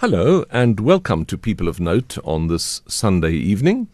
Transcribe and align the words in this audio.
Hello, 0.00 0.44
and 0.50 0.78
welcome 0.78 1.24
to 1.24 1.38
People 1.38 1.68
of 1.68 1.80
Note 1.80 2.18
on 2.22 2.48
this 2.48 2.82
Sunday 2.86 3.32
evening. 3.32 3.88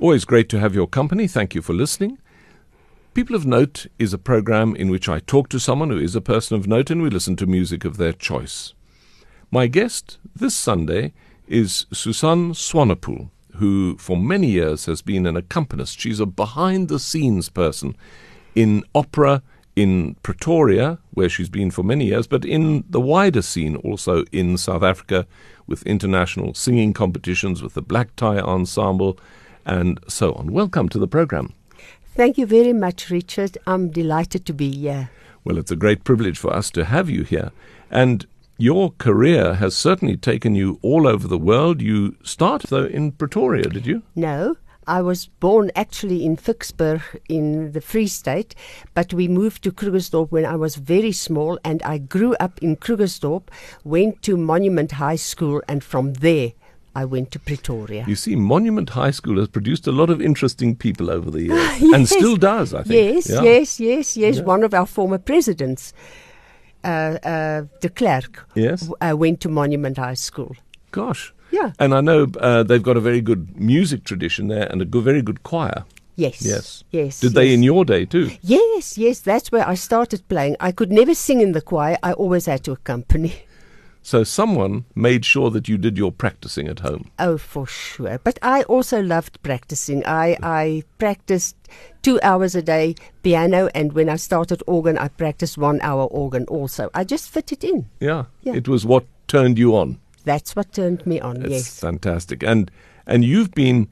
Always 0.00 0.24
great 0.24 0.48
to 0.48 0.58
have 0.58 0.74
your 0.74 0.88
company. 0.88 1.28
Thank 1.28 1.54
you 1.54 1.62
for 1.62 1.72
listening. 1.72 2.18
People 3.14 3.36
of 3.36 3.46
Note 3.46 3.86
is 4.00 4.12
a 4.12 4.18
program 4.18 4.74
in 4.74 4.90
which 4.90 5.08
I 5.08 5.20
talk 5.20 5.48
to 5.50 5.60
someone 5.60 5.90
who 5.90 5.98
is 6.00 6.16
a 6.16 6.20
person 6.20 6.56
of 6.56 6.66
note 6.66 6.90
and 6.90 7.02
we 7.02 7.08
listen 7.08 7.36
to 7.36 7.46
music 7.46 7.84
of 7.84 7.98
their 7.98 8.12
choice. 8.12 8.74
My 9.48 9.68
guest 9.68 10.18
this 10.34 10.56
Sunday 10.56 11.12
is 11.46 11.86
Susan 11.92 12.50
Swanepoel, 12.50 13.30
who 13.58 13.96
for 13.96 14.16
many 14.16 14.48
years 14.48 14.86
has 14.86 15.02
been 15.02 15.24
an 15.24 15.36
accompanist. 15.36 16.00
She's 16.00 16.18
a 16.18 16.26
behind 16.26 16.88
the 16.88 16.98
scenes 16.98 17.48
person 17.48 17.96
in 18.56 18.82
opera 18.92 19.44
in 19.78 20.16
Pretoria, 20.24 20.98
where 21.12 21.28
she's 21.28 21.48
been 21.48 21.70
for 21.70 21.84
many 21.84 22.06
years, 22.06 22.26
but 22.26 22.44
in 22.44 22.82
the 22.90 23.00
wider 23.00 23.42
scene 23.42 23.76
also 23.76 24.24
in 24.32 24.58
South 24.58 24.82
Africa 24.82 25.24
with 25.68 25.84
international 25.84 26.52
singing 26.52 26.92
competitions 26.92 27.62
with 27.62 27.74
the 27.74 27.82
Black 27.82 28.16
Tie 28.16 28.40
Ensemble 28.40 29.20
and 29.64 30.00
so 30.08 30.32
on. 30.32 30.52
Welcome 30.52 30.88
to 30.88 30.98
the 30.98 31.06
program. 31.06 31.52
Thank 32.16 32.38
you 32.38 32.46
very 32.46 32.72
much, 32.72 33.08
Richard. 33.08 33.56
I'm 33.68 33.90
delighted 33.90 34.44
to 34.46 34.52
be 34.52 34.72
here. 34.72 35.10
Well, 35.44 35.58
it's 35.58 35.70
a 35.70 35.76
great 35.76 36.02
privilege 36.02 36.38
for 36.38 36.52
us 36.52 36.72
to 36.72 36.84
have 36.86 37.08
you 37.08 37.22
here. 37.22 37.52
And 37.88 38.26
your 38.56 38.90
career 38.98 39.54
has 39.54 39.76
certainly 39.76 40.16
taken 40.16 40.56
you 40.56 40.80
all 40.82 41.06
over 41.06 41.28
the 41.28 41.38
world. 41.38 41.80
You 41.80 42.16
started, 42.24 42.70
though, 42.70 42.86
in 42.86 43.12
Pretoria, 43.12 43.62
did 43.62 43.86
you? 43.86 44.02
No, 44.16 44.56
I 44.88 45.02
was 45.02 45.26
born 45.38 45.70
actually 45.76 46.24
in 46.24 46.36
Vicksburg 46.36 47.02
in 47.28 47.72
the 47.72 47.80
Free 47.80 48.06
State, 48.06 48.54
but 48.94 49.12
we 49.12 49.28
moved 49.28 49.62
to 49.64 49.70
Krugersdorp 49.70 50.30
when 50.32 50.46
I 50.46 50.56
was 50.56 50.76
very 50.76 51.12
small, 51.12 51.58
and 51.62 51.82
I 51.82 51.98
grew 51.98 52.34
up 52.40 52.58
in 52.62 52.76
Krugersdorp, 52.76 53.44
went 53.84 54.22
to 54.22 54.36
Monument 54.38 54.92
High 54.92 55.16
School, 55.16 55.60
and 55.68 55.84
from 55.84 56.14
there 56.14 56.52
I 56.96 57.04
went 57.04 57.30
to 57.32 57.38
Pretoria. 57.38 58.04
You 58.08 58.16
see, 58.16 58.34
Monument 58.34 58.88
High 58.90 59.10
School 59.12 59.36
has 59.38 59.48
produced 59.48 59.86
a 59.86 59.92
lot 59.92 60.08
of 60.10 60.22
interesting 60.22 60.74
people 60.74 61.10
over 61.10 61.30
the 61.30 61.42
years, 61.48 61.82
and 61.94 62.08
still 62.08 62.36
does, 62.36 62.72
I 62.72 62.82
think. 62.82 63.14
Yes, 63.14 63.28
Yeah. 63.30 63.42
yes, 63.42 63.78
yes, 63.78 64.16
yes. 64.16 64.36
Yeah. 64.36 64.42
One 64.42 64.64
of 64.64 64.72
our 64.72 64.86
former 64.86 65.18
presidents, 65.18 65.92
uh, 66.82 67.18
uh, 67.22 67.62
de 67.82 67.88
Klerk, 67.90 68.48
Yes. 68.54 68.80
w- 68.88 68.96
uh, 69.02 69.14
went 69.16 69.40
to 69.40 69.48
Monument 69.50 69.98
High 69.98 70.14
School. 70.14 70.56
Gosh. 70.90 71.34
Yeah. 71.50 71.72
And 71.78 71.94
I 71.94 72.00
know 72.00 72.26
uh, 72.40 72.62
they've 72.62 72.82
got 72.82 72.96
a 72.96 73.00
very 73.00 73.20
good 73.20 73.58
music 73.58 74.04
tradition 74.04 74.48
there 74.48 74.66
and 74.70 74.82
a 74.82 74.84
good, 74.84 75.04
very 75.04 75.22
good 75.22 75.42
choir. 75.42 75.84
Yes. 76.16 76.42
Yes. 76.44 76.84
Yes. 76.90 77.20
Did 77.20 77.34
they 77.34 77.54
in 77.54 77.62
your 77.62 77.84
day 77.84 78.04
too? 78.04 78.30
Yes, 78.42 78.98
yes, 78.98 79.20
that's 79.20 79.52
where 79.52 79.66
I 79.66 79.74
started 79.74 80.28
playing. 80.28 80.56
I 80.58 80.72
could 80.72 80.90
never 80.90 81.14
sing 81.14 81.40
in 81.40 81.52
the 81.52 81.60
choir. 81.60 81.96
I 82.02 82.12
always 82.12 82.46
had 82.46 82.64
to 82.64 82.72
accompany. 82.72 83.34
So 84.02 84.24
someone 84.24 84.84
made 84.94 85.24
sure 85.24 85.50
that 85.50 85.68
you 85.68 85.76
did 85.76 85.98
your 85.98 86.10
practicing 86.10 86.66
at 86.66 86.80
home. 86.80 87.10
Oh, 87.18 87.36
for 87.36 87.66
sure. 87.66 88.18
But 88.24 88.38
I 88.42 88.62
also 88.62 89.02
loved 89.02 89.42
practicing. 89.42 90.04
I, 90.06 90.36
I 90.42 90.82
practiced 90.98 91.56
two 92.02 92.18
hours 92.22 92.54
a 92.54 92.62
day 92.62 92.94
piano, 93.22 93.68
and 93.74 93.92
when 93.92 94.08
I 94.08 94.16
started 94.16 94.62
organ, 94.66 94.96
I 94.96 95.08
practiced 95.08 95.58
one 95.58 95.78
hour 95.82 96.04
organ 96.04 96.46
also. 96.46 96.88
I 96.94 97.04
just 97.04 97.28
fit 97.28 97.52
it 97.52 97.62
in. 97.62 97.90
Yeah. 98.00 98.24
Yeah. 98.42 98.54
It 98.54 98.66
was 98.66 98.86
what 98.86 99.04
turned 99.26 99.58
you 99.58 99.76
on. 99.76 100.00
That's 100.28 100.54
what 100.56 100.72
turned 100.72 101.00
me 101.06 101.16
on, 101.28 101.36
It's 101.42 101.50
yes. 101.50 101.80
fantastic. 101.80 102.38
And 102.42 102.70
and 103.06 103.24
you've 103.24 103.52
been 103.64 103.88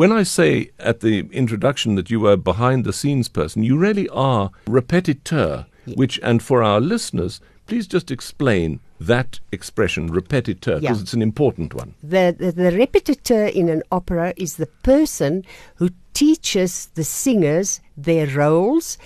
when 0.00 0.10
I 0.20 0.24
say 0.24 0.70
at 0.90 0.98
the 1.00 1.16
introduction 1.42 1.94
that 1.98 2.10
you 2.10 2.18
were 2.26 2.36
behind 2.36 2.84
the 2.84 2.92
scenes 3.00 3.28
person, 3.28 3.62
you 3.62 3.76
really 3.78 4.08
are 4.10 4.50
repetiteur, 4.66 5.66
which 6.00 6.18
and 6.22 6.42
for 6.42 6.58
our 6.62 6.80
listeners, 6.80 7.40
please 7.68 7.86
just 7.86 8.10
explain 8.10 8.80
that 8.98 9.38
expression, 9.52 10.08
repetiteur, 10.10 10.80
because 10.80 10.98
Yeah. 10.98 11.02
it's 11.02 11.12
an 11.14 11.22
important 11.22 11.74
one. 11.74 11.94
The, 12.02 12.34
the, 12.42 12.50
the 12.52 12.70
repetiteur 12.82 13.46
in 13.60 13.68
an 13.68 13.82
opera 13.92 14.32
is 14.36 14.56
the 14.56 14.70
person 14.82 15.44
who 15.76 15.90
teaches 16.14 16.86
the 16.94 17.04
singers 17.04 17.80
their 17.96 18.26
roles 18.26 18.98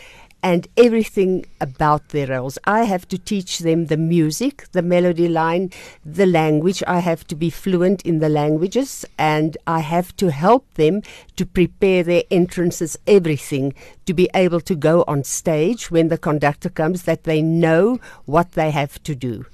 and 0.42 0.66
everything 0.76 1.44
about 1.60 2.08
their 2.08 2.28
roles. 2.28 2.58
I 2.64 2.84
have 2.84 3.06
to 3.08 3.18
teach 3.18 3.58
them 3.58 3.86
the 3.86 3.96
music, 3.96 4.66
the 4.72 4.82
melody 4.82 5.28
line, 5.28 5.70
the 6.04 6.26
language. 6.26 6.82
I 6.86 7.00
have 7.00 7.26
to 7.28 7.34
be 7.34 7.50
fluent 7.50 8.02
in 8.02 8.20
the 8.20 8.28
languages 8.28 9.04
and 9.18 9.56
I 9.66 9.80
have 9.80 10.16
to 10.16 10.30
help 10.30 10.72
them 10.74 11.02
to 11.36 11.44
prepare 11.44 12.02
their 12.02 12.22
entrances, 12.30 12.98
everything, 13.06 13.74
to 14.06 14.14
be 14.14 14.28
able 14.34 14.60
to 14.62 14.74
go 14.74 15.04
on 15.06 15.24
stage 15.24 15.90
when 15.90 16.08
the 16.08 16.18
conductor 16.18 16.70
comes, 16.70 17.02
that 17.02 17.24
they 17.24 17.42
know 17.42 18.00
what 18.24 18.52
they 18.52 18.70
have 18.70 19.02
to 19.04 19.14
do. 19.14 19.44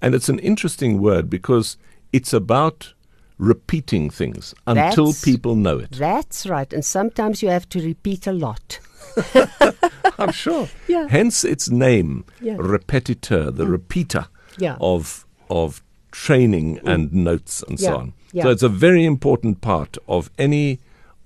And 0.00 0.14
it's 0.14 0.28
an 0.28 0.38
interesting 0.38 1.00
word 1.00 1.28
because 1.28 1.76
it's 2.12 2.32
about 2.32 2.94
repeating 3.38 4.10
things 4.10 4.54
until 4.66 5.06
That's- 5.06 5.24
people 5.24 5.56
know 5.56 5.78
it. 5.78 5.92
That's 5.92 6.46
right. 6.46 6.72
And 6.72 6.84
sometimes 6.84 7.42
you 7.42 7.48
have 7.48 7.68
to 7.70 7.80
repeat 7.80 8.26
a 8.26 8.32
lot. 8.32 8.80
I'm 10.18 10.32
sure. 10.32 10.68
Yeah. 10.88 11.08
Hence 11.08 11.44
its 11.44 11.70
name, 11.70 12.24
Yeah. 12.40 12.56
repetiteur, 12.56 13.50
the 13.56 13.66
repeater 13.66 14.26
Yeah. 14.58 14.76
of 14.80 15.26
of 15.48 15.82
training 16.12 16.78
and 16.84 17.12
notes 17.12 17.62
and 17.68 17.78
so 17.80 17.96
on. 17.96 18.12
So 18.42 18.50
it's 18.50 18.62
a 18.62 18.68
very 18.68 19.04
important 19.04 19.60
part 19.60 19.96
of 20.06 20.30
any 20.38 20.78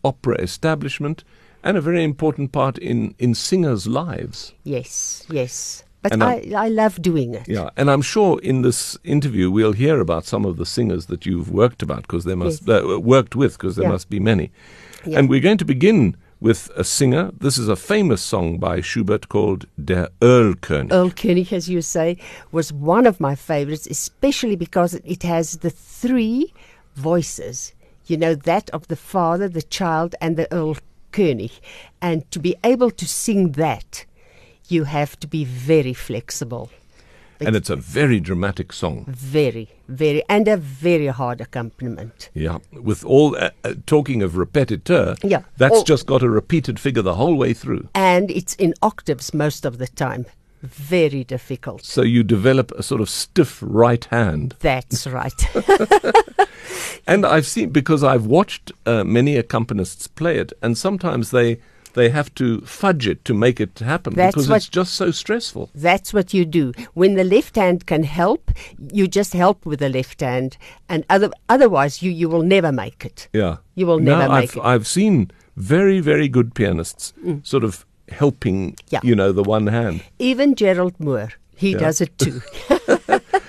opera 0.03 0.37
establishment 0.41 1.25
and 1.63 1.77
a 1.77 1.81
very 1.81 2.03
important 2.05 2.53
part 2.53 2.79
in, 2.79 3.15
in 3.19 3.35
singers' 3.35 3.87
lives. 3.87 4.53
Yes, 4.65 5.25
yes. 5.31 5.85
But 6.03 6.13
And 6.13 6.23
I, 6.23 6.53
I 6.57 6.69
love 6.69 7.01
doing 7.01 7.35
it. 7.35 7.49
Yeah, 7.49 7.71
and 7.79 7.91
I'm 7.91 8.03
sure 8.03 8.39
in 8.41 8.61
this 8.63 8.99
interview 9.05 9.51
we'll 9.51 9.73
hear 9.73 10.01
about 10.01 10.27
some 10.27 10.45
of 10.45 10.57
the 10.59 10.67
singers 10.67 11.07
that 11.07 11.25
you've 11.25 11.51
worked 11.51 11.83
about 11.83 12.03
because 12.03 12.25
there 12.25 12.37
must 12.37 12.69
uh, 12.69 13.01
worked 13.01 13.35
with 13.35 13.53
because 13.59 13.77
there 13.77 13.89
must 13.89 14.11
be 14.11 14.21
many. 14.21 14.51
And 15.05 15.29
we're 15.31 15.41
going 15.41 15.59
to 15.59 15.65
begin 15.65 16.17
with 16.45 16.71
a 16.77 16.85
singer. 16.85 17.31
This 17.41 17.57
is 17.57 17.71
a 17.71 17.75
famous 17.75 18.21
song 18.21 18.59
by 18.59 18.83
Schubert 18.83 19.31
called 19.31 19.65
Der 19.83 20.09
Erlkönig. 20.21 20.93
Earl 20.93 21.11
Koenig, 21.11 21.55
as 21.55 21.71
you 21.71 21.81
say, 21.81 22.19
was 22.53 22.71
one 22.71 23.07
of 23.07 23.19
my 23.19 23.35
favorites, 23.35 23.87
especially 23.87 24.55
because 24.55 24.93
it 24.93 25.23
has 25.23 25.57
the 25.59 25.71
three 25.71 26.53
voices. 26.97 27.73
You 28.07 28.19
know, 28.19 28.35
that 28.35 28.69
of 28.75 28.89
the 28.89 28.97
father, 28.97 29.49
the 29.49 29.63
child, 29.63 30.15
and 30.21 30.37
the 30.37 30.47
Earl 30.53 30.77
Koenig. 31.13 31.53
And 32.03 32.31
to 32.31 32.39
be 32.39 32.57
able 32.63 32.91
to 32.91 33.09
sing 33.09 33.53
that, 33.53 34.05
you 34.69 34.85
have 34.85 35.19
to 35.21 35.27
be 35.27 35.47
very 35.47 35.95
flexible. 35.95 36.69
And 37.41 37.57
it's 37.57 37.71
a 37.71 37.77
very 37.77 38.21
dramatic 38.21 38.73
song. 38.73 39.05
Very, 39.09 39.69
very, 39.89 40.23
and 40.29 40.49
a 40.49 40.57
very 40.57 41.07
hard 41.09 41.41
accompaniment. 41.41 42.31
Yeah, 42.35 42.59
with 42.73 43.05
all 43.05 43.37
uh, 43.37 43.51
uh, 43.65 43.75
talking 43.87 44.23
of 44.23 44.33
repetiteur, 44.33 45.17
Yeah. 45.23 45.43
that's 45.57 45.77
All- 45.77 45.85
just 45.85 46.07
got 46.07 46.23
a 46.23 46.31
repeated 46.31 46.79
figure 46.81 47.03
the 47.03 47.15
whole 47.15 47.35
way 47.37 47.53
through. 47.55 47.89
And 47.95 48.31
it's 48.31 48.55
in 48.55 48.75
octaves 48.83 49.35
most 49.35 49.65
of 49.65 49.79
the 49.79 49.87
time. 49.89 50.27
Very 50.63 51.25
difficult. 51.25 51.85
So 51.85 52.01
you 52.01 52.23
develop 52.23 52.73
a 52.73 52.83
sort 52.83 53.03
of 53.03 53.11
stiff 53.11 53.59
right 53.63 54.05
hand. 54.07 54.55
That's 54.61 55.07
right. 55.07 55.33
And 57.07 57.27
I've 57.27 57.47
seen 57.47 57.69
because 57.69 58.03
I've 58.03 58.25
watched 58.25 58.73
uh, 58.87 59.05
many 59.05 59.35
accompanists 59.41 60.09
play 60.15 60.39
it, 60.39 60.53
and 60.63 60.77
sometimes 60.79 61.31
they 61.33 61.59
they 61.95 62.09
have 62.11 62.35
to 62.35 62.61
fudge 62.63 63.07
it 63.09 63.25
to 63.25 63.35
make 63.35 63.61
it 63.61 63.79
happen 63.79 64.15
That's 64.15 64.35
because 64.35 64.49
what- 64.49 64.57
it's 64.57 64.69
just 64.69 64.95
so 64.95 65.11
stressful. 65.11 65.71
That's 65.75 66.13
what 66.13 66.35
you 66.35 66.45
do. 66.45 66.73
When 66.95 67.15
the 67.15 67.25
left 67.25 67.57
hand 67.57 67.87
can 67.87 68.03
help, 68.05 68.51
you 68.93 69.09
just 69.09 69.33
help 69.33 69.65
with 69.67 69.79
the 69.81 69.89
left 69.89 70.21
hand, 70.21 70.57
and 70.89 71.05
other, 71.09 71.31
otherwise 71.49 72.03
you, 72.03 72.11
you 72.11 72.29
will 72.29 72.43
never 72.43 72.71
make 72.73 73.05
it. 73.05 73.29
Yeah, 73.33 73.57
You 73.75 73.87
will 73.87 74.01
never 74.01 74.23
I've 74.23 74.41
make 74.41 74.57
it. 74.57 74.61
Mm. 74.63 74.67
I've 74.67 74.87
seen 74.87 75.31
very 75.57 76.01
very 76.01 76.29
good 76.29 76.55
pianists 76.55 77.13
sort 77.43 77.65
of 77.65 77.87
helping. 78.09 78.77
Yeah. 78.91 79.01
You 79.03 79.15
know, 79.15 79.33
the 79.33 79.43
one 79.45 79.67
hand. 79.69 80.03
Even 80.19 80.55
Gerald 80.57 80.99
Moore, 80.99 81.31
he 81.57 81.73
Yeah. 81.73 81.79
does 81.79 82.01
it 82.01 82.19
too. 82.19 82.41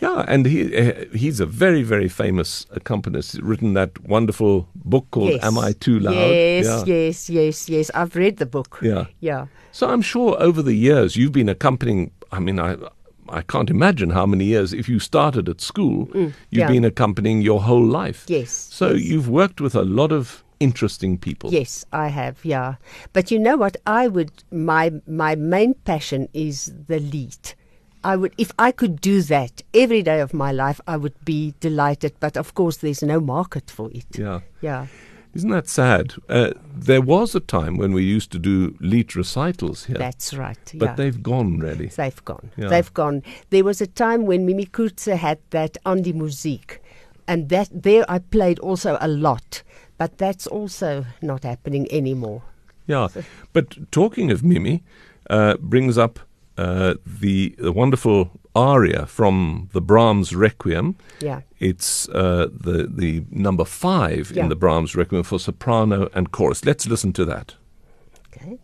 Yeah, 0.00 0.24
and 0.28 0.46
he 0.46 0.76
uh, 0.76 1.04
he's 1.14 1.40
a 1.40 1.46
very 1.46 1.82
very 1.82 2.08
famous 2.08 2.66
accompanist. 2.70 3.32
He's 3.32 3.42
written 3.42 3.74
that 3.74 3.90
wonderful 4.08 4.66
book 4.74 5.06
called 5.10 5.30
yes. 5.32 5.44
"Am 5.44 5.58
I 5.58 5.72
Too 5.72 5.98
Loud?" 6.00 6.14
Yes, 6.14 6.66
yeah. 6.66 6.84
yes, 6.94 7.30
yes, 7.30 7.68
yes. 7.68 7.90
I've 7.94 8.16
read 8.16 8.36
the 8.38 8.46
book. 8.46 8.78
Yeah. 8.82 9.04
Yeah. 9.20 9.46
So 9.72 9.88
I'm 9.88 10.02
sure 10.02 10.36
over 10.42 10.62
the 10.62 10.74
years 10.74 11.16
you've 11.16 11.32
been 11.32 11.48
accompanying. 11.48 12.10
I 12.32 12.38
mean, 12.40 12.58
I 12.58 12.76
I 13.28 13.42
can't 13.42 13.70
imagine 13.70 14.10
how 14.10 14.26
many 14.26 14.44
years. 14.44 14.72
If 14.72 14.88
you 14.88 14.98
started 15.00 15.48
at 15.48 15.60
school, 15.60 16.08
you've 16.14 16.32
Mm, 16.32 16.32
yeah. 16.50 16.68
been 16.68 16.84
accompanying 16.84 17.42
your 17.42 17.60
whole 17.62 17.84
life. 18.02 18.24
Yes. 18.26 18.50
So 18.50 18.90
yes. 18.92 19.02
you've 19.04 19.28
worked 19.28 19.60
with 19.60 19.74
a 19.76 19.82
lot 19.84 20.12
of 20.12 20.42
interesting 20.60 21.18
people. 21.18 21.50
Yes, 21.52 21.84
I 21.92 22.08
have. 22.08 22.34
Yeah, 22.42 22.74
but 23.12 23.30
you 23.30 23.38
know 23.38 23.56
what? 23.56 23.76
I 23.86 24.08
would 24.08 24.30
my 24.50 24.92
my 25.06 25.34
main 25.36 25.74
passion 25.84 26.28
is 26.32 26.72
the 26.88 26.98
Lied. 27.00 27.54
I 28.02 28.16
would, 28.16 28.34
if 28.38 28.50
I 28.58 28.72
could 28.72 29.00
do 29.00 29.22
that 29.22 29.62
every 29.74 30.02
day 30.02 30.20
of 30.20 30.32
my 30.32 30.52
life, 30.52 30.80
I 30.86 30.96
would 30.96 31.24
be 31.24 31.54
delighted. 31.60 32.14
But 32.20 32.36
of 32.36 32.54
course, 32.54 32.78
there's 32.78 33.02
no 33.02 33.20
market 33.20 33.70
for 33.70 33.90
it. 33.92 34.06
Yeah. 34.18 34.40
Yeah. 34.60 34.86
Isn't 35.32 35.50
that 35.50 35.68
sad? 35.68 36.14
Uh, 36.28 36.50
there 36.74 37.00
was 37.00 37.34
a 37.34 37.40
time 37.40 37.76
when 37.76 37.92
we 37.92 38.02
used 38.02 38.32
to 38.32 38.38
do 38.38 38.76
Lied 38.80 39.14
recitals 39.14 39.84
here, 39.84 39.96
That's 39.96 40.34
right. 40.34 40.58
but 40.74 40.86
yeah. 40.86 40.94
they've 40.96 41.22
gone 41.22 41.58
really. 41.58 41.86
They've 41.86 42.24
gone. 42.24 42.50
Yeah. 42.56 42.68
They've 42.68 42.92
gone. 42.92 43.22
There 43.50 43.62
was 43.62 43.80
a 43.80 43.86
time 43.86 44.26
when 44.26 44.44
Mimi 44.44 44.64
Coertse 44.64 45.06
had 45.06 45.38
that 45.50 45.76
Andy 45.86 46.12
Musiek, 46.12 46.78
and 47.28 47.48
that 47.50 47.68
there 47.72 48.04
I 48.08 48.18
played 48.18 48.58
also 48.58 48.98
a 49.00 49.06
lot, 49.06 49.62
but 49.98 50.18
that's 50.18 50.48
also 50.48 51.06
not 51.22 51.44
happening 51.44 51.86
anymore. 51.92 52.42
Yeah, 52.88 53.06
but 53.52 53.92
talking 53.92 54.32
of 54.32 54.42
Mimi, 54.42 54.82
uh, 55.28 55.56
brings 55.58 55.96
up 55.96 56.18
uh, 56.60 56.94
the, 57.20 57.54
the 57.58 57.72
wonderful 57.72 58.30
aria 58.54 59.06
from 59.06 59.68
the 59.72 59.80
Brahms 59.80 60.34
Requiem. 60.34 60.94
Yeah. 61.20 61.40
It's 61.58 62.08
uh, 62.10 62.48
the 62.66 62.86
the 63.02 63.24
number 63.30 63.64
five 63.64 64.30
Yeah. 64.34 64.42
in 64.42 64.48
the 64.48 64.56
Brahms 64.56 64.94
Requiem 64.96 65.22
for 65.24 65.38
soprano 65.38 66.08
and 66.14 66.30
chorus. 66.32 66.64
Let's 66.64 66.86
listen 66.86 67.12
to 67.14 67.24
that. 67.26 67.54
Okay. 68.36 68.58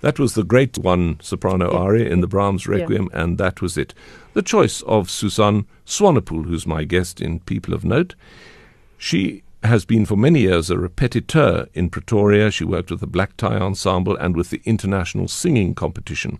That 0.00 0.18
was 0.18 0.34
the 0.34 0.44
great 0.44 0.78
one 0.78 1.18
soprano 1.20 1.72
Yeah. 1.72 1.78
aria 1.78 2.08
in 2.10 2.20
the 2.20 2.28
Brahms 2.28 2.66
Yeah. 2.66 2.72
Requiem, 2.76 3.08
and 3.12 3.36
that 3.38 3.60
was 3.60 3.76
it. 3.76 3.94
The 4.34 4.42
choice 4.42 4.82
of 4.82 5.10
Susanne 5.10 5.66
Swanepoel, 5.84 6.46
who's 6.46 6.66
my 6.66 6.84
guest 6.84 7.20
in 7.20 7.40
People 7.40 7.74
of 7.74 7.84
Note. 7.84 8.14
She 8.96 9.42
has 9.64 9.84
been 9.84 10.06
for 10.06 10.16
many 10.16 10.40
years 10.40 10.70
a 10.70 10.76
repetiteur 10.76 11.68
in 11.74 11.90
Pretoria. 11.90 12.50
She 12.50 12.64
worked 12.64 12.90
with 12.90 13.00
the 13.00 13.06
Black 13.06 13.36
Tie 13.36 13.56
Ensemble 13.56 14.16
and 14.16 14.36
with 14.36 14.50
the 14.50 14.62
International 14.64 15.28
Singing 15.28 15.74
Competition. 15.74 16.38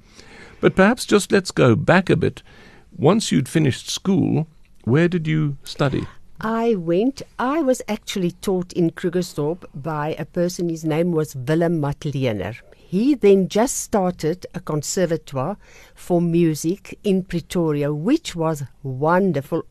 But 0.60 0.76
perhaps 0.76 1.04
just 1.04 1.32
let's 1.32 1.50
go 1.50 1.76
back 1.76 2.10
a 2.10 2.16
bit. 2.16 2.42
Once 2.96 3.30
you'd 3.30 3.48
finished 3.48 3.90
school, 3.90 4.46
where 4.84 5.08
did 5.08 5.26
you 5.26 5.56
study? 5.64 6.06
I 6.40 6.76
went, 6.76 7.22
I 7.38 7.62
was 7.62 7.82
actually 7.88 8.30
taught 8.30 8.72
in 8.72 8.90
Krugersdorp 8.90 9.64
by 9.74 10.14
a 10.18 10.24
person, 10.24 10.68
his 10.68 10.84
name 10.84 11.10
was 11.10 11.34
Willem 11.34 11.80
Matlener. 11.80 12.56
He 12.76 13.14
then 13.14 13.48
just 13.48 13.76
started 13.78 14.46
a 14.54 14.60
conservatoire 14.60 15.56
for 15.94 16.22
music 16.22 16.98
in 17.02 17.24
Pretoria, 17.24 17.92
which 17.92 18.36
was 18.36 18.62
wonderful. 18.82 19.64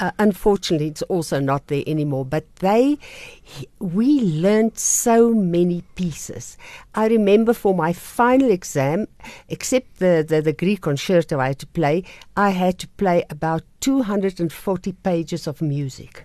Uh, 0.00 0.12
unfortunately, 0.20 0.86
it's 0.86 1.02
also 1.02 1.40
not 1.40 1.66
there 1.66 1.82
anymore. 1.86 2.24
But 2.24 2.44
they, 2.56 2.98
he- 3.42 3.68
we 3.80 4.20
learned 4.20 4.78
so 4.78 5.34
many 5.34 5.82
pieces. 5.96 6.56
I 6.94 7.08
remember 7.08 7.52
for 7.52 7.74
my 7.74 7.92
final 7.92 8.48
exam, 8.50 9.08
except 9.48 9.98
the, 9.98 10.24
the, 10.26 10.40
the 10.40 10.52
Grieg 10.52 10.82
concerto 10.82 11.40
I 11.40 11.48
had 11.48 11.58
to 11.58 11.66
play, 11.66 12.04
I 12.36 12.50
had 12.50 12.78
to 12.78 12.88
play 12.88 13.24
about 13.28 13.62
240 13.80 14.92
pages 14.92 15.48
of 15.48 15.60
music. 15.60 16.24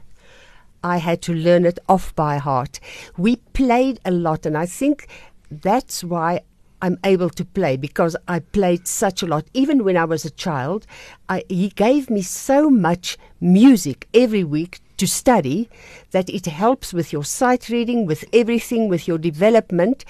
I 0.83 0.97
had 0.97 1.23
to 1.23 1.33
learn 1.33 1.65
it 1.65 1.79
off 1.89 2.13
by 2.15 2.37
heart. 2.37 2.79
We 3.17 3.37
played 3.37 3.99
a 4.05 4.11
lot, 4.11 4.45
and 4.45 4.55
I 4.55 4.67
think 4.67 5.07
that's 5.49 6.03
why 6.03 6.41
I'm 6.83 6.99
able 7.05 7.29
to 7.29 7.45
play 7.45 7.77
because 7.77 8.17
I 8.27 8.39
played 8.39 8.89
such 8.89 9.23
a 9.23 9.25
lot. 9.25 9.45
Even 9.53 9.85
when 9.85 9.95
I 9.95 10.03
was 10.03 10.25
a 10.25 10.29
child, 10.29 10.85
I, 11.29 11.45
he 11.47 11.69
gave 11.69 12.09
me 12.09 12.21
so 12.21 12.69
much 12.69 13.17
music 13.39 14.05
every 14.13 14.43
week 14.43 14.81
to 14.97 15.07
study 15.07 15.69
that 16.11 16.29
it 16.29 16.45
helps 16.45 16.93
with 16.93 17.13
your 17.13 17.23
sight 17.23 17.69
reading, 17.69 18.05
with 18.05 18.25
everything, 18.33 18.89
with 18.89 19.07
your 19.07 19.17
development, 19.17 20.03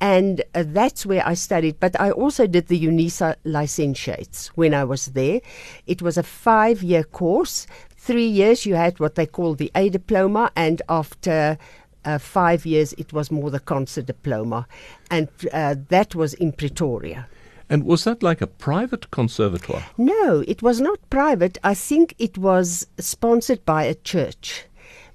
and 0.00 0.42
uh, 0.54 0.62
that's 0.68 1.04
where 1.04 1.26
I 1.26 1.34
studied. 1.34 1.80
But 1.80 2.00
I 2.00 2.12
also 2.12 2.46
did 2.46 2.68
the 2.68 2.80
UNISA 2.80 3.34
licentiates 3.42 4.48
when 4.54 4.72
I 4.72 4.84
was 4.84 5.06
there. 5.06 5.40
It 5.88 6.00
was 6.00 6.16
a 6.16 6.22
five 6.22 6.80
year 6.80 7.02
course. 7.02 7.66
Three 7.96 8.26
years 8.26 8.64
you 8.64 8.76
had 8.76 9.00
what 9.00 9.16
they 9.16 9.26
call 9.26 9.54
the 9.56 9.70
A 9.74 9.88
diploma, 9.88 10.52
and 10.54 10.80
after 10.88 11.58
uh, 12.04 12.18
five 12.18 12.66
years 12.66 12.92
it 12.94 13.12
was 13.12 13.30
more 13.30 13.50
the 13.50 13.60
concert 13.60 14.06
diploma, 14.06 14.66
and 15.10 15.28
uh, 15.52 15.74
that 15.88 16.14
was 16.14 16.34
in 16.34 16.52
Pretoria. 16.52 17.26
And 17.68 17.84
was 17.84 18.02
that 18.04 18.22
like 18.22 18.40
a 18.40 18.48
private 18.48 19.10
conservatoire? 19.12 19.84
No, 19.96 20.42
it 20.48 20.60
was 20.60 20.80
not 20.80 20.98
private. 21.08 21.56
I 21.62 21.74
think 21.74 22.14
it 22.18 22.36
was 22.36 22.86
sponsored 22.98 23.64
by 23.64 23.84
a 23.84 23.94
church, 23.94 24.64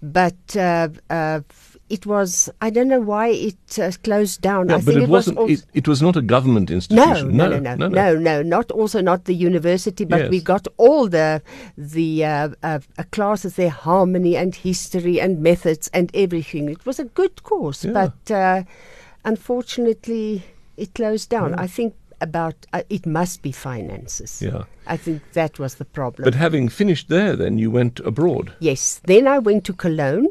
but 0.02 0.56
uh, 0.56 0.88
uh, 1.10 1.42
it 1.90 2.06
was. 2.06 2.50
I 2.62 2.70
don't 2.70 2.88
know 2.88 3.00
why 3.00 3.28
it 3.28 3.80
uh, 3.80 3.92
closed 4.04 4.42
down. 4.42 4.70
Yeah, 4.70 4.76
I 4.76 4.78
but 4.78 4.86
think 4.86 4.98
it, 4.98 5.04
it, 5.04 5.10
wasn't. 5.10 5.38
was. 5.38 5.52
it, 5.52 5.66
it 5.74 5.88
was 5.88 6.02
not 6.02 6.16
a 6.16 6.22
government 6.22 6.70
no, 6.70 6.76
institution. 6.76 7.38
no, 7.38 7.50
no, 7.50 7.60
no, 7.60 7.76
no, 7.76 7.88
no, 7.88 8.16
no, 8.18 8.42
not 8.42 8.72
also 8.72 9.02
not 9.02 9.26
the 9.26 9.36
university, 9.36 10.06
but 10.06 10.30
we 10.30 10.42
got 10.42 10.68
all 10.78 11.08
the 11.08 11.42
the 11.78 12.26
uh, 12.26 12.50
uh, 12.64 12.80
uh, 12.98 13.04
classes 13.12 13.56
there, 13.56 13.70
harmony 13.70 14.36
and 14.36 14.56
history 14.56 15.22
and 15.22 15.42
methods 15.42 15.90
and 15.94 16.10
everything. 16.14 16.70
It 16.70 16.86
was 16.86 17.00
a 17.00 17.06
good 17.06 17.44
course, 17.44 17.86
Yeah. 17.86 17.92
but 17.94 18.32
uh, 18.32 18.64
unfortunately, 19.24 20.44
it 20.78 20.94
closed 20.96 21.30
down. 21.30 21.54
I 21.56 21.68
think 21.68 21.94
about 22.22 22.56
uh, 22.74 22.84
it 22.90 23.06
must 23.06 23.42
be 23.42 23.52
finances. 23.52 24.42
Yeah. 24.42 24.64
I 24.88 24.98
think 24.98 25.22
that 25.34 25.60
was 25.60 25.76
the 25.76 25.86
problem. 25.86 26.24
But 26.24 26.36
having 26.36 26.70
finished 26.70 27.10
there, 27.10 27.36
then 27.36 27.58
you 27.58 27.72
went 27.72 28.00
abroad. 28.02 28.54
Yes. 28.60 29.02
Then 29.06 29.28
I 29.28 29.40
went 29.40 29.64
to 29.66 29.74
Cologne 29.74 30.30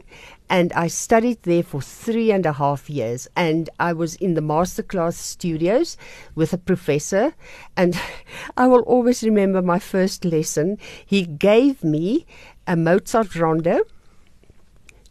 and 0.48 0.72
I 0.74 0.88
studied 0.88 1.42
there 1.42 1.62
for 1.62 1.80
three 1.80 2.30
and 2.30 2.44
a 2.46 2.52
half 2.52 2.90
years. 2.90 3.28
And 3.34 3.70
I 3.80 3.92
was 3.92 4.14
in 4.16 4.34
the 4.34 4.40
masterclass 4.40 5.14
studios 5.14 5.96
with 6.34 6.52
a 6.52 6.58
professor. 6.58 7.34
And 7.76 7.98
I 8.56 8.66
will 8.66 8.82
always 8.82 9.22
remember 9.22 9.62
my 9.62 9.78
first 9.78 10.24
lesson. 10.24 10.78
He 11.04 11.24
gave 11.24 11.82
me 11.82 12.26
a 12.66 12.76
Mozart 12.76 13.34
rondo 13.36 13.80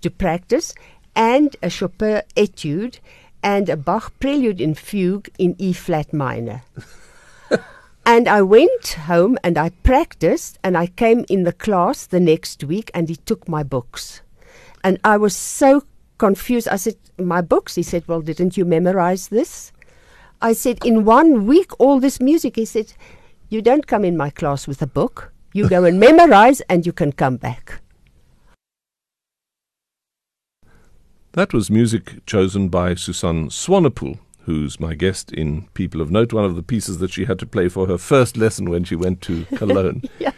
to 0.01 0.09
practice 0.09 0.73
and 1.15 1.55
a 1.61 1.69
Chopin 1.69 2.21
etude 2.35 2.99
and 3.41 3.69
a 3.69 3.77
Bach 3.77 4.13
prelude 4.19 4.61
in 4.61 4.75
fugue 4.75 5.29
in 5.37 5.55
E 5.57 5.73
flat 5.73 6.13
minor. 6.13 6.63
And 8.05 8.27
I 8.27 8.41
went 8.41 8.87
home 9.07 9.37
and 9.45 9.57
I 9.57 9.69
practiced 9.69 10.59
and 10.61 10.77
I 10.77 10.87
came 10.87 11.23
in 11.29 11.43
the 11.43 11.53
class 11.53 12.05
the 12.05 12.19
next 12.19 12.61
week 12.65 12.91
and 12.93 13.07
he 13.07 13.15
took 13.15 13.47
my 13.47 13.63
books. 13.63 14.21
And 14.83 14.99
I 15.03 15.17
was 15.17 15.35
so 15.35 15.83
confused. 16.17 16.67
I 16.67 16.75
said, 16.75 16.95
My 17.17 17.41
books? 17.41 17.75
He 17.75 17.83
said, 17.83 18.07
Well, 18.07 18.21
didn't 18.21 18.57
you 18.57 18.65
memorize 18.65 19.29
this? 19.29 19.71
I 20.41 20.53
said, 20.53 20.83
In 20.85 21.05
one 21.05 21.47
week, 21.47 21.71
all 21.79 21.99
this 21.99 22.19
music. 22.19 22.55
He 22.55 22.65
said, 22.65 22.93
You 23.49 23.61
don't 23.61 23.87
come 23.87 24.03
in 24.03 24.17
my 24.17 24.29
class 24.29 24.67
with 24.67 24.81
a 24.81 24.87
book. 24.87 25.33
You 25.53 25.69
go 25.69 25.85
and 25.85 25.99
memorize 26.09 26.61
and 26.61 26.85
you 26.85 26.91
can 26.91 27.11
come 27.11 27.37
back. 27.37 27.79
That 31.33 31.53
was 31.53 31.71
music 31.71 32.25
chosen 32.27 32.69
by 32.69 32.93
Susanne 32.93 33.49
Swanepoel, 33.49 34.19
who's 34.41 34.79
my 34.79 34.93
guest 34.93 35.31
in 35.31 35.67
People 35.73 35.99
of 35.99 36.11
Note, 36.11 36.31
one 36.31 36.45
of 36.45 36.55
the 36.55 36.61
pieces 36.61 36.99
that 36.99 37.11
she 37.11 37.25
had 37.25 37.39
to 37.39 37.47
play 37.47 37.69
for 37.69 37.87
her 37.87 37.97
first 37.97 38.37
lesson 38.37 38.69
when 38.69 38.83
she 38.83 38.95
went 38.95 39.21
to 39.21 39.45
Cologne. 39.55 40.03
Yeah. 40.19 40.31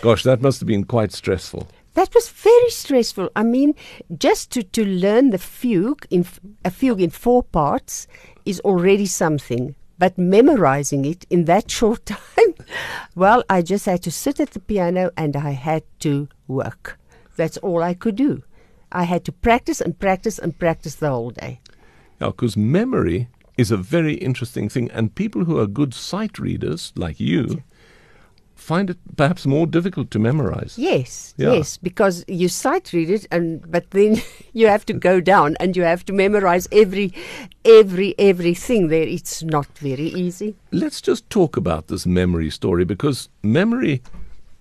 Gosh, 0.00 0.22
that 0.22 0.40
must 0.40 0.60
have 0.60 0.66
been 0.66 0.84
quite 0.84 1.12
stressful. 1.12 1.68
That 1.98 2.14
was 2.14 2.28
very 2.28 2.70
stressful. 2.70 3.28
I 3.34 3.42
mean, 3.42 3.74
just 4.16 4.52
to, 4.52 4.62
to 4.62 4.84
learn 4.84 5.30
the 5.30 5.38
fugue 5.38 6.06
in 6.10 6.24
a 6.64 6.70
fugue 6.70 7.00
in 7.00 7.10
four 7.10 7.42
parts 7.42 8.06
is 8.44 8.60
already 8.60 9.06
something. 9.06 9.74
But 9.98 10.16
memorizing 10.16 11.04
it 11.04 11.26
in 11.28 11.46
that 11.46 11.68
short 11.78 12.06
time, 12.06 12.54
well, 13.16 13.42
I 13.50 13.62
just 13.62 13.84
had 13.86 14.04
to 14.04 14.12
sit 14.12 14.38
at 14.38 14.50
the 14.52 14.60
piano 14.60 15.10
and 15.16 15.34
I 15.34 15.50
had 15.50 15.82
to 16.06 16.28
work. 16.46 17.00
That's 17.34 17.56
all 17.56 17.82
I 17.82 17.94
could 17.94 18.14
do. 18.14 18.44
I 18.92 19.02
had 19.02 19.24
to 19.24 19.32
practice 19.32 19.80
and 19.80 19.98
practice 19.98 20.38
and 20.38 20.56
practice 20.56 20.94
the 20.94 21.08
whole 21.08 21.30
day. 21.30 21.58
Yeah, 22.20 22.28
because 22.28 22.56
memory 22.56 23.26
is 23.56 23.72
a 23.72 23.76
very 23.76 24.14
interesting 24.14 24.68
thing, 24.68 24.88
and 24.92 25.16
people 25.16 25.46
who 25.46 25.58
are 25.58 25.66
good 25.66 25.94
sight 25.94 26.38
readers, 26.38 26.92
like 26.94 27.18
you, 27.18 27.64
find 28.58 28.90
it 28.90 28.98
perhaps 29.16 29.46
more 29.46 29.66
difficult 29.66 30.10
to 30.10 30.18
memorize. 30.18 30.74
Yes, 30.76 31.34
Yeah. 31.38 31.52
yes, 31.54 31.78
because 31.78 32.24
you 32.28 32.48
sight 32.48 32.92
read 32.92 33.08
it, 33.10 33.26
and 33.30 33.62
but 33.70 33.90
then 33.90 34.20
you 34.52 34.66
have 34.68 34.84
to 34.86 34.92
go 34.92 35.20
down 35.20 35.56
and 35.60 35.76
you 35.76 35.84
have 35.84 36.04
to 36.06 36.12
memorize 36.12 36.68
every, 36.72 37.12
every, 37.64 38.14
everything 38.18 38.88
there. 38.88 39.06
It's 39.08 39.42
not 39.42 39.66
very 39.78 40.08
easy. 40.08 40.54
Let's 40.72 41.00
just 41.00 41.30
talk 41.30 41.56
about 41.56 41.86
this 41.86 42.04
memory 42.06 42.50
story 42.50 42.84
because 42.84 43.28
memory, 43.42 44.02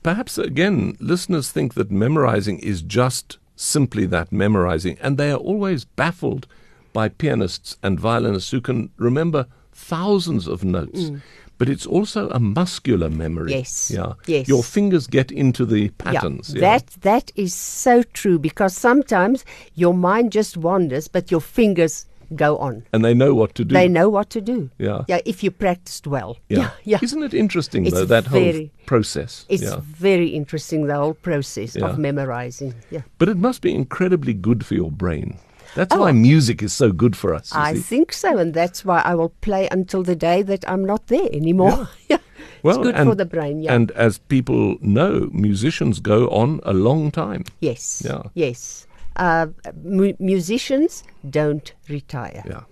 perhaps 0.03 0.37
again, 0.37 0.95
listeners 0.99 1.51
think 1.51 1.73
that 1.73 1.91
memorizing 1.91 2.59
is 2.59 2.81
just 2.81 3.37
simply 3.55 4.05
that 4.05 4.31
memorizing, 4.31 4.97
and 5.01 5.17
they 5.17 5.31
are 5.31 5.37
always 5.39 5.85
baffled 5.85 6.45
by 6.93 7.09
pianists 7.09 7.77
and 7.83 7.99
violinists 7.99 8.51
who 8.51 8.61
can 8.61 8.89
remember 8.97 9.47
thousands 9.73 10.47
of 10.47 10.63
notes. 10.63 11.09
Mm. 11.09 11.21
But 11.57 11.69
it's 11.69 11.85
also 11.87 12.29
a 12.29 12.39
muscular 12.39 13.09
memory. 13.09 13.51
Yes, 13.51 13.91
Yeah. 13.91 14.13
yes. 14.27 14.47
Your 14.47 14.63
fingers 14.63 15.07
get 15.07 15.31
into 15.31 15.65
the 15.65 15.89
patterns. 15.97 16.53
Yeah, 16.53 16.61
that 16.61 16.87
that 17.01 17.31
is 17.35 17.53
so 17.53 18.03
true 18.13 18.37
because 18.39 18.75
sometimes 18.75 19.43
your 19.75 19.93
mind 19.93 20.31
just 20.31 20.57
wanders, 20.57 21.07
but 21.07 21.31
your 21.31 21.41
fingers 21.41 22.05
go 22.35 22.57
on. 22.57 22.83
And 22.91 23.03
they 23.03 23.13
know 23.13 23.33
what 23.33 23.55
to 23.55 23.63
do. 23.65 23.73
They 23.73 23.87
know 23.87 24.09
what 24.09 24.29
to 24.31 24.41
do. 24.41 24.69
Yeah. 24.77 25.03
Yeah, 25.07 25.19
if 25.25 25.43
you 25.43 25.51
practiced 25.51 26.05
well. 26.07 26.37
Yeah. 26.49 26.57
Yeah. 26.59 26.69
yeah. 26.83 26.99
Isn't 27.01 27.23
it 27.23 27.33
interesting, 27.33 27.85
It's 27.85 27.95
though, 27.95 28.05
that 28.05 28.27
whole 28.27 28.69
process? 28.85 29.45
It's 29.49 29.63
yeah. 29.63 29.79
very 29.81 30.27
interesting, 30.27 30.87
the 30.87 30.95
whole 30.95 31.13
process 31.13 31.75
Yeah. 31.75 31.85
of 31.89 31.97
memorizing. 31.97 32.73
Yeah. 32.91 33.01
But 33.17 33.29
it 33.29 33.37
must 33.37 33.61
be 33.61 33.73
incredibly 33.73 34.33
good 34.33 34.65
for 34.65 34.75
your 34.75 34.91
brain. 34.91 35.37
That's 35.77 35.93
Oh. 35.95 36.01
why 36.01 36.11
music 36.11 36.61
is 36.63 36.73
so 36.73 36.91
good 36.91 37.15
for 37.15 37.29
us. 37.39 37.51
I 37.53 37.73
see. 37.75 37.81
think 37.81 38.11
so, 38.13 38.29
and 38.41 38.53
that's 38.53 38.83
why 38.87 38.99
I 39.05 39.13
will 39.19 39.33
play 39.41 39.67
until 39.71 40.03
the 40.03 40.15
day 40.15 40.41
that 40.43 40.63
I'm 40.71 40.83
not 40.85 41.01
there 41.07 41.29
anymore. 41.31 41.87
Yeah. 42.09 42.17
Well, 42.63 42.75
it's 42.75 42.83
good 42.87 42.95
and, 42.95 43.07
for 43.09 43.15
the 43.15 43.25
brain, 43.25 43.61
yeah. 43.61 43.75
And 43.75 43.91
as 43.91 44.17
people 44.17 44.77
know, 44.81 45.29
musicians 45.31 45.99
go 45.99 46.27
on 46.29 46.59
a 46.63 46.73
long 46.73 47.11
time. 47.11 47.43
yes. 47.61 48.01
Yeah. 48.03 48.23
Yes. 48.33 48.87
Uh, 49.15 49.47
mu- 49.83 50.15
musicians 50.19 51.03
don't 51.29 51.73
retire. 51.87 52.43
Yeah. 52.45 52.63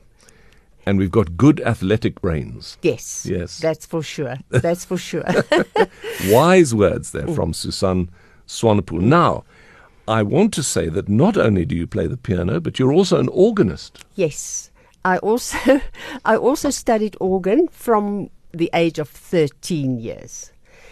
And 0.88 0.98
we've 1.00 1.12
got 1.20 1.38
good 1.38 1.62
athletic 1.62 2.20
brains. 2.22 2.78
Yes. 2.82 3.26
Yes. 3.30 3.60
That's 3.60 3.86
for 3.86 4.02
sure. 4.04 4.38
That's 4.50 4.86
for 4.86 4.98
sure. 4.98 5.24
Wise 6.30 6.74
words 6.74 7.12
there 7.12 7.28
Mm. 7.28 7.36
from 7.36 7.54
Susan 7.54 8.10
Swanepoel. 8.48 9.02
Now, 9.02 9.44
I 10.08 10.22
want 10.22 10.54
to 10.54 10.64
say 10.64 10.90
that 10.90 11.10
not 11.10 11.36
only 11.36 11.66
do 11.66 11.76
you 11.76 11.88
play 11.88 12.08
the 12.08 12.18
piano, 12.18 12.60
but 12.60 12.78
you're 12.78 12.94
also 12.94 13.20
an 13.20 13.30
organist. 13.30 14.04
Yes. 14.16 14.70
I 15.04 15.18
also 15.20 15.82
I 16.26 16.36
also 16.36 16.70
studied 16.70 17.16
organ 17.20 17.68
from 17.70 18.30
the 18.52 18.70
age 18.74 19.00
of 19.00 19.10
13 19.10 20.00
years. 20.00 20.52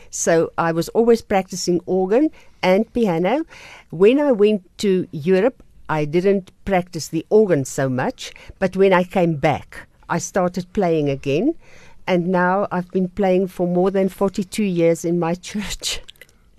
So 0.10 0.52
I 0.58 0.72
was 0.72 0.90
always 0.90 1.22
practicing 1.22 1.82
organ 1.86 2.30
and 2.62 2.92
piano. 2.94 3.46
When 3.90 4.20
I 4.20 4.32
went 4.32 4.62
to 4.80 5.08
Europe, 5.12 5.64
I 5.90 6.06
didn't 6.06 6.52
practice 6.66 7.08
the 7.08 7.26
organ 7.30 7.66
so 7.66 7.90
much, 7.90 8.32
but 8.60 8.76
when 8.78 8.94
I 8.94 9.04
came 9.04 9.36
back, 9.36 9.88
I 10.10 10.20
started 10.20 10.72
playing 10.74 11.10
again. 11.10 11.56
And 12.06 12.28
now 12.28 12.68
I've 12.72 12.92
been 12.92 13.08
playing 13.08 13.48
for 13.48 13.66
more 13.66 13.90
than 13.90 14.10
42 14.10 14.64
years 14.64 15.06
in 15.06 15.20
my 15.20 15.36
church. 15.50 16.02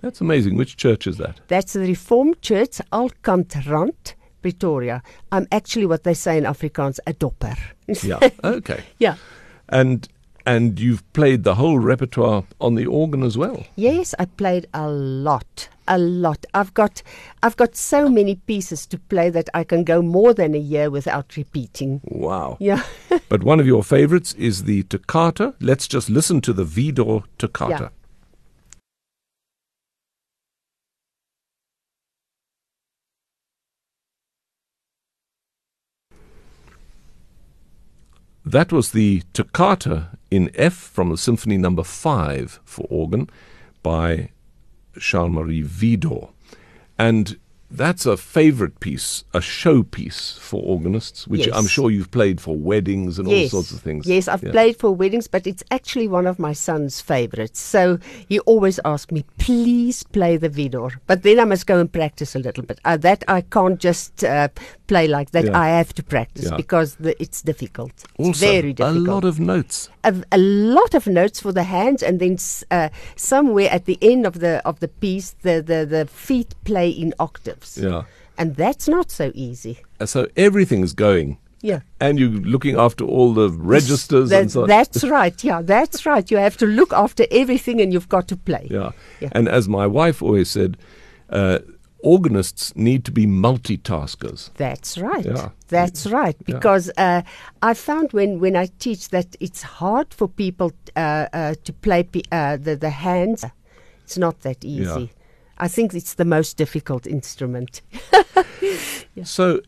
That's 0.05 0.21
amazing. 0.21 0.55
Which 0.55 0.77
church 0.77 1.07
is 1.07 1.17
that? 1.17 1.39
That's 1.47 1.73
the 1.73 1.79
Reformed 1.79 2.39
Church, 2.43 2.79
Alkantrand, 2.93 4.13
Pretoria. 4.43 5.01
I'm 5.31 5.47
actually 5.51 5.87
what 5.87 6.03
they 6.03 6.13
say 6.13 6.37
in 6.37 6.43
Afrikaans, 6.43 6.99
a 7.07 7.13
dopper. 7.13 7.55
Yeah. 8.03 8.19
Okay. 8.43 8.83
yeah. 8.99 9.15
And 9.67 10.07
and 10.45 10.79
you've 10.79 11.01
played 11.13 11.43
the 11.43 11.55
whole 11.55 11.79
repertoire 11.79 12.43
on 12.61 12.75
the 12.75 12.85
organ 12.85 13.23
as 13.23 13.35
well. 13.35 13.65
Yes, 13.75 14.13
I 14.19 14.25
played 14.25 14.67
a 14.75 14.87
lot, 14.87 15.69
a 15.87 15.97
lot. 15.97 16.45
I've 16.53 16.75
got, 16.75 17.01
I've 17.41 17.57
got 17.57 17.75
so 17.75 18.07
many 18.07 18.35
pieces 18.35 18.85
to 18.85 18.99
play 18.99 19.31
that 19.31 19.49
I 19.55 19.63
can 19.63 19.83
go 19.83 20.03
more 20.03 20.35
than 20.35 20.53
a 20.53 20.59
year 20.59 20.91
without 20.91 21.35
repeating. 21.35 22.01
Wow. 22.03 22.57
Yeah. 22.59 22.83
But 23.27 23.41
one 23.41 23.59
of 23.59 23.65
your 23.65 23.83
favorites 23.83 24.33
is 24.33 24.65
the 24.65 24.83
toccata. 24.83 25.55
Let's 25.59 25.87
just 25.87 26.11
listen 26.11 26.41
to 26.41 26.53
the 26.53 26.63
Widor 26.63 27.23
toccata. 27.39 27.89
Yeah. 27.91 28.04
That 38.45 38.71
was 38.71 38.91
the 38.91 39.23
toccata 39.33 40.09
in 40.29 40.51
F 40.53 40.73
from 40.73 41.09
the 41.09 41.17
Symphony 41.17 41.57
Number 41.57 41.83
Five 41.83 42.59
for 42.63 42.85
organ 42.89 43.29
by 43.81 44.29
Charles 44.99 45.31
Marie 45.31 45.63
Widor, 45.63 46.29
and 46.97 47.37
that's 47.71 48.05
a 48.05 48.15
favorite 48.15 48.79
piece, 48.79 49.23
a 49.33 49.39
showpiece 49.39 50.37
for 50.37 50.61
organists, 50.61 51.27
which 51.27 51.47
Yes. 51.47 51.55
I'm 51.57 51.65
sure 51.65 51.89
you've 51.89 52.11
played 52.11 52.39
for 52.39 52.55
weddings 52.55 53.17
and 53.17 53.27
all 53.27 53.33
yes. 53.33 53.51
sorts 53.51 53.71
of 53.71 53.81
things. 53.81 54.05
Yes, 54.05 54.27
I've 54.27 54.43
Yeah. 54.43 54.51
played 54.51 54.77
for 54.77 54.91
weddings, 54.95 55.27
but 55.27 55.47
it's 55.47 55.63
actually 55.71 56.07
one 56.07 56.27
of 56.27 56.37
my 56.37 56.53
son's 56.53 57.01
favorites. 57.01 57.59
So 57.59 57.97
he 58.29 58.39
always 58.41 58.79
asks 58.85 59.11
me, 59.11 59.25
please 59.39 60.03
play 60.03 60.37
the 60.37 60.49
Widor. 60.49 60.91
But 61.07 61.23
then 61.23 61.39
I 61.39 61.45
must 61.45 61.65
go 61.65 61.79
and 61.79 61.91
practice 61.91 62.35
a 62.35 62.39
little 62.39 62.63
bit. 62.63 62.79
Uh, 62.85 62.97
that 62.97 63.23
I 63.27 63.41
can't 63.41 63.79
just 63.79 64.23
uh, 64.23 64.49
play 64.87 65.07
like 65.07 65.31
that. 65.31 65.45
Yeah. 65.45 65.59
I 65.59 65.69
have 65.69 65.93
to 65.95 66.03
practice 66.03 66.45
Yeah. 66.49 66.57
because 66.57 66.95
the, 66.95 67.19
it's 67.21 67.41
difficult. 67.41 67.91
It's 68.19 68.27
Also, 68.27 68.45
very 68.45 68.75
a 68.79 68.91
lot 68.91 69.23
of 69.25 69.39
notes. 69.39 69.89
a, 70.03 70.13
a 70.31 70.37
lot 70.37 70.93
of 70.95 71.07
notes 71.07 71.39
for 71.41 71.51
the 71.51 71.63
hands, 71.63 72.03
and 72.03 72.19
then 72.19 72.37
uh, 72.71 72.89
somewhere 73.15 73.69
at 73.71 73.85
the 73.85 73.97
end 74.01 74.25
of 74.25 74.39
the 74.39 74.61
of 74.65 74.79
the 74.79 74.87
piece, 74.87 75.35
the, 75.41 75.61
the, 75.61 75.85
the 75.85 76.05
feet 76.05 76.53
play 76.63 76.89
in 76.89 77.13
octaves, 77.19 77.77
Yeah. 77.77 78.03
and 78.37 78.55
that's 78.55 78.87
not 78.87 79.11
so 79.11 79.31
easy. 79.33 79.77
So 80.05 80.27
everything's 80.35 80.93
going, 80.93 81.37
Yeah, 81.61 81.79
and 81.99 82.19
you're 82.19 82.41
looking 82.53 82.77
after 82.77 83.03
all 83.05 83.33
the 83.33 83.49
registers 83.49 84.29
That- 84.29 84.41
and 84.41 84.51
so 84.51 84.61
on. 84.63 84.67
That's 84.67 85.03
right. 85.19 85.43
Yeah, 85.43 85.61
that's 85.63 86.05
right. 86.05 86.29
You 86.31 86.37
have 86.37 86.57
to 86.57 86.65
look 86.65 86.93
after 86.93 87.25
everything, 87.31 87.81
and 87.81 87.91
you've 87.93 88.09
got 88.09 88.27
to 88.27 88.35
play. 88.37 88.67
Yeah. 88.71 88.91
Yeah. 89.21 89.29
And 89.31 89.47
as 89.49 89.67
my 89.67 89.87
wife 89.87 90.21
always 90.21 90.49
said, 90.49 90.77
uh, 91.29 91.59
organists 92.05 92.75
need 92.75 93.03
to 93.05 93.11
be 93.11 93.25
multitaskers. 93.25 94.51
That's 94.53 94.97
right. 94.97 95.25
Yeah. 95.25 95.49
That's 95.67 96.05
right. 96.07 96.35
Yeah. 96.39 96.55
Because 96.55 96.91
uh, 96.97 97.23
I 97.61 97.73
found 97.73 98.13
when, 98.13 98.39
when 98.39 98.55
I 98.55 98.67
teach 98.79 99.09
that 99.09 99.35
it's 99.39 99.63
hard 99.63 100.13
for 100.13 100.27
people 100.27 100.71
uh, 100.95 101.27
uh, 101.33 101.55
to 101.63 101.73
play 101.73 102.03
pi- 102.03 102.21
uh, 102.31 102.57
the, 102.57 102.75
the 102.75 102.91
hands. 102.91 103.43
It's 104.03 104.17
not 104.17 104.41
that 104.41 104.63
easy. 104.63 105.11
I 105.57 105.67
think 105.67 105.93
it's 105.93 106.13
the 106.13 106.25
most 106.25 106.57
difficult 106.57 107.07
instrument. 107.07 107.81
So, 109.23 109.61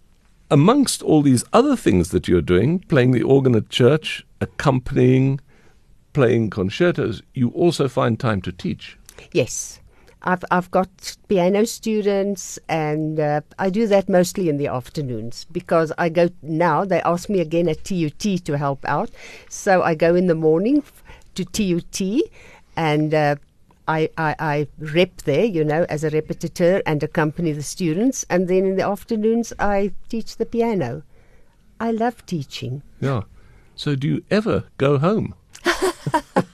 amongst 0.51 1.01
all 1.01 1.22
these 1.22 1.46
other 1.53 1.75
things 1.75 2.10
that 2.10 2.27
you're 2.27 2.41
doing, 2.41 2.79
playing 2.79 3.12
the 3.12 3.24
organ 3.24 3.56
at 3.56 3.70
church, 3.70 4.25
accompanying, 4.41 5.39
playing 6.13 6.50
concertos, 6.50 7.22
you 7.34 7.50
also 7.50 7.88
find 7.88 8.20
time 8.20 8.41
to 8.41 8.51
teach. 8.51 8.98
Yes. 9.32 9.76
I've, 10.24 10.43
I've 10.51 10.71
got 10.71 11.15
piano 11.27 11.65
students, 11.65 12.59
and 12.67 13.19
uh, 13.19 13.41
I 13.59 13.69
do 13.69 13.88
that 13.88 14.09
mostly 14.09 14.50
in 14.50 14.57
the 14.57 14.67
afternoons 14.67 15.45
because 15.51 15.91
I 15.97 16.09
go 16.09 16.29
now. 16.41 16.86
They 16.86 17.01
ask 17.01 17.29
me 17.29 17.39
again 17.39 17.69
at 17.69 17.83
TUT 17.83 18.19
to 18.19 18.57
help 18.57 18.83
out. 18.86 19.09
So 19.50 19.83
I 19.83 19.95
go 19.95 20.15
in 20.15 20.27
the 20.27 20.36
morning 20.36 20.77
f- 20.79 21.03
to 21.36 21.45
TUT 21.45 22.01
and 22.75 23.13
uh, 23.13 23.36
I, 23.88 24.09
I, 24.17 24.36
I 24.39 24.67
rep 24.79 25.21
there, 25.24 25.45
you 25.45 25.63
know, 25.63 25.86
as 25.88 26.03
a 26.03 26.09
repetiteur 26.09 26.81
and 26.86 27.01
accompany 27.03 27.53
the 27.53 27.63
students. 27.63 28.25
And 28.29 28.47
then 28.47 28.65
in 28.65 28.75
the 28.75 28.86
afternoons, 28.86 29.53
I 29.59 29.93
teach 30.09 30.38
the 30.38 30.45
piano. 30.45 31.03
I 31.79 31.91
love 31.91 32.25
teaching. 32.25 32.81
Yeah. 33.00 33.24
So, 33.75 33.95
do 33.95 34.07
you 34.07 34.24
ever 34.31 34.63
go 34.77 34.97
home? 34.97 35.36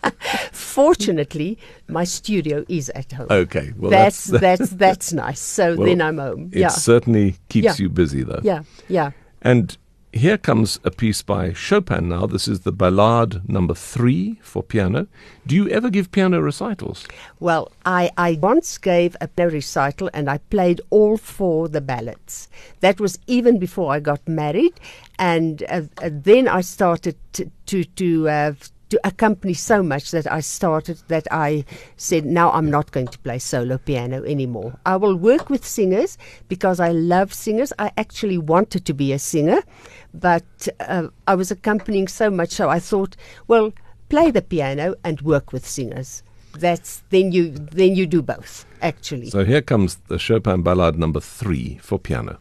Fortunately, 0.73 1.57
my 1.87 2.03
studio 2.03 2.65
is 2.67 2.89
at 3.01 3.11
home. 3.11 3.27
Okay. 3.29 3.73
Well, 3.77 3.91
that's, 3.91 4.25
that's, 4.25 4.41
that's 4.41 4.71
that's 4.71 5.13
nice. 5.13 5.39
So 5.39 5.75
Well, 5.75 5.87
then 5.87 6.01
I'm 6.01 6.17
home. 6.17 6.49
it 6.51 6.59
Yeah, 6.59 6.69
certainly 6.69 7.35
keeps 7.49 7.65
Yeah. 7.65 7.75
you 7.83 7.89
busy, 7.89 8.23
though. 8.23 8.41
yeah, 8.43 8.63
yeah. 8.89 9.11
And 9.41 9.77
here 10.11 10.37
comes 10.37 10.79
a 10.83 10.91
piece 10.91 11.23
by 11.23 11.53
Chopin 11.53 12.07
now. 12.09 12.27
This 12.27 12.47
is 12.47 12.59
the 12.61 12.71
Ballade 12.71 13.41
number 13.49 13.73
three 13.73 14.39
for 14.43 14.61
piano. 14.63 15.07
Do 15.47 15.55
you 15.55 15.67
ever 15.69 15.89
give 15.89 16.11
piano 16.11 16.39
recitals? 16.39 17.05
Well, 17.39 17.71
I, 17.85 18.11
I 18.17 18.37
once 18.41 18.77
gave 18.77 19.15
a 19.21 19.27
piano 19.27 19.51
recital 19.53 20.09
and 20.13 20.29
I 20.29 20.37
played 20.49 20.81
all 20.91 21.17
four 21.17 21.67
the 21.67 21.81
ballads. 21.81 22.47
That 22.81 22.99
was 22.99 23.17
even 23.27 23.57
before 23.59 23.91
I 23.95 23.99
got 23.99 24.21
married, 24.27 24.73
and 25.17 25.63
uh, 25.67 25.81
uh, 26.01 26.09
then 26.11 26.47
I 26.47 26.61
started 26.61 27.15
to 27.33 27.49
to 27.65 27.83
to, 27.83 28.29
uh, 28.29 28.53
to 28.93 28.99
accompany 29.03 29.55
so 29.55 29.81
much 29.81 30.11
that 30.11 30.31
I 30.31 30.39
started 30.39 31.01
that 31.07 31.27
I 31.31 31.65
said 31.97 32.25
now 32.25 32.51
I'm 32.51 32.69
not 32.69 32.91
going 32.91 33.07
to 33.07 33.17
play 33.17 33.39
solo 33.39 33.79
piano 33.79 34.23
anymore. 34.23 34.77
I 34.85 34.97
will 34.97 35.15
work 35.15 35.49
with 35.49 35.65
singers 35.65 36.15
because 36.47 36.79
I 36.79 36.89
love 36.89 37.33
singers. 37.33 37.73
I 37.79 37.91
actually 37.97 38.37
wanted 38.37 38.85
to 38.85 38.93
be 38.93 39.11
a 39.11 39.17
singer, 39.17 39.63
but 40.13 40.67
uh, 40.79 41.07
I 41.27 41.33
was 41.33 41.49
accompanying 41.49 42.07
so 42.07 42.29
much, 42.29 42.51
so 42.51 42.69
I 42.69 42.77
thought, 42.77 43.15
well, 43.47 43.73
play 44.09 44.29
the 44.29 44.43
piano 44.43 44.93
and 45.03 45.19
work 45.21 45.51
with 45.51 45.65
singers. 45.67 46.21
That's 46.59 47.01
then 47.09 47.31
you 47.31 47.49
then 47.49 47.95
you 47.95 48.05
do 48.05 48.21
both 48.21 48.67
actually. 48.83 49.31
So 49.31 49.43
here 49.43 49.63
comes 49.63 49.95
the 50.07 50.19
Chopin 50.19 50.61
Ballade 50.61 50.97
number 50.97 51.19
three 51.19 51.79
for 51.81 51.97
piano. 51.97 52.37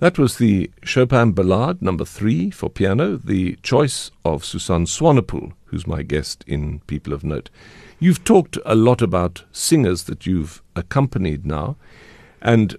That 0.00 0.16
was 0.18 0.38
the 0.38 0.70
Chopin 0.84 1.32
Ballade 1.34 1.82
number 1.82 2.04
three 2.04 2.50
for 2.50 2.70
piano, 2.70 3.16
the 3.16 3.56
choice 3.62 4.12
of 4.24 4.44
Susanne 4.44 4.84
Swanepoel, 4.86 5.52
who's 5.66 5.88
my 5.88 6.02
guest 6.02 6.44
in 6.46 6.80
People 6.86 7.12
of 7.12 7.24
Note. 7.24 7.50
You've 7.98 8.22
talked 8.22 8.58
a 8.64 8.76
lot 8.76 9.02
about 9.02 9.42
singers 9.50 10.04
that 10.04 10.24
you've 10.24 10.62
accompanied 10.76 11.44
now, 11.44 11.76
and 12.40 12.76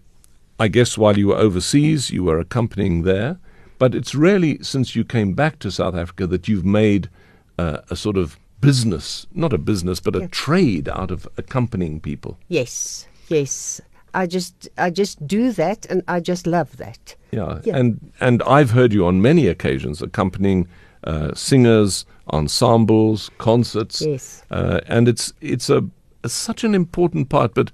I 0.61 0.69
guess 0.69 0.97
while 0.97 1.17
you 1.17 1.27
were 1.27 1.35
overseas, 1.35 2.09
you 2.09 2.23
were 2.23 2.39
accompanying 2.39 3.03
there, 3.03 3.38
but 3.79 3.93
it's 3.93 4.15
really 4.15 4.63
since 4.63 4.95
you 4.95 5.03
came 5.03 5.33
back 5.33 5.59
to 5.59 5.71
South 5.71 5.95
Africa 5.95 6.25
that 6.27 6.47
you've 6.47 6.65
made 6.65 7.09
uh, 7.57 7.79
a 7.89 7.97
sort 7.97 8.15
of 8.15 8.38
business, 8.61 9.27
not 9.33 9.51
a 9.51 9.57
business, 9.57 9.99
but 9.99 10.15
a 10.15 10.19
Yeah. 10.21 10.27
trade 10.31 10.88
out 10.88 11.11
of 11.11 11.27
accompanying 11.38 11.99
people. 11.99 12.39
Yes, 12.47 13.07
yes. 13.27 13.81
I 14.13 14.28
just 14.28 14.70
I 14.78 14.89
just 14.89 15.25
do 15.28 15.51
that, 15.54 15.86
and 15.89 16.04
I 16.08 16.20
just 16.20 16.48
love 16.48 16.78
that. 16.78 17.16
Yeah. 17.32 17.62
Yeah. 17.63 17.78
And 17.78 18.12
and 18.20 18.42
I've 18.44 18.72
heard 18.72 18.94
you 18.94 19.06
on 19.06 19.22
many 19.22 19.48
occasions 19.48 20.01
accompanying 20.01 20.68
uh, 21.04 21.34
singers, 21.34 22.06
ensembles, 22.32 23.30
concerts. 23.38 24.01
Yes. 24.01 24.44
Uh, 24.51 24.82
and 24.88 25.08
it's 25.08 25.34
it's 25.42 25.70
a, 25.70 25.84
a 26.24 26.30
such 26.30 26.63
an 26.63 26.75
important 26.75 27.30
part. 27.30 27.54
But 27.54 27.72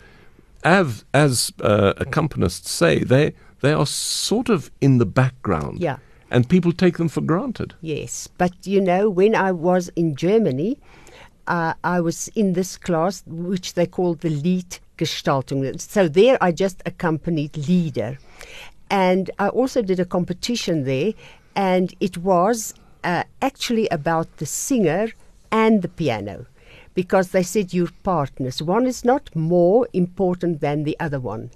as 0.63 1.06
as 1.13 1.51
uh, 1.62 1.94
accompanists 1.98 2.68
say, 2.68 3.00
they 3.00 3.34
they 3.62 3.74
are 3.74 3.86
sort 3.86 4.50
of 4.50 4.72
in 4.82 4.98
the 4.98 5.06
background. 5.06 5.80
Yeah. 5.80 5.98
And 6.32 6.50
people 6.50 6.72
take 6.72 6.98
them 6.98 7.08
for 7.08 7.22
granted. 7.22 7.75
Yes, 7.82 8.27
but 8.38 8.51
you 8.65 8.82
know, 8.82 9.10
when 9.10 9.36
I 9.36 9.51
was 9.51 9.89
in 9.96 10.15
Germany, 10.15 10.77
uh, 11.48 11.74
I 11.84 12.01
was 12.01 12.27
in 12.30 12.54
this 12.54 12.77
class 12.77 13.24
which 13.27 13.75
they 13.75 13.86
called 13.86 14.22
the 14.22 14.30
lead 14.30 14.80
Gestaltung. 14.97 15.79
So 15.79 16.07
there, 16.07 16.37
I 16.41 16.51
just 16.51 16.81
accompanied 16.85 17.57
Lieder, 17.67 18.17
and 18.89 19.31
I 19.39 19.49
also 19.49 19.81
did 19.81 19.99
a 19.99 20.05
competition 20.05 20.83
there, 20.83 21.13
and 21.55 21.93
it 21.99 22.17
was 22.17 22.73
uh, 23.03 23.23
actually 23.41 23.87
about 23.89 24.37
the 24.37 24.45
singer 24.45 25.09
and 25.51 25.81
the 25.81 25.87
piano. 25.87 26.45
Because 26.93 27.29
they 27.31 27.43
said 27.43 27.73
you're 27.73 27.89
partners. 28.03 28.61
One 28.61 28.87
is 28.87 29.03
not 29.03 29.35
more 29.35 29.87
important 29.91 30.61
than 30.61 30.83
the 30.83 30.97
other 30.97 31.19
one. 31.19 31.51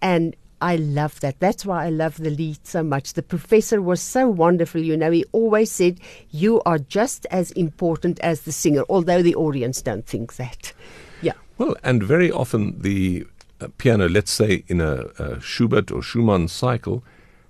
And 0.00 0.36
I 0.60 0.76
love 0.76 1.20
that. 1.20 1.40
That's 1.40 1.66
why 1.66 1.86
I 1.86 1.90
love 1.90 2.16
the 2.16 2.30
Lied 2.30 2.66
so 2.66 2.82
much. 2.82 3.14
The 3.14 3.22
professor 3.22 3.82
was 3.82 4.00
so 4.00 4.28
wonderful, 4.28 4.80
you 4.80 4.96
know. 4.96 5.10
He 5.10 5.24
always 5.32 5.70
said, 5.70 6.00
You 6.30 6.62
are 6.64 6.78
just 6.78 7.26
as 7.30 7.50
important 7.52 8.20
as 8.20 8.42
the 8.42 8.52
singer, 8.52 8.84
although 8.88 9.20
the 9.20 9.34
audience 9.34 9.82
don't 9.82 10.06
think 10.06 10.36
that. 10.36 10.72
Yeah. 11.58 11.66
Well, 11.66 11.76
and 11.82 12.02
very 12.02 12.30
often 12.30 12.80
the 12.80 13.26
uh, 13.60 13.68
piano, 13.78 14.08
let's 14.08 14.30
say 14.32 14.64
in 14.68 14.80
a, 14.80 15.06
a 15.18 15.40
Schubert 15.40 15.90
or 15.90 16.02
Schumann 16.02 16.48
cycle, 16.48 17.02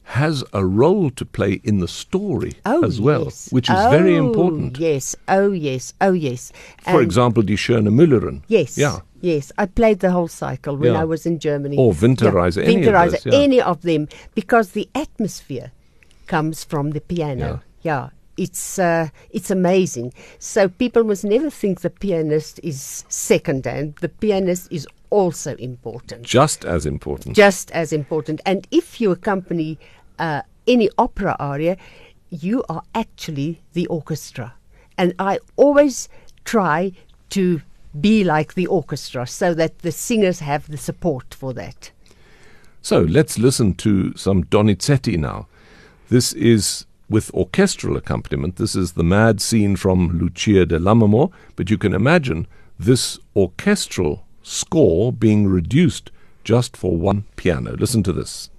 has 0.08 0.44
a 0.52 0.64
role 0.64 1.10
to 1.10 1.24
play 1.24 1.60
in 1.64 1.78
the 1.80 1.88
story 1.88 2.52
Oh, 2.66 2.84
as 2.84 3.00
well, 3.00 3.24
yes. 3.24 3.48
which 3.50 3.70
is 3.70 3.76
very 3.90 4.18
Oh, 4.18 4.26
important. 4.26 4.78
Yes. 4.78 5.16
Oh, 5.28 5.50
yes. 5.52 5.94
Oh, 6.00 6.12
yes. 6.12 6.52
For 6.82 6.90
And- 7.00 7.02
example, 7.02 7.42
Die 7.42 7.54
Schöne 7.54 7.88
Müllerin. 7.88 8.42
Yes. 8.48 8.76
Yeah. 8.76 8.98
Yes. 9.22 9.50
I 9.56 9.64
played 9.64 10.00
the 10.00 10.10
whole 10.10 10.28
cycle 10.28 10.76
when 10.76 10.92
Yeah. 10.92 11.00
I 11.00 11.04
was 11.04 11.24
in 11.24 11.38
Germany. 11.38 11.78
Or 11.78 11.94
Winterreise, 11.94 12.58
any 12.62 12.84
of 12.86 12.92
those, 12.92 13.24
yeah. 13.24 13.32
any 13.32 13.60
of 13.62 13.80
them, 13.80 14.08
because 14.34 14.72
the 14.72 14.86
atmosphere 14.94 15.72
comes 16.26 16.64
from 16.64 16.90
the 16.90 17.00
piano. 17.00 17.62
Yeah. 17.82 18.10
It's 18.36 18.78
uh, 18.78 19.08
it's 19.30 19.50
amazing. 19.50 20.12
So 20.38 20.68
people 20.68 21.04
must 21.04 21.24
never 21.24 21.50
think 21.50 21.80
the 21.80 21.90
pianist 21.90 22.60
is 22.62 23.04
second 23.08 23.66
hand. 23.66 23.96
The 24.00 24.08
pianist 24.08 24.68
is 24.70 24.86
also 25.10 25.54
important 25.56 26.22
Just 26.22 26.64
as 26.64 26.86
important. 26.86 27.36
just 27.36 27.70
as 27.70 27.92
important. 27.92 28.40
And 28.44 28.66
if 28.70 29.00
you 29.00 29.12
accompany 29.12 29.78
uh, 30.18 30.42
any 30.66 30.90
opera 30.98 31.36
aria, 31.38 31.76
you 32.30 32.64
are 32.68 32.82
actually 32.94 33.60
the 33.74 33.86
orchestra. 33.86 34.54
And 34.98 35.14
I 35.18 35.38
always 35.56 36.08
try 36.44 36.92
to 37.30 37.60
be 38.00 38.24
like 38.24 38.54
the 38.54 38.66
orchestra 38.66 39.26
so 39.26 39.54
that 39.54 39.78
the 39.80 39.92
singers 39.92 40.40
have 40.40 40.68
the 40.68 40.76
support 40.76 41.34
for 41.34 41.52
that. 41.54 41.92
So 42.82 43.00
let's 43.00 43.38
listen 43.38 43.74
to 43.74 44.16
some 44.16 44.44
Donizetti 44.44 45.16
now. 45.16 45.46
This 46.08 46.32
is 46.32 46.86
with 47.08 47.32
orchestral 47.34 47.96
accompaniment. 47.96 48.56
This 48.56 48.74
is 48.74 48.92
the 48.92 49.04
mad 49.04 49.40
scene 49.40 49.76
from 49.76 50.18
Lucia 50.18 50.66
di 50.66 50.78
Lammermoor, 50.78 51.30
but 51.56 51.70
you 51.70 51.78
can 51.78 51.94
imagine 51.94 52.46
this 52.78 53.18
orchestral 53.36 54.26
score 54.42 55.12
being 55.12 55.46
reduced 55.46 56.10
just 56.44 56.76
for 56.76 56.96
one 56.96 57.24
piano. 57.36 57.72
Listen 57.72 58.02
to 58.02 58.12
this. 58.12 58.50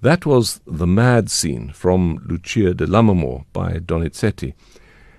That 0.00 0.24
was 0.24 0.60
the 0.64 0.86
mad 0.86 1.28
scene 1.28 1.70
from 1.70 2.22
Lucia 2.24 2.72
di 2.72 2.86
Lammermoor 2.86 3.44
by 3.52 3.74
Donizetti. 3.74 4.54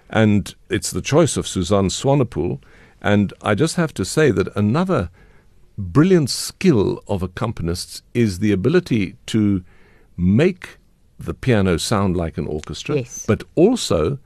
And 0.10 0.56
it's 0.70 0.92
the 0.92 1.02
choice 1.02 1.36
of 1.36 1.48
Suzanne 1.48 1.90
Swanepoel. 1.90 2.62
And 3.02 3.34
I 3.42 3.56
just 3.56 3.76
have 3.76 3.94
to 3.96 4.06
say 4.06 4.32
that 4.32 4.56
another 4.56 5.10
brilliant 5.80 6.30
skill 6.30 7.02
of 7.08 7.22
accompanists 7.22 8.02
is 8.14 8.40
the 8.40 8.52
ability 8.52 9.16
to 9.28 9.64
make 10.18 10.78
the 11.18 11.34
piano 11.34 11.78
sound 11.78 12.16
like 12.16 12.38
an 12.38 12.48
orchestra, 12.48 12.96
Yes. 12.96 13.26
but 13.28 13.44
also 13.56 14.20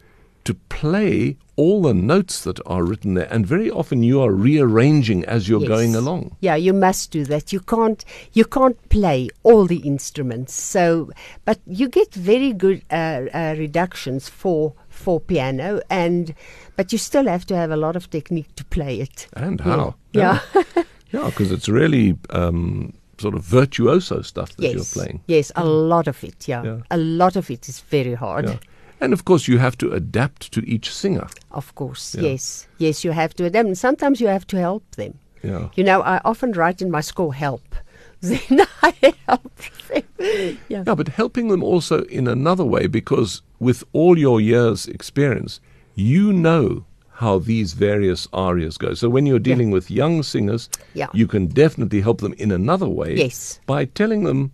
to 0.44 0.54
play 0.68 1.38
all 1.56 1.84
the 1.84 1.94
notes 1.94 2.44
that 2.44 2.60
are 2.66 2.84
written 2.84 3.14
there. 3.14 3.28
And 3.32 3.46
very 3.48 3.70
often 3.72 4.04
you 4.04 4.20
are 4.22 4.32
rearranging 4.32 5.24
as 5.26 5.48
you're 5.48 5.62
Yes. 5.62 5.70
going 5.70 5.96
along. 5.96 6.36
Yeah, 6.42 6.56
you 6.56 6.74
must 6.74 7.12
do 7.12 7.24
that. 7.26 7.54
You 7.54 7.60
can't 7.62 8.04
you 8.34 8.44
can't 8.46 8.78
play 8.90 9.30
all 9.44 9.66
the 9.68 9.78
instruments. 9.78 10.54
So, 10.54 11.10
but 11.46 11.60
you 11.66 11.88
get 11.88 12.14
very 12.14 12.52
good 12.54 12.82
uh, 12.92 12.96
uh, 13.34 13.56
reductions 13.58 14.28
for 14.28 14.74
for 14.90 15.20
piano, 15.20 15.80
and 15.90 16.34
but 16.76 16.92
you 16.92 16.98
still 16.98 17.28
have 17.28 17.46
to 17.46 17.56
have 17.56 17.72
a 17.72 17.78
lot 17.78 17.96
of 17.96 18.10
technique 18.10 18.54
to 18.56 18.66
play 18.66 19.00
it. 19.00 19.28
And 19.34 19.62
how? 19.62 19.96
Yeah. 20.12 20.40
Yeah, 20.56 20.64
because 21.22 21.52
it's 21.52 21.70
really 21.70 22.18
um, 22.32 22.94
sort 23.20 23.36
of 23.36 23.44
virtuoso 23.44 24.22
stuff 24.22 24.56
that 24.56 24.64
yes. 24.64 24.74
you're 24.74 25.04
playing. 25.04 25.22
Yes, 25.28 25.52
a 25.56 25.66
lot 25.66 26.08
of 26.08 26.24
it. 26.24 26.48
Yeah. 26.48 26.64
Yeah. 26.64 26.80
a 26.92 26.98
lot 26.98 27.36
of 27.36 27.50
it 27.50 27.70
is 27.70 27.80
very 27.82 28.14
hard. 28.16 28.50
Yeah. 28.50 28.58
And 29.00 29.14
of 29.14 29.26
course, 29.26 29.48
you 29.48 29.58
have 29.60 29.78
to 29.78 29.92
adapt 29.92 30.52
to 30.54 30.62
each 30.62 30.94
singer. 30.94 31.28
Of 31.52 31.76
course, 31.76 32.16
Yeah. 32.16 32.32
yes, 32.32 32.68
yes, 32.78 33.04
you 33.04 33.12
have 33.12 33.34
to 33.36 33.46
adapt. 33.46 33.68
And 33.68 33.78
sometimes 33.78 34.22
you 34.22 34.28
have 34.28 34.46
to 34.48 34.58
help 34.58 34.84
them. 34.96 35.14
Yeah. 35.44 35.70
You 35.76 35.84
know, 35.84 36.02
I 36.02 36.22
often 36.24 36.54
write 36.54 36.82
in 36.82 36.90
my 36.90 37.02
score 37.02 37.34
help. 37.34 37.76
Then 38.22 38.66
I 38.82 38.94
help 39.28 39.52
them. 39.90 40.04
Yeah. 40.70 40.84
Yeah, 40.88 40.96
but 40.96 41.10
helping 41.10 41.50
them 41.50 41.64
also 41.64 42.04
in 42.04 42.28
another 42.28 42.64
way 42.64 42.88
because 42.88 43.42
with 43.60 43.84
all 43.92 44.18
your 44.18 44.40
years' 44.40 44.88
experience, 44.88 45.60
you 45.96 46.32
know 46.32 46.86
how 47.24 47.40
these 47.40 47.70
various 47.90 48.28
arias 48.34 48.78
go. 48.78 48.94
So 48.94 49.10
when 49.10 49.26
you're 49.28 49.46
dealing 49.52 49.72
with 49.76 49.86
young 50.02 50.24
singers, 50.24 50.70
Yeah. 50.94 51.08
you 51.14 51.28
can 51.28 51.48
definitely 51.48 52.02
help 52.02 52.20
them 52.22 52.34
in 52.38 52.52
another 52.52 52.88
way 53.00 53.12
Yes. 53.26 53.60
by 53.66 53.86
telling 53.86 54.24
them, 54.30 54.52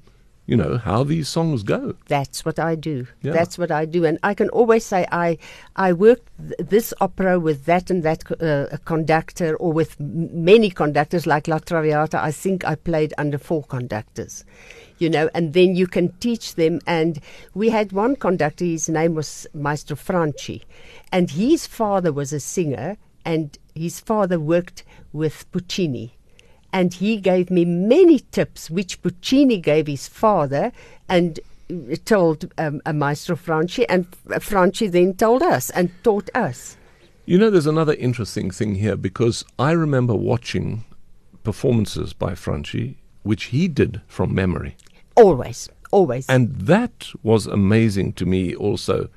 you 0.51 0.57
know, 0.61 0.77
how 0.89 1.03
these 1.03 1.27
songs 1.37 1.63
go. 1.63 1.81
That's 2.07 2.39
what 2.45 2.57
I 2.57 2.73
do. 2.75 2.95
Yeah. 3.21 3.33
That's 3.37 3.55
what 3.61 3.71
I 3.81 3.85
do, 3.85 3.99
and 4.09 4.17
I 4.23 4.33
can 4.33 4.49
always 4.49 4.83
say 4.91 5.01
I 5.11 5.37
I 5.87 5.93
worked 5.93 6.27
th- 6.49 6.69
this 6.69 6.87
opera 7.07 7.33
with 7.47 7.59
that 7.65 7.91
and 7.91 8.01
that 8.03 8.21
uh, 8.41 8.77
conductor, 8.93 9.51
or 9.63 9.71
with 9.79 9.91
m- 9.99 10.29
many 10.51 10.69
conductors 10.83 11.25
like 11.27 11.47
La 11.51 11.59
Traviata. 11.59 12.17
I 12.29 12.31
think 12.43 12.57
I 12.71 12.75
played 12.89 13.11
under 13.23 13.37
four 13.37 13.63
conductors, 13.75 14.43
you 14.99 15.09
know, 15.09 15.29
and 15.33 15.53
then 15.53 15.75
you 15.75 15.87
can 15.87 16.11
teach 16.19 16.55
them. 16.55 16.79
And 16.85 17.19
we 17.53 17.69
had 17.69 17.91
one 17.91 18.15
conductor. 18.15 18.65
His 18.65 18.89
name 18.89 19.15
was 19.15 19.47
Maestro 19.53 19.95
Franci, 19.95 20.63
and 21.11 21.31
his 21.31 21.65
father 21.65 22.13
was 22.13 22.31
a 22.33 22.39
singer, 22.39 22.97
and 23.25 23.57
his 23.73 23.99
father 23.99 24.39
worked 24.39 24.83
with 25.11 25.51
Puccini 25.51 26.13
and 26.71 26.93
he 26.93 27.17
gave 27.17 27.49
me 27.49 27.65
many 27.65 28.19
tips 28.19 28.69
which 28.69 29.01
Puccini 29.01 29.57
gave 29.57 29.87
his 29.87 30.07
father 30.07 30.71
and 31.07 31.39
uh, 31.71 31.95
told 32.05 32.51
um, 32.57 32.81
a 32.85 32.93
Maestro 32.93 33.35
Franci, 33.35 33.85
and 33.89 34.07
F- 34.31 34.47
Franci 34.47 34.91
then 34.91 35.13
told 35.13 35.41
us 35.41 35.69
and 35.71 35.91
taught 36.03 36.29
us. 36.35 36.77
You 37.25 37.37
know, 37.37 37.49
there's 37.49 37.67
another 37.67 37.93
interesting 37.93 38.51
thing 38.51 38.75
here 38.75 38.95
because 38.95 39.45
I 39.57 39.71
remember 39.71 40.15
watching 40.15 40.83
performances 41.43 42.13
by 42.13 42.31
Franci, 42.31 42.95
which 43.23 43.45
he 43.45 43.67
did 43.67 44.01
from 44.07 44.33
memory. 44.33 44.75
Always, 45.19 45.69
always. 45.91 46.29
And 46.29 46.55
that 46.55 47.09
was 47.23 47.45
amazing 47.45 48.13
to 48.13 48.25
me 48.25 48.55
also. 48.55 49.09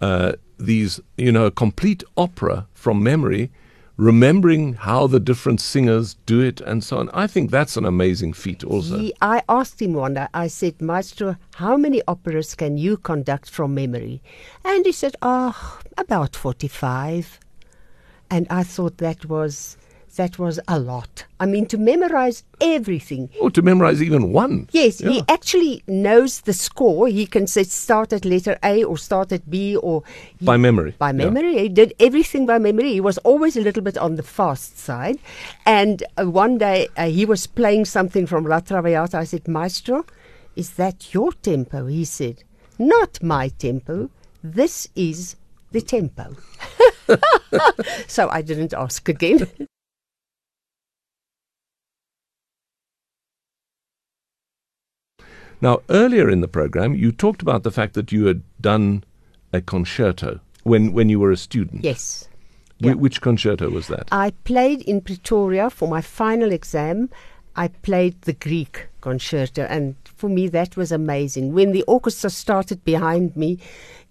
Uh, 0.00 0.32
these, 0.58 1.00
you 1.16 1.32
know, 1.32 1.46
a 1.46 1.50
complete 1.50 2.04
opera 2.16 2.66
from 2.72 3.02
memory, 3.02 3.50
remembering 3.96 4.74
how 4.74 5.08
the 5.08 5.18
different 5.18 5.60
singers 5.60 6.14
do 6.26 6.40
it 6.40 6.60
and 6.60 6.84
so 6.84 6.98
on. 6.98 7.10
I 7.12 7.26
think 7.26 7.50
that's 7.50 7.76
an 7.76 7.84
amazing 7.84 8.32
feat 8.32 8.62
also. 8.62 8.98
He, 8.98 9.12
I 9.20 9.42
asked 9.48 9.82
him 9.82 9.94
one 9.94 10.14
day, 10.14 10.26
I 10.32 10.46
said, 10.46 10.80
Maestro, 10.80 11.36
how 11.56 11.76
many 11.76 12.02
operas 12.06 12.54
can 12.54 12.78
you 12.78 12.96
conduct 12.96 13.50
from 13.50 13.74
memory? 13.74 14.22
And 14.64 14.86
he 14.86 14.92
said, 14.92 15.16
oh, 15.22 15.80
about 15.96 16.36
45. 16.36 17.40
And 18.30 18.46
I 18.50 18.62
thought 18.62 18.98
that 18.98 19.24
was 19.24 19.76
that 20.20 20.38
was 20.38 20.58
a 20.68 20.78
lot. 20.78 21.24
I 21.40 21.46
mean, 21.46 21.66
to 21.66 21.78
memorize 21.78 22.42
everything. 22.60 23.30
Or 23.40 23.50
to 23.56 23.62
memorize 23.62 24.02
even 24.02 24.32
one. 24.32 24.68
Yes, 24.72 25.00
Yeah. 25.00 25.10
he 25.10 25.22
actually 25.36 25.82
knows 25.86 26.32
the 26.48 26.52
score. 26.52 27.06
He 27.08 27.24
can 27.34 27.46
say 27.46 27.62
start 27.62 28.12
at 28.12 28.24
letter 28.24 28.56
A 28.62 28.82
or 28.84 28.96
start 28.98 29.32
at 29.32 29.48
B 29.48 29.76
or 29.76 30.02
he- 30.38 30.44
By 30.52 30.56
memory, 30.56 30.92
By 30.98 31.10
yeah. 31.12 31.24
memory, 31.30 31.54
he 31.58 31.68
did 31.80 31.94
everything 32.08 32.46
by 32.46 32.58
memory. 32.58 32.92
He 32.92 33.00
was 33.00 33.18
always 33.30 33.56
a 33.56 33.60
little 33.68 33.82
bit 33.88 33.96
on 34.06 34.16
the 34.16 34.22
fast 34.38 34.78
side. 34.78 35.18
And 35.64 36.02
uh, 36.18 36.26
one 36.44 36.58
day 36.58 36.88
uh, 36.96 37.06
he 37.18 37.24
was 37.24 37.46
playing 37.46 37.84
something 37.86 38.26
from 38.26 38.44
La 38.44 38.60
Traviata. 38.60 39.18
I 39.18 39.24
said, 39.24 39.46
Maestro, 39.46 40.04
is 40.56 40.70
that 40.70 41.14
your 41.14 41.30
tempo? 41.32 41.86
He 41.86 42.04
said, 42.04 42.42
not 42.78 43.22
my 43.22 43.48
tempo. 43.66 44.10
This 44.42 44.88
is 44.96 45.36
the 45.70 45.80
tempo. 45.80 46.34
so 48.08 48.28
I 48.30 48.42
didn't 48.42 48.74
ask 48.74 49.08
again. 49.08 49.46
Now, 55.60 55.80
earlier 55.90 56.30
in 56.30 56.40
the 56.40 56.48
program, 56.48 56.94
you 56.94 57.10
talked 57.10 57.42
about 57.42 57.62
the 57.62 57.70
fact 57.70 57.94
that 57.94 58.12
you 58.12 58.26
had 58.26 58.42
done 58.60 59.04
a 59.52 59.60
concerto 59.60 60.40
when, 60.62 60.92
when 60.92 61.08
you 61.08 61.18
were 61.18 61.32
a 61.32 61.36
student. 61.36 61.84
yes. 61.84 62.28
Wh- 62.80 62.86
yeah. 62.86 62.94
which 62.94 63.20
concerto 63.20 63.70
was 63.70 63.88
that? 63.88 64.08
I 64.12 64.30
played 64.44 64.82
in 64.82 65.00
Pretoria 65.00 65.68
for 65.68 65.88
my 65.88 66.00
final 66.00 66.52
exam. 66.52 67.10
I 67.56 67.68
played 67.68 68.22
the 68.22 68.34
Grieg 68.34 68.86
concerto, 69.00 69.62
and 69.62 69.96
for 70.04 70.28
me 70.28 70.46
that 70.48 70.76
was 70.76 70.92
amazing. 70.92 71.54
When 71.54 71.72
the 71.72 71.82
orchestra 71.88 72.30
started 72.30 72.84
behind 72.84 73.36
me, 73.36 73.58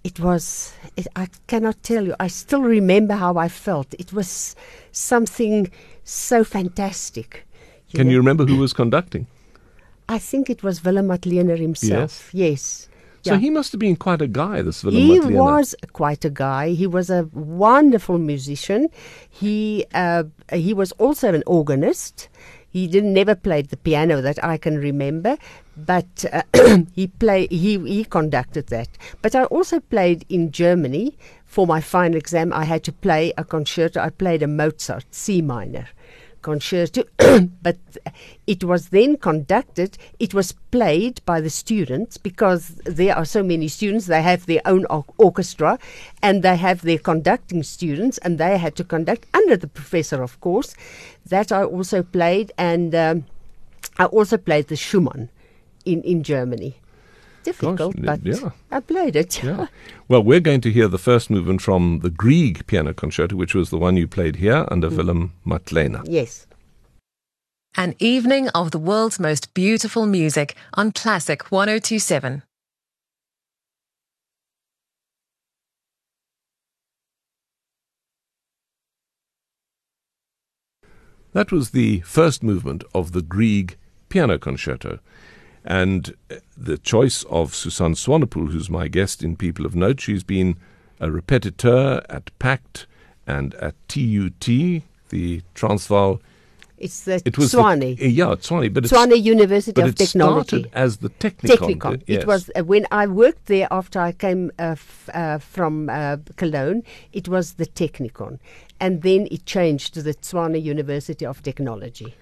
it 0.04 0.20
was, 0.20 0.74
it, 0.98 1.08
I 1.16 1.30
cannot 1.48 1.82
tell 1.82 2.06
you, 2.06 2.16
I 2.20 2.28
still 2.28 2.62
remember 2.62 3.14
how 3.14 3.38
I 3.38 3.48
felt. 3.48 3.94
It 3.98 4.12
was 4.12 4.56
something 4.92 5.72
so 6.04 6.44
fantastic. 6.44 7.48
Can 7.94 8.08
know. 8.08 8.12
you 8.12 8.18
remember 8.18 8.46
who 8.46 8.58
was 8.58 8.74
conducting? 8.74 9.28
I 10.10 10.20
think 10.20 10.50
it 10.50 10.64
was 10.64 10.84
Willem 10.84 11.08
Matlener 11.08 11.58
himself. 11.58 12.30
Yes. 12.34 12.88
So 13.24 13.34
Yeah. 13.34 13.40
he 13.40 13.50
must 13.50 13.72
have 13.74 13.80
been 13.80 13.98
quite 13.98 14.22
a 14.22 14.28
guy, 14.28 14.62
this 14.62 14.84
Willem 14.84 15.02
He 15.02 15.20
Matlener. 15.20 15.32
was 15.36 15.76
quite 15.94 16.24
a 16.24 16.30
guy. 16.30 16.70
He 16.70 16.88
was 16.88 17.10
a 17.10 17.28
wonderful 17.34 18.18
musician. 18.18 18.88
He 19.30 19.86
uh, 19.94 20.24
he 20.54 20.74
was 20.74 20.92
also 20.94 21.34
an 21.34 21.44
organist. 21.46 22.30
He 22.70 22.88
didn't 22.88 23.14
never 23.14 23.34
played 23.36 23.70
the 23.70 23.78
piano 23.78 24.22
that 24.22 24.38
I 24.44 24.58
can 24.58 24.78
remember, 24.78 25.38
but 25.76 26.26
uh, 26.32 26.44
he 26.96 27.08
play 27.08 27.48
he 27.50 27.72
he 27.80 28.06
conducted 28.06 28.68
that. 28.68 28.90
But 29.22 29.36
I 29.36 29.44
also 29.46 29.80
played 29.80 30.26
in 30.30 30.52
Germany 30.52 31.18
for 31.46 31.66
my 31.68 31.82
final 31.82 32.18
exam. 32.18 32.54
I 32.54 32.66
had 32.66 32.84
to 32.84 32.92
play 32.92 33.34
a 33.38 33.44
concerto. 33.44 34.00
I 34.00 34.10
played 34.10 34.42
a 34.44 34.48
Mozart 34.48 35.06
C 35.12 35.42
minor 35.42 35.88
concerto, 36.42 37.04
but 37.62 37.78
it 38.46 38.64
was 38.64 38.90
then 38.90 39.18
conducted. 39.18 39.98
It 40.20 40.34
was 40.34 40.54
played 40.72 41.22
by 41.26 41.42
the 41.42 41.50
students 41.50 42.18
because 42.18 42.76
there 42.86 43.16
are 43.16 43.26
so 43.26 43.44
many 43.44 43.68
students. 43.68 44.06
They 44.06 44.22
have 44.22 44.46
their 44.46 44.62
own 44.66 44.86
or- 44.90 45.06
orchestra, 45.18 45.80
and 46.22 46.44
they 46.44 46.58
have 46.58 46.82
their 46.82 47.00
conducting 47.00 47.64
students, 47.64 48.18
and 48.20 48.38
they 48.38 48.58
had 48.58 48.76
to 48.78 48.84
conduct 48.84 49.26
under 49.34 49.58
the 49.58 49.68
professor, 49.68 50.22
of 50.24 50.40
course. 50.40 50.76
That 51.26 51.52
I 51.52 51.64
also 51.64 52.04
played, 52.04 52.52
and 52.58 52.96
um, 52.96 53.26
I 53.98 54.06
also 54.06 54.38
played 54.38 54.68
the 54.68 54.76
Schumann 54.76 55.30
in 55.86 56.02
in 56.04 56.24
Germany. 56.24 56.76
Difficult, 57.52 57.96
n- 57.98 58.04
but 58.06 58.20
yeah. 58.26 58.52
I 58.72 58.80
played 58.82 59.16
it. 59.16 59.42
Yeah. 59.44 59.68
Well, 60.10 60.24
we're 60.24 60.42
going 60.42 60.62
to 60.62 60.72
hear 60.72 60.88
the 60.90 60.98
first 60.98 61.30
movement 61.30 61.62
from 61.62 62.00
the 62.04 62.10
Grieg 62.10 62.66
piano 62.68 62.94
concerto, 62.94 63.36
which 63.38 63.56
was 63.56 63.70
the 63.70 63.78
one 63.78 63.96
you 63.98 64.08
played 64.08 64.36
here 64.38 64.66
under 64.70 64.90
Mm. 64.90 64.98
Willem 64.98 65.34
Matlener. 65.46 66.04
yes. 66.08 66.46
An 67.76 67.94
evening 68.00 68.50
of 68.56 68.72
the 68.72 68.80
world's 68.80 69.20
most 69.20 69.54
beautiful 69.54 70.06
music 70.08 70.56
on 70.74 70.92
Classic 70.92 71.44
1027. 71.52 72.42
That 81.34 81.52
was 81.52 81.72
the 81.72 82.00
first 82.02 82.42
movement 82.44 82.84
of 82.94 83.12
the 83.12 83.22
Grieg 83.22 83.78
piano 84.10 84.38
concerto. 84.38 85.00
And 85.70 86.16
uh, 86.32 86.36
the 86.56 86.78
choice 86.78 87.24
of 87.26 87.54
Susanne 87.54 87.94
Swanepoel, 87.94 88.52
who's 88.52 88.70
my 88.70 88.88
guest 88.88 89.22
in 89.22 89.36
People 89.36 89.66
of 89.66 89.76
Note, 89.76 90.00
she's 90.00 90.24
been 90.24 90.56
a 91.02 91.10
repetiteur 91.10 92.04
at 92.10 92.32
PACT 92.40 92.88
and 93.28 93.54
at 93.56 93.76
TUT, 93.90 94.46
the 95.10 95.42
Transvaal. 95.54 96.22
It's 96.78 97.04
the 97.04 97.22
It 97.26 97.38
was 97.38 97.54
Tshwane. 97.54 97.98
The, 97.98 98.06
uh, 98.06 98.08
yeah, 98.08 98.36
Tshwane, 98.36 98.74
but 98.74 98.86
it's, 98.86 98.94
Tshwane 98.94 99.22
University 99.22 99.82
but 99.82 99.90
of 99.90 99.94
it 99.96 99.98
Technology. 99.98 100.48
started 100.48 100.72
as 100.74 100.98
the 100.98 101.10
Technikon. 101.10 101.58
Technicon. 101.58 102.04
Yes. 102.08 102.22
It 102.22 102.28
was 102.28 102.50
uh, 102.56 102.64
when 102.64 102.86
I 102.92 103.08
worked 103.08 103.48
there 103.48 103.68
after 103.70 104.00
I 104.00 104.14
came 104.14 104.52
uh, 104.60 104.64
f- 104.78 105.10
uh, 105.14 105.40
from 105.40 105.90
uh, 105.90 106.18
Cologne. 106.38 106.84
It 107.12 107.28
was 107.28 107.54
the 107.56 107.66
Technikon, 107.66 108.40
and 108.80 109.02
then 109.02 109.28
it 109.32 109.46
changed 109.46 109.94
to 109.96 110.02
the 110.02 110.14
Tshwane 110.14 110.62
University 110.62 111.26
of 111.26 111.42
Technology. 111.44 112.16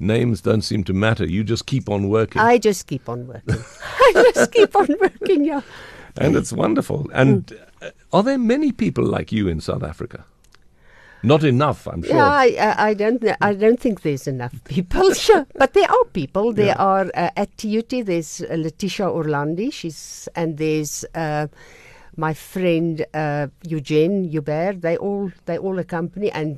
Names 0.00 0.40
don't 0.40 0.62
seem 0.62 0.82
to 0.84 0.92
matter. 0.94 1.26
You 1.26 1.44
just 1.44 1.66
keep 1.66 1.88
on 1.90 2.08
working. 2.08 2.40
I 2.40 2.56
just 2.58 2.86
keep 2.86 3.08
on 3.08 3.26
working. 3.26 3.56
I 4.16 4.32
just 4.34 4.50
keep 4.52 4.74
on 4.74 4.88
working. 5.00 5.44
Yeah. 5.44 5.60
and 6.16 6.34
it's 6.36 6.52
wonderful. 6.52 7.08
And 7.12 7.46
Mm. 7.46 7.58
uh, 7.82 7.90
are 8.12 8.22
there 8.22 8.38
many 8.38 8.72
people 8.72 9.04
like 9.04 9.30
you 9.30 9.46
in 9.48 9.60
South 9.60 9.82
Africa? 9.82 10.24
Not 11.22 11.44
enough, 11.44 11.86
I'm 11.86 12.02
sure. 12.02 12.16
Yeah, 12.16 12.26
I, 12.26 12.46
I, 12.58 12.88
I 12.88 12.94
don't. 12.94 13.22
I 13.42 13.52
don't 13.54 13.78
think 13.78 14.00
there's 14.00 14.26
enough 14.26 14.54
people. 14.64 15.12
Sure, 15.26 15.46
but 15.54 15.74
there 15.74 15.90
are 15.90 16.04
people. 16.14 16.54
There 16.54 16.66
Yeah. 16.74 16.76
are 16.92 17.06
uh, 17.14 17.30
at 17.36 17.54
TUT. 17.58 17.90
There's 18.06 18.40
uh, 18.40 18.54
Letitia 18.56 19.06
Orlandi. 19.06 19.70
She's 19.70 20.28
and 20.34 20.56
there's 20.56 21.04
uh, 21.14 21.46
my 22.16 22.32
friend 22.32 23.04
uh, 23.12 23.48
Eugene 23.68 24.24
Hubert. 24.30 24.80
They 24.80 24.96
all 24.96 25.30
they 25.44 25.58
all 25.58 25.78
accompany 25.78 26.30
and 26.32 26.56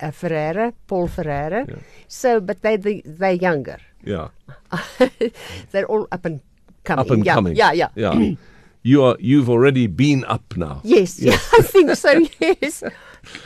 uh, 0.00 0.10
Ferreira, 0.10 0.72
Paul 0.86 1.08
Ferreira. 1.08 1.66
Yeah. 1.68 1.76
So, 2.08 2.40
but 2.40 2.62
they 2.62 2.76
they 2.76 3.02
they're 3.04 3.32
younger. 3.32 3.78
yeah. 4.04 4.28
they're 5.70 5.86
all 5.86 6.06
up 6.12 6.24
and 6.24 6.40
coming. 6.84 7.06
Up 7.06 7.10
and 7.10 7.24
yeah, 7.24 7.34
coming. 7.34 7.56
Yeah, 7.56 7.72
yeah. 7.72 7.88
Yeah. 7.94 8.34
you 8.82 9.02
are 9.02 9.16
you've 9.20 9.50
already 9.50 9.86
been 9.86 10.24
up 10.26 10.56
now. 10.56 10.80
Yes, 10.84 11.18
yeah, 11.22 11.38
I 11.52 11.62
think 11.62 11.96
so. 11.96 12.26
Yes. 12.40 12.82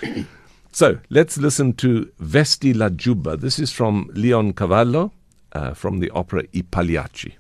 So 0.70 0.98
let's 1.10 1.38
listen 1.38 1.72
to 1.78 2.08
Vesti 2.22 2.72
la 2.72 2.88
Giubba. 2.90 3.40
This 3.40 3.58
is 3.58 3.72
from 3.72 4.10
Leoncavallo 4.14 5.10
uh, 5.52 5.74
from 5.74 5.98
the 5.98 6.08
opera 6.10 6.44
I 6.54 6.62
Pagliacci. 6.70 7.34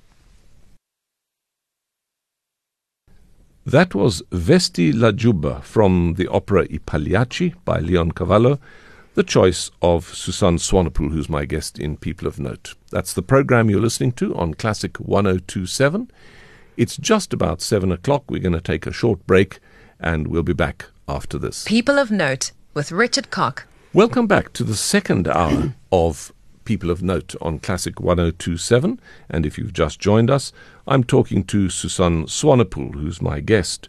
That 3.64 3.94
was 3.94 4.22
Vesti 4.32 4.92
la 4.92 5.12
Giubba 5.12 5.62
from 5.62 6.14
the 6.14 6.26
opera 6.28 6.62
I 6.62 6.78
Pagliacci 6.78 7.54
by 7.64 7.80
Leoncavallo, 7.80 8.58
the 9.18 9.24
choice 9.24 9.68
of 9.82 10.14
Susanne 10.14 10.58
Swanepoel, 10.58 11.10
who's 11.10 11.28
my 11.28 11.44
guest 11.44 11.76
in 11.76 11.96
People 11.96 12.28
of 12.28 12.38
Note. 12.38 12.74
That's 12.92 13.12
the 13.12 13.20
program 13.20 13.68
you're 13.68 13.80
listening 13.80 14.12
to 14.12 14.32
on 14.36 14.54
Classic 14.54 14.96
1027. 15.00 16.08
It's 16.76 16.96
just 16.96 17.32
about 17.32 17.60
7 17.60 17.90
o'clock. 17.90 18.30
We're 18.30 18.40
going 18.40 18.52
to 18.52 18.60
take 18.60 18.86
a 18.86 18.92
short 18.92 19.26
break 19.26 19.58
and 19.98 20.28
we'll 20.28 20.44
be 20.44 20.52
back 20.52 20.86
after 21.08 21.36
this. 21.36 21.64
People 21.64 21.98
of 21.98 22.12
Note 22.12 22.52
with 22.74 22.92
Richard 22.92 23.32
Cock. 23.32 23.66
Welcome 23.92 24.28
back 24.28 24.52
to 24.52 24.62
the 24.62 24.76
second 24.76 25.26
hour 25.26 25.74
of 25.90 26.32
People 26.64 26.88
of 26.88 27.02
Note 27.02 27.34
on 27.40 27.58
Classic 27.58 27.98
1027. 27.98 29.00
And 29.28 29.44
if 29.44 29.58
you've 29.58 29.72
just 29.72 29.98
joined 29.98 30.30
us, 30.30 30.52
I'm 30.86 31.02
talking 31.02 31.42
to 31.46 31.70
Susanne 31.70 32.26
Swanepoel, 32.26 32.94
who's 32.94 33.20
my 33.20 33.40
guest. 33.40 33.88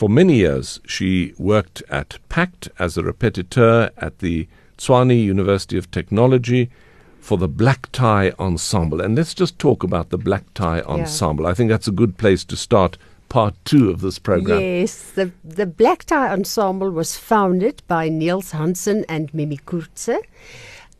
For 0.00 0.08
many 0.08 0.36
years, 0.36 0.80
she 0.86 1.34
worked 1.36 1.82
at 1.90 2.16
PACT 2.30 2.70
as 2.78 2.96
a 2.96 3.02
repetiteur 3.02 3.90
at 3.98 4.20
the 4.20 4.48
Tshwane 4.78 5.22
University 5.22 5.76
of 5.76 5.90
Technology 5.90 6.70
for 7.18 7.36
the 7.36 7.46
Black 7.46 7.92
Tie 7.92 8.32
Ensemble. 8.38 9.02
And 9.02 9.14
let's 9.14 9.34
just 9.34 9.58
talk 9.58 9.82
about 9.82 10.08
the 10.08 10.16
Black 10.16 10.44
Tie 10.54 10.80
Ensemble. 10.80 11.46
I 11.46 11.52
think 11.52 11.68
that's 11.68 11.86
a 11.86 11.92
good 11.92 12.16
place 12.16 12.44
to 12.44 12.56
start 12.56 12.96
part 13.28 13.54
two 13.66 13.90
of 13.90 14.00
this 14.00 14.18
program. 14.18 14.62
Yes, 14.62 15.10
the 15.10 15.32
the 15.44 15.66
Black 15.66 16.04
Tie 16.04 16.32
Ensemble 16.32 16.90
was 16.90 17.18
founded 17.18 17.82
by 17.86 18.08
Neels 18.08 18.52
Hansen 18.52 19.04
and 19.06 19.34
Mimi 19.34 19.58
Coertse. 19.58 20.16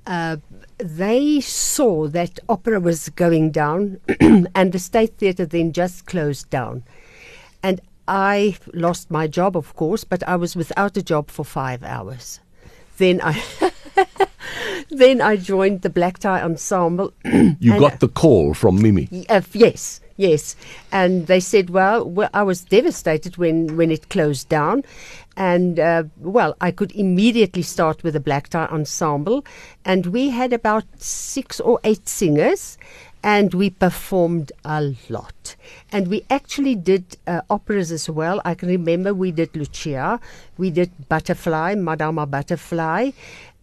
Uh, 0.06 0.36
they 0.76 1.40
saw 1.40 2.06
that 2.08 2.38
opera 2.50 2.78
was 2.78 3.08
going 3.08 3.50
down, 3.50 3.98
and 4.54 4.72
the 4.72 4.78
State 4.78 5.16
Theatre 5.16 5.46
then 5.46 5.72
just 5.72 6.04
closed 6.04 6.50
down. 6.50 6.82
And 7.62 7.80
I 8.10 8.56
lost 8.74 9.08
my 9.08 9.28
job, 9.28 9.56
of 9.56 9.76
course, 9.76 10.02
but 10.02 10.26
I 10.26 10.34
was 10.34 10.56
without 10.56 10.96
a 10.96 11.02
job 11.02 11.30
for 11.30 11.44
five 11.44 11.84
hours. 11.84 12.40
Then 12.98 13.20
I. 13.22 13.40
then 14.90 15.20
I 15.20 15.36
joined 15.36 15.82
the 15.82 15.90
Black 15.90 16.18
Tie 16.18 16.42
Ensemble. 16.42 17.12
You 17.60 17.78
got 17.78 18.00
the 18.00 18.08
call 18.08 18.52
from 18.54 18.82
Mimi. 18.82 19.26
Uh, 19.28 19.42
yes, 19.52 20.00
yes. 20.16 20.56
And 20.90 21.28
they 21.28 21.38
said, 21.38 21.70
well, 21.70 22.04
well, 22.04 22.30
I 22.34 22.42
was 22.42 22.62
devastated 22.62 23.36
when, 23.36 23.76
when 23.76 23.92
it 23.92 24.08
closed 24.08 24.48
down. 24.48 24.82
And, 25.36 25.78
uh, 25.78 26.04
well, 26.18 26.56
I 26.60 26.72
could 26.72 26.92
immediately 26.92 27.62
start 27.62 28.02
with 28.02 28.14
the 28.14 28.20
Black 28.20 28.48
Tie 28.48 28.66
Ensemble. 28.66 29.44
And 29.84 30.06
we 30.06 30.30
had 30.30 30.52
about 30.52 30.84
six 30.96 31.60
or 31.60 31.78
eight 31.84 32.08
singers. 32.08 32.76
And 33.22 33.52
we 33.52 33.70
performed 33.70 34.50
a 34.64 34.94
lot. 35.08 35.56
And 35.92 36.08
we 36.08 36.24
actually 36.30 36.74
did 36.74 37.18
uh, 37.26 37.42
operas 37.50 37.92
as 37.92 38.08
well. 38.08 38.40
I 38.44 38.54
can 38.54 38.68
remember 38.68 39.12
we 39.12 39.30
did 39.30 39.54
Lucia, 39.54 40.20
we 40.56 40.70
did 40.70 40.90
Butterfly, 41.08 41.74
Madama 41.74 42.26
Butterfly. 42.26 43.10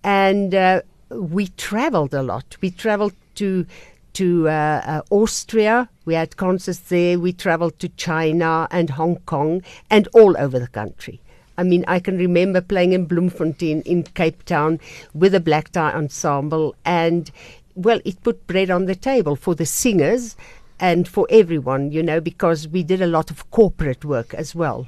And 0.04 0.54
uh, 0.54 0.82
we 1.10 1.48
traveled 1.48 2.14
a 2.14 2.22
lot. 2.22 2.58
We 2.62 2.72
traveled 2.72 3.14
to 3.36 3.66
to 4.14 4.50
uh, 4.50 4.52
uh, 4.52 5.02
Austria, 5.12 5.90
We 6.06 6.16
had 6.16 6.38
concerts 6.38 6.80
there. 6.80 7.20
We 7.20 7.34
traveled 7.34 7.78
to 7.78 7.90
China 7.90 8.68
and 8.72 8.90
Hong 8.90 9.18
Kong 9.28 9.62
and 9.92 10.08
all 10.12 10.36
over 10.40 10.58
the 10.58 10.68
country. 10.68 11.22
I 11.56 11.64
mean, 11.64 11.86
I 11.88 12.00
can 12.00 12.18
remember 12.18 12.62
playing 12.62 12.94
in 12.94 13.06
Bloemfontein 13.06 13.82
in 13.82 14.04
Cape 14.04 14.44
Town 14.46 14.80
with 15.14 15.36
a 15.36 15.40
black 15.40 15.72
tie 15.72 15.92
ensemble, 15.92 16.76
and 16.84 17.30
well, 17.78 18.02
it 18.04 18.22
put 18.24 18.46
bread 18.48 18.70
on 18.70 18.86
the 18.86 18.96
table 18.96 19.36
for 19.36 19.56
the 19.56 19.66
singers 19.66 20.36
and 20.80 21.08
for 21.08 21.28
everyone, 21.30 21.92
you 21.92 22.04
know, 22.04 22.20
because 22.20 22.68
we 22.68 22.84
did 22.84 23.02
a 23.02 23.08
lot 23.08 23.32
of 23.32 23.50
corporate 23.52 24.04
work 24.04 24.34
as 24.34 24.54
well. 24.56 24.88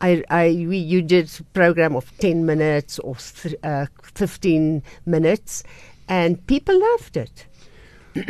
I, 0.00 0.22
I, 0.28 0.48
we, 0.68 0.76
you 0.76 1.00
did 1.02 1.30
a 1.40 1.42
program 1.54 1.96
of 1.96 2.16
10 2.18 2.44
minutes 2.44 2.98
or 2.98 3.16
th- 3.16 3.54
uh, 3.62 3.86
15 4.02 4.82
minutes, 5.06 5.62
and 6.08 6.44
people 6.46 6.78
loved 6.78 7.16
it. 7.16 7.46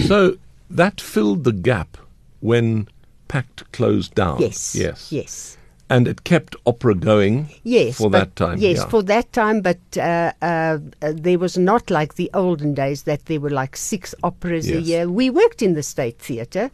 so 0.07 0.37
that 0.71 1.01
filled 1.01 1.45
the 1.45 1.53
gap 1.53 1.97
when 2.41 2.89
Pact 3.29 3.71
closed 3.73 4.15
down. 4.15 4.41
Yes. 4.41 4.75
Yes. 4.75 5.11
Yes. 5.11 5.59
And 5.89 6.09
it 6.09 6.25
kept 6.25 6.57
opera 6.67 6.97
going 6.97 7.49
Yes, 7.63 7.99
for 7.99 8.11
but- 8.11 8.19
that 8.19 8.37
time. 8.37 8.59
Yes, 8.59 8.79
yeah. 8.79 8.87
for 8.89 9.03
that 9.05 9.33
time, 9.33 9.61
but 9.61 9.79
uh, 9.97 10.33
uh, 10.43 10.79
uh, 11.01 11.13
there 11.15 11.39
was 11.39 11.57
not 11.57 11.91
like 11.91 12.15
the 12.17 12.29
olden 12.35 12.75
days 12.75 13.05
that 13.05 13.27
there 13.27 13.39
were 13.39 13.51
like 13.51 13.77
six 13.77 14.13
operas 14.25 14.69
a 14.69 14.81
year. 14.81 15.09
We 15.09 15.31
worked 15.31 15.63
in 15.63 15.75
the 15.75 15.85
State 15.85 16.19
Theatre, 16.19 16.73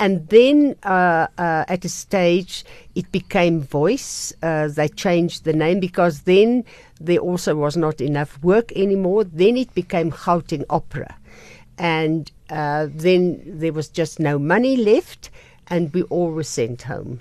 and 0.00 0.28
then 0.28 0.74
uh, 0.82 1.28
uh, 1.38 1.66
at 1.68 1.84
a 1.84 1.88
stage 1.88 2.64
it 2.96 3.12
became 3.12 3.60
Voice. 3.60 4.32
Uh, 4.42 4.66
they 4.66 4.88
changed 4.88 5.44
the 5.44 5.52
name 5.52 5.78
because 5.78 6.22
then 6.22 6.64
there 7.00 7.18
also 7.20 7.54
was 7.54 7.76
not 7.76 8.00
enough 8.00 8.42
work 8.42 8.72
anymore. 8.72 9.22
Then 9.22 9.56
it 9.56 9.72
became 9.72 10.10
Gauteng 10.10 10.64
Opera, 10.68 11.14
and 11.78 12.28
uh, 12.50 12.88
then 12.90 13.40
there 13.46 13.72
was 13.72 13.88
just 13.88 14.18
no 14.18 14.36
money 14.36 14.76
left, 14.76 15.30
and 15.68 15.92
we 15.94 16.02
all 16.04 16.32
were 16.32 16.42
sent 16.42 16.82
home. 16.82 17.20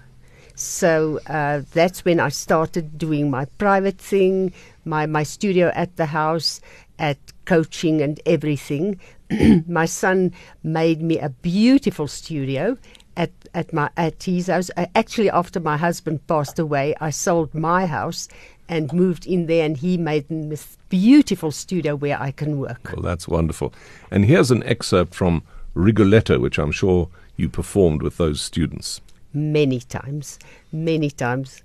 So 0.58 1.20
uh, 1.28 1.62
that's 1.72 2.04
when 2.04 2.20
I 2.20 2.30
started 2.30 2.98
doing 2.98 3.30
my 3.30 3.46
private 3.60 4.00
thing, 4.00 4.54
my, 4.86 5.06
my 5.06 5.22
studio 5.22 5.72
at 5.76 5.98
the 5.98 6.08
house, 6.08 6.62
at 6.98 7.20
coaching 7.46 8.02
and 8.02 8.20
everything. 8.26 9.00
my 9.68 9.86
son 9.86 10.34
made 10.64 11.00
me 11.00 11.20
a 11.20 11.30
beautiful 11.30 12.08
studio 12.08 12.76
at, 13.16 13.30
at, 13.54 13.72
my, 13.72 13.92
at 13.98 14.24
his 14.24 14.48
house. 14.48 14.72
Uh, 14.76 14.88
actually, 14.96 15.30
after 15.30 15.60
my 15.60 15.78
husband 15.78 16.26
passed 16.26 16.58
away, 16.58 16.96
I 17.00 17.12
sold 17.12 17.54
my 17.54 17.86
house 17.86 18.28
and 18.68 18.92
moved 18.92 19.28
in 19.28 19.46
there, 19.46 19.64
and 19.64 19.78
he 19.78 19.96
made 19.96 20.26
this 20.28 20.76
beautiful 20.90 21.52
studio 21.52 21.96
where 21.96 22.20
I 22.20 22.32
can 22.32 22.58
work. 22.58 22.92
Well, 22.94 23.04
that's 23.04 23.28
wonderful. 23.28 23.76
And 24.10 24.26
here's 24.26 24.50
an 24.50 24.64
excerpt 24.64 25.14
from 25.14 25.44
Rigoletto, 25.76 26.40
which 26.40 26.58
I'm 26.58 26.72
sure 26.72 27.10
you 27.36 27.48
performed 27.48 28.02
with 28.02 28.18
those 28.18 28.42
students. 28.42 29.02
Many 29.34 29.80
times, 29.82 30.40
many 30.72 31.10
times. 31.10 31.64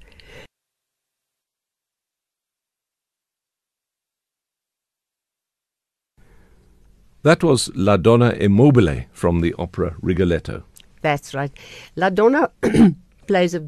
That 7.22 7.44
was 7.44 7.70
La 7.76 7.96
Donna 7.96 8.32
è 8.32 8.48
Mobile 8.48 9.06
from 9.12 9.42
the 9.42 9.54
opera 9.56 9.94
Rigoletto. 10.02 10.64
That's 11.02 11.34
right. 11.34 11.52
La 11.94 12.10
Donna 12.10 12.50
plays 13.28 13.54
a 13.54 13.62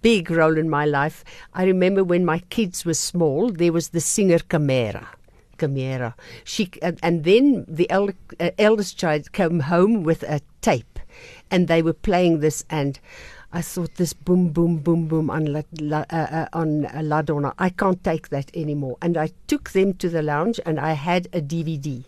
big 0.00 0.30
role 0.30 0.56
in 0.56 0.70
my 0.70 0.86
life. 0.86 1.22
I 1.52 1.64
remember 1.64 2.02
when 2.02 2.24
my 2.24 2.38
kids 2.48 2.86
were 2.86 2.94
small, 2.94 3.50
there 3.50 3.72
was 3.72 3.88
the 3.88 4.00
singer 4.00 4.38
Camera. 4.38 5.06
Camera. 5.58 6.14
She 6.44 6.70
and, 6.80 6.98
and 7.02 7.24
then 7.24 7.66
the 7.68 7.90
eld, 7.90 8.14
uh, 8.40 8.50
eldest 8.58 8.98
child 8.98 9.32
came 9.32 9.60
home 9.60 10.02
with 10.02 10.22
a 10.22 10.40
tape, 10.62 10.93
and 11.50 11.68
they 11.68 11.82
were 11.82 11.92
playing 11.92 12.40
this 12.40 12.64
and. 12.70 12.98
I 13.56 13.62
thought 13.62 13.94
this 13.94 14.12
boom, 14.12 14.48
boom, 14.48 14.78
boom, 14.78 15.06
boom 15.06 15.30
on 15.30 15.44
La, 15.44 15.62
La, 15.78 16.04
uh, 16.10 16.16
uh, 16.16 16.46
on 16.52 16.86
uh, 16.86 17.02
La 17.04 17.22
Donna. 17.22 17.54
I 17.56 17.68
can't 17.68 18.02
take 18.02 18.30
that 18.30 18.50
anymore. 18.52 18.96
And 19.00 19.16
I 19.16 19.30
took 19.46 19.70
them 19.70 19.94
to 19.94 20.08
the 20.08 20.22
lounge, 20.22 20.58
and 20.66 20.80
I 20.80 20.94
had 20.94 21.28
a 21.32 21.40
DVD, 21.40 22.02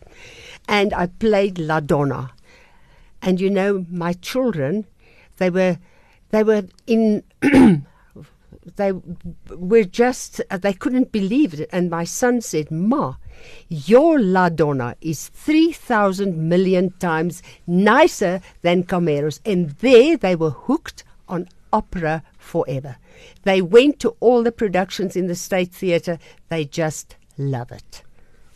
and 0.69 0.93
I 0.93 1.07
played 1.07 1.61
La 1.61 1.79
Donna. 1.79 2.33
And 3.23 3.41
you 3.41 3.49
know, 3.49 3.87
my 3.89 4.15
children, 4.15 4.87
they 5.37 5.49
were, 5.49 5.79
they 6.31 6.43
were 6.43 6.65
in, 6.89 7.23
they 8.75 8.93
were 9.51 9.85
just, 9.85 10.41
they 10.51 10.73
couldn't 10.73 11.13
believe 11.13 11.55
it. 11.55 11.69
And 11.73 11.89
my 11.89 12.05
son 12.05 12.41
said, 12.41 12.71
"Ma, 12.71 13.15
your 13.69 14.19
La 14.19 14.49
Donna 14.49 14.97
is 15.01 15.29
three 15.29 15.73
thousand 15.73 16.49
million 16.49 16.91
times 16.99 17.43
nicer 17.67 18.41
than 18.63 18.83
Camero's." 18.85 19.41
And 19.47 19.71
there 19.79 20.17
they 20.17 20.35
were 20.35 20.51
hooked 20.51 21.05
on 21.29 21.49
opera 21.73 22.23
forever. 22.39 22.97
They 23.45 23.63
went 23.63 24.01
to 24.01 24.17
all 24.21 24.43
the 24.43 24.53
productions 24.53 25.17
in 25.17 25.27
the 25.27 25.35
State 25.35 25.73
Theatre. 25.73 26.19
They 26.49 26.65
just 26.65 27.17
love 27.39 27.71
it. 27.73 28.03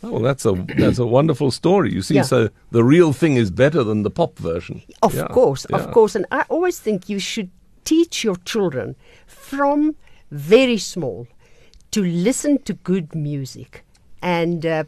Oh, 0.03 0.13
well, 0.13 0.21
that's 0.21 0.45
a 0.45 0.53
that's 0.77 0.97
a 0.97 1.05
wonderful 1.05 1.51
story. 1.51 1.93
You 1.93 2.01
see, 2.01 2.15
Yeah. 2.15 2.23
so 2.23 2.49
the 2.71 2.83
real 2.83 3.13
thing 3.13 3.35
is 3.35 3.51
better 3.51 3.83
than 3.83 4.01
the 4.03 4.09
pop 4.09 4.37
version. 4.39 4.81
Of 5.03 5.13
Yeah, 5.15 5.27
course, 5.27 5.65
yeah. 5.69 5.77
of 5.77 5.91
course. 5.91 6.15
And 6.15 6.25
I 6.31 6.43
always 6.49 6.79
think 6.79 7.07
you 7.07 7.19
should 7.19 7.49
teach 7.85 8.23
your 8.23 8.35
children 8.45 8.95
from 9.27 9.95
very 10.31 10.77
small 10.77 11.27
to 11.91 12.03
listen 12.03 12.57
to 12.63 12.73
good 12.73 13.13
music. 13.15 13.83
And 14.21 14.65
uh, 14.65 14.83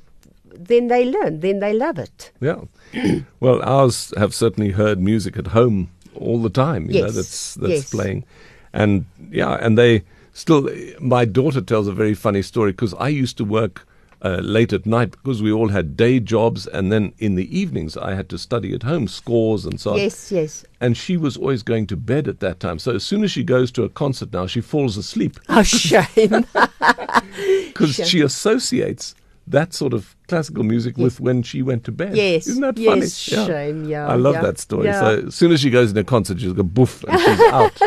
then 0.46 0.88
they 0.88 1.06
learn, 1.06 1.40
then 1.40 1.60
they 1.60 1.74
love 1.74 1.98
it. 1.98 2.32
Yeah. 2.40 2.62
well, 3.40 3.62
ours 3.64 4.14
have 4.18 4.34
certainly 4.34 4.72
heard 4.72 5.00
music 5.00 5.38
at 5.38 5.48
home 5.48 5.90
all 6.16 6.42
the 6.42 6.50
time. 6.50 6.90
You 6.90 7.02
know, 7.02 7.06
Yes, 7.08 7.16
that's 7.16 7.56
that's 7.56 7.74
yes. 7.74 7.90
playing, 7.92 8.24
and 8.72 9.06
yeah, 9.32 9.54
and 9.60 9.78
they 9.78 10.04
still. 10.34 10.70
My 11.00 11.26
daughter 11.26 11.62
tells 11.62 11.88
a 11.88 11.92
very 11.94 12.14
funny 12.14 12.44
story 12.44 12.72
because 12.72 12.94
I 12.96 13.08
used 13.10 13.38
to 13.38 13.46
work. 13.46 13.88
Uh, 14.26 14.40
late 14.42 14.72
at 14.72 14.86
night 14.86 15.12
because 15.12 15.42
we 15.44 15.52
all 15.52 15.68
had 15.68 15.98
day 15.98 16.18
jobs 16.18 16.66
and 16.68 16.94
then 16.94 17.12
in 17.18 17.36
the 17.36 17.60
evenings 17.60 17.98
I 17.98 18.14
had 18.16 18.30
to 18.30 18.38
study 18.38 18.74
at 18.74 18.84
home 18.84 19.10
scores 19.10 19.66
and 19.66 19.78
so 19.82 19.92
on. 19.92 19.98
Yes, 19.98 20.32
yes. 20.32 20.64
And 20.80 20.96
she 20.96 21.18
was 21.18 21.36
always 21.36 21.62
going 21.62 21.88
to 21.88 21.98
bed 21.98 22.30
at 22.30 22.40
that 22.40 22.62
time. 22.62 22.80
So 22.80 22.96
as 22.96 23.04
soon 23.04 23.26
as 23.26 23.32
she 23.32 23.44
goes 23.44 23.70
to 23.74 23.84
a 23.84 23.90
concert 23.90 24.32
now, 24.32 24.48
she 24.48 24.62
falls 24.62 24.96
asleep 24.96 25.42
Oh, 25.50 25.62
shame. 25.64 26.46
because 27.68 27.96
she 28.08 28.22
associates 28.22 29.14
that 29.46 29.74
sort 29.74 29.94
of 29.94 30.16
classical 30.30 30.64
music 30.64 30.96
with 30.98 31.20
when 31.20 31.44
she 31.44 31.62
went 31.62 31.84
to 31.84 31.92
bed. 31.92 32.16
Yes, 32.16 32.48
Isn't 32.48 32.62
that 32.62 32.78
yes, 32.78 33.28
funny? 33.28 33.46
shame, 33.46 33.90
yeah, 33.90 34.08
I 34.08 34.16
love 34.16 34.36
yeah, 34.36 34.42
that 34.44 34.58
story. 34.58 34.86
yeah. 34.86 35.02
So 35.02 35.28
as 35.28 35.36
soon 35.36 35.52
as 35.52 35.60
she 35.60 35.70
goes 35.70 35.92
in 35.92 35.98
a 35.98 36.04
concert, 36.06 36.40
she's 36.40 36.54
go 36.54 36.64
boof 36.64 37.04
and 37.10 37.20
she's 37.20 37.40
out. 37.52 37.82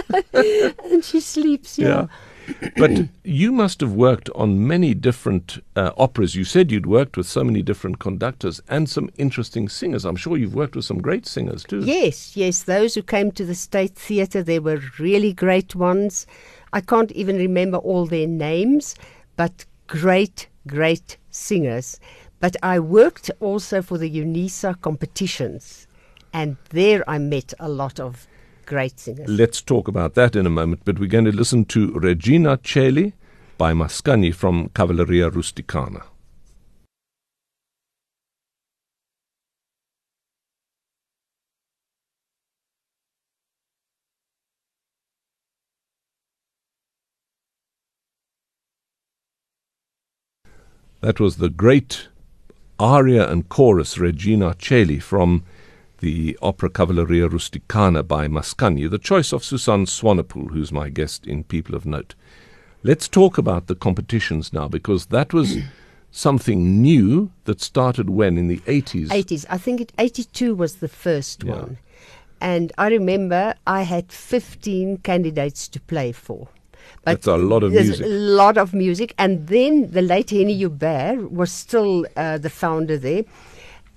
and 0.85 1.03
she 1.03 1.21
sleeps, 1.21 1.79
yeah. 1.79 2.09
But 2.77 3.09
you 3.25 3.53
must 3.53 3.81
have 3.81 3.93
worked 3.93 4.31
on 4.35 4.67
many 4.67 4.95
different 4.95 5.63
uh, 5.75 5.93
operas. 5.97 6.35
You 6.35 6.45
said 6.45 6.71
you'd 6.71 6.87
worked 6.87 7.17
with 7.17 7.27
so 7.27 7.43
many 7.45 7.63
different 7.63 7.99
conductors 7.99 8.61
and 8.69 8.89
some 8.89 9.11
interesting 9.17 9.69
singers. 9.69 10.05
I'm 10.05 10.17
sure 10.17 10.37
you've 10.37 10.55
worked 10.55 10.77
with 10.77 10.85
some 10.85 11.01
great 11.01 11.27
singers 11.27 11.65
too. 11.65 11.81
Yes, 11.81 12.37
yes. 12.37 12.65
Those 12.65 12.95
who 12.95 13.03
came 13.03 13.33
to 13.33 13.45
the 13.45 13.55
State 13.55 13.95
Theatre, 13.95 14.43
they 14.43 14.59
were 14.59 14.81
really 14.99 15.33
great 15.33 15.75
ones. 15.75 16.27
I 16.73 16.81
can't 16.81 17.13
even 17.13 17.37
remember 17.37 17.79
all 17.79 18.07
their 18.07 18.27
names, 18.27 18.95
but 19.37 19.65
great, 19.87 20.49
great 20.67 21.17
singers. 21.31 21.99
But 22.41 22.57
I 22.63 22.79
worked 22.81 23.31
also 23.41 23.81
for 23.81 23.99
the 23.99 24.11
UNISA 24.11 24.81
competitions, 24.83 25.87
and 26.33 26.57
there 26.71 27.09
I 27.09 27.19
met 27.19 27.55
a 27.59 27.69
lot 27.69 27.99
of 27.99 28.27
great 28.67 29.01
singers. 29.01 29.29
Let's 29.29 29.63
talk 29.63 29.89
about 29.89 30.15
that 30.15 30.37
in 30.37 30.45
a 30.47 30.51
moment, 30.51 30.83
but 30.85 30.99
we're 30.99 31.09
going 31.09 31.25
to 31.25 31.33
listen 31.33 31.65
to 31.67 31.93
Regina 31.93 32.59
Coeli 32.59 33.13
by 33.57 33.73
Mascagni 33.73 34.35
from 34.35 34.69
Cavalleria 34.75 35.31
Rusticana. 35.31 36.03
That 51.03 51.21
was 51.21 51.37
the 51.37 51.49
great 51.49 52.09
aria 52.81 53.31
and 53.31 53.49
chorus 53.49 53.97
Regina 53.97 54.55
Coeli 54.55 55.01
from 55.01 55.45
the 55.99 56.39
opera 56.43 56.69
Cavalleria 56.71 57.29
Rusticana 57.29 58.07
by 58.07 58.29
Mascagni, 58.29 58.89
the 58.91 58.99
choice 58.99 59.33
of 59.33 59.45
Susanne 59.45 59.87
Swanepoel, 59.87 60.51
who's 60.53 60.71
my 60.73 60.89
guest 60.89 61.27
in 61.27 61.45
People 61.45 61.75
of 61.75 61.87
Note. 61.87 62.15
Let's 62.83 63.09
talk 63.09 63.39
about 63.39 63.67
the 63.67 63.75
competitions 63.75 64.53
now, 64.53 64.69
because 64.69 65.07
that 65.07 65.33
was 65.33 65.57
something 66.11 66.81
new 66.83 67.31
that 67.45 67.61
started 67.61 68.11
when 68.11 68.37
in 68.39 68.49
the 68.49 68.59
80s. 68.61 69.09
80s. 69.09 69.47
I 69.49 69.59
think 69.59 69.81
it 69.81 69.93
82 69.99 70.55
was 70.55 70.77
the 70.77 70.89
first 70.89 71.43
Yeah. 71.45 71.53
one. 71.53 71.79
And 72.41 72.71
I 72.77 72.89
remember 72.89 73.55
I 73.67 73.83
had 73.83 74.13
15 74.13 74.99
candidates 74.99 75.69
to 75.69 75.81
play 75.81 76.13
for. 76.13 76.49
But 77.03 77.13
That's 77.23 77.27
a 77.27 77.37
lot 77.39 77.63
of 77.63 77.73
there's 77.73 77.87
music. 77.89 78.07
A 78.07 78.09
lot 78.11 78.59
of 78.59 78.75
music. 78.75 79.15
And 79.19 79.47
then 79.49 79.91
the 79.91 80.03
late 80.03 80.31
Henny 80.31 80.55
Hubert 80.55 81.31
was 81.33 81.51
still 81.51 82.05
uh, 82.17 82.37
the 82.39 82.51
founder 82.51 82.99
there. 82.99 83.25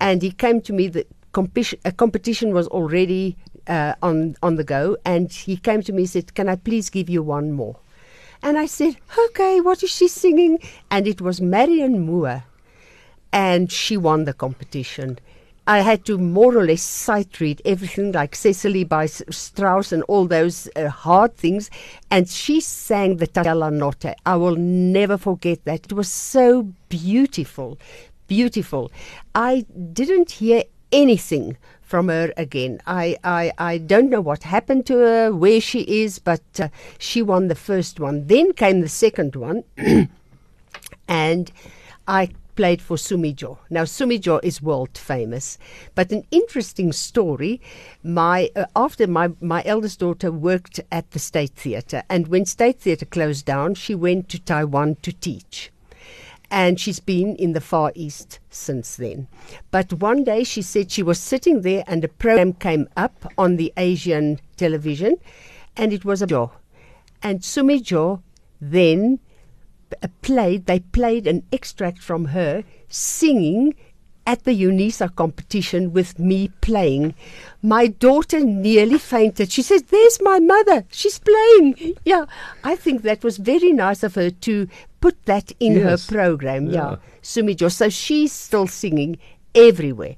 And 0.00 0.22
he 0.22 0.30
came 0.32 0.62
to 0.62 0.72
me, 0.72 0.88
the 0.88 1.06
competition, 1.32 1.78
a 1.84 1.92
competition 1.92 2.52
was 2.52 2.66
already 2.68 3.36
uh, 3.66 3.94
on 4.02 4.36
on 4.42 4.56
the 4.56 4.64
go, 4.64 4.96
and 5.04 5.32
he 5.32 5.56
came 5.56 5.82
to 5.82 5.92
me 5.92 6.02
and 6.02 6.10
said, 6.10 6.34
"Can 6.34 6.48
I 6.48 6.56
please 6.56 6.90
give 6.90 7.08
you 7.08 7.22
one 7.22 7.52
more?" 7.52 7.76
And 8.42 8.58
I 8.58 8.66
said, 8.66 8.96
"Okay, 9.26 9.60
what 9.60 9.82
is 9.82 9.90
she 9.90 10.08
singing?" 10.08 10.58
And 10.90 11.06
it 11.06 11.20
was 11.20 11.40
Marion 11.40 12.00
Moore, 12.00 12.44
and 13.32 13.70
she 13.70 13.96
won 13.96 14.24
the 14.24 14.32
competition. 14.32 15.18
I 15.66 15.80
had 15.80 16.04
to 16.06 16.18
more 16.18 16.56
or 16.56 16.64
less 16.64 16.82
sight 16.82 17.38
read 17.38 17.62
everything 17.64 18.10
like 18.10 18.34
Cecily 18.34 18.82
by 18.82 19.06
Strauss 19.06 19.92
and 19.92 20.02
all 20.04 20.26
those 20.26 20.68
uh, 20.74 20.88
hard 20.88 21.36
things. 21.36 21.70
And 22.10 22.28
she 22.28 22.60
sang 22.60 23.18
the 23.18 23.28
Tacea 23.28 23.54
la 23.54 23.70
Notte. 23.70 24.14
I 24.26 24.34
will 24.34 24.56
never 24.56 25.16
forget 25.16 25.64
that. 25.66 25.84
It 25.84 25.92
was 25.92 26.08
so 26.08 26.72
beautiful, 26.88 27.78
beautiful. 28.26 28.90
I 29.34 29.64
didn't 29.92 30.32
hear 30.32 30.64
anything 30.92 31.56
from 31.82 32.08
her 32.08 32.32
again. 32.36 32.80
I, 32.86 33.16
I, 33.24 33.52
I 33.58 33.78
don't 33.78 34.10
know 34.10 34.20
what 34.20 34.44
happened 34.44 34.86
to 34.86 34.98
her, 34.98 35.34
where 35.34 35.60
she 35.60 35.80
is, 35.80 36.18
but 36.18 36.42
uh, 36.60 36.68
she 36.98 37.20
won 37.20 37.48
the 37.48 37.54
first 37.54 37.98
one. 37.98 38.28
Then 38.28 38.52
came 38.52 38.80
the 38.80 38.88
second 38.88 39.34
one. 39.34 39.64
and 41.08 41.50
I 42.06 42.30
played 42.54 42.82
for 42.82 42.98
Sumi 42.98 43.32
Jo. 43.32 43.58
Now 43.70 43.84
Sumi 43.84 44.18
Jo 44.18 44.38
is 44.42 44.62
world 44.62 44.96
famous, 44.96 45.58
but 45.94 46.12
an 46.12 46.24
interesting 46.30 46.92
story. 46.92 47.60
My 48.02 48.50
uh, 48.54 48.66
after 48.76 49.06
my 49.06 49.30
my 49.40 49.62
eldest 49.64 50.00
daughter 50.00 50.30
worked 50.30 50.78
at 50.92 51.10
the 51.12 51.18
State 51.18 51.54
Theatre, 51.56 52.02
and 52.08 52.28
when 52.28 52.44
State 52.44 52.80
Theatre 52.80 53.06
closed 53.06 53.46
down, 53.46 53.74
she 53.74 53.94
went 53.94 54.28
to 54.28 54.38
Taiwan 54.38 54.96
to 55.02 55.12
teach. 55.12 55.72
And 56.50 56.80
she's 56.80 57.00
been 57.00 57.36
in 57.36 57.52
the 57.52 57.60
Far 57.60 57.92
East 57.94 58.40
since 58.50 58.96
then. 58.96 59.28
But 59.70 59.92
one 59.92 60.24
day 60.24 60.42
she 60.42 60.62
said 60.62 60.90
she 60.90 61.02
was 61.02 61.20
sitting 61.20 61.62
there 61.62 61.84
and 61.86 62.02
a 62.02 62.08
program 62.08 62.54
came 62.54 62.88
up 62.96 63.32
on 63.38 63.56
the 63.56 63.72
Asian 63.76 64.40
television 64.56 65.16
and 65.76 65.92
it 65.92 66.04
was 66.04 66.22
a 66.22 66.26
Jo. 66.26 66.52
And 67.22 67.44
Sumi 67.44 67.80
Jo 67.80 68.22
then 68.60 69.20
uh, 70.02 70.08
played, 70.22 70.66
they 70.66 70.80
played 70.80 71.26
an 71.26 71.44
extract 71.52 72.02
from 72.02 72.26
her 72.26 72.64
singing 72.88 73.74
at 74.30 74.44
the 74.44 74.54
UNISA 74.68 75.06
competition 75.22 75.82
with 75.92 76.10
me 76.30 76.38
playing. 76.68 77.14
My 77.62 77.84
daughter 78.06 78.40
nearly 78.40 78.98
fainted. 78.98 79.50
She 79.56 79.62
says, 79.62 79.82
There's 79.94 80.18
my 80.30 80.38
mother. 80.54 80.78
She's 81.00 81.18
playing. 81.30 81.96
Yeah, 82.04 82.24
I 82.62 82.74
think 82.84 83.02
that 83.02 83.24
was 83.24 83.36
very 83.52 83.72
nice 83.72 84.02
of 84.08 84.14
her 84.20 84.30
to 84.48 84.54
put 85.00 85.16
that 85.30 85.46
in 85.66 85.72
Yes. 85.74 85.84
her 85.86 85.98
program. 86.16 86.62
Yeah, 86.66 86.90
Yeah. 86.90 86.96
Sumi 87.22 87.54
Jo. 87.60 87.68
So 87.68 87.88
she's 87.88 88.32
still 88.32 88.68
singing 88.82 89.12
everywhere. 89.68 90.16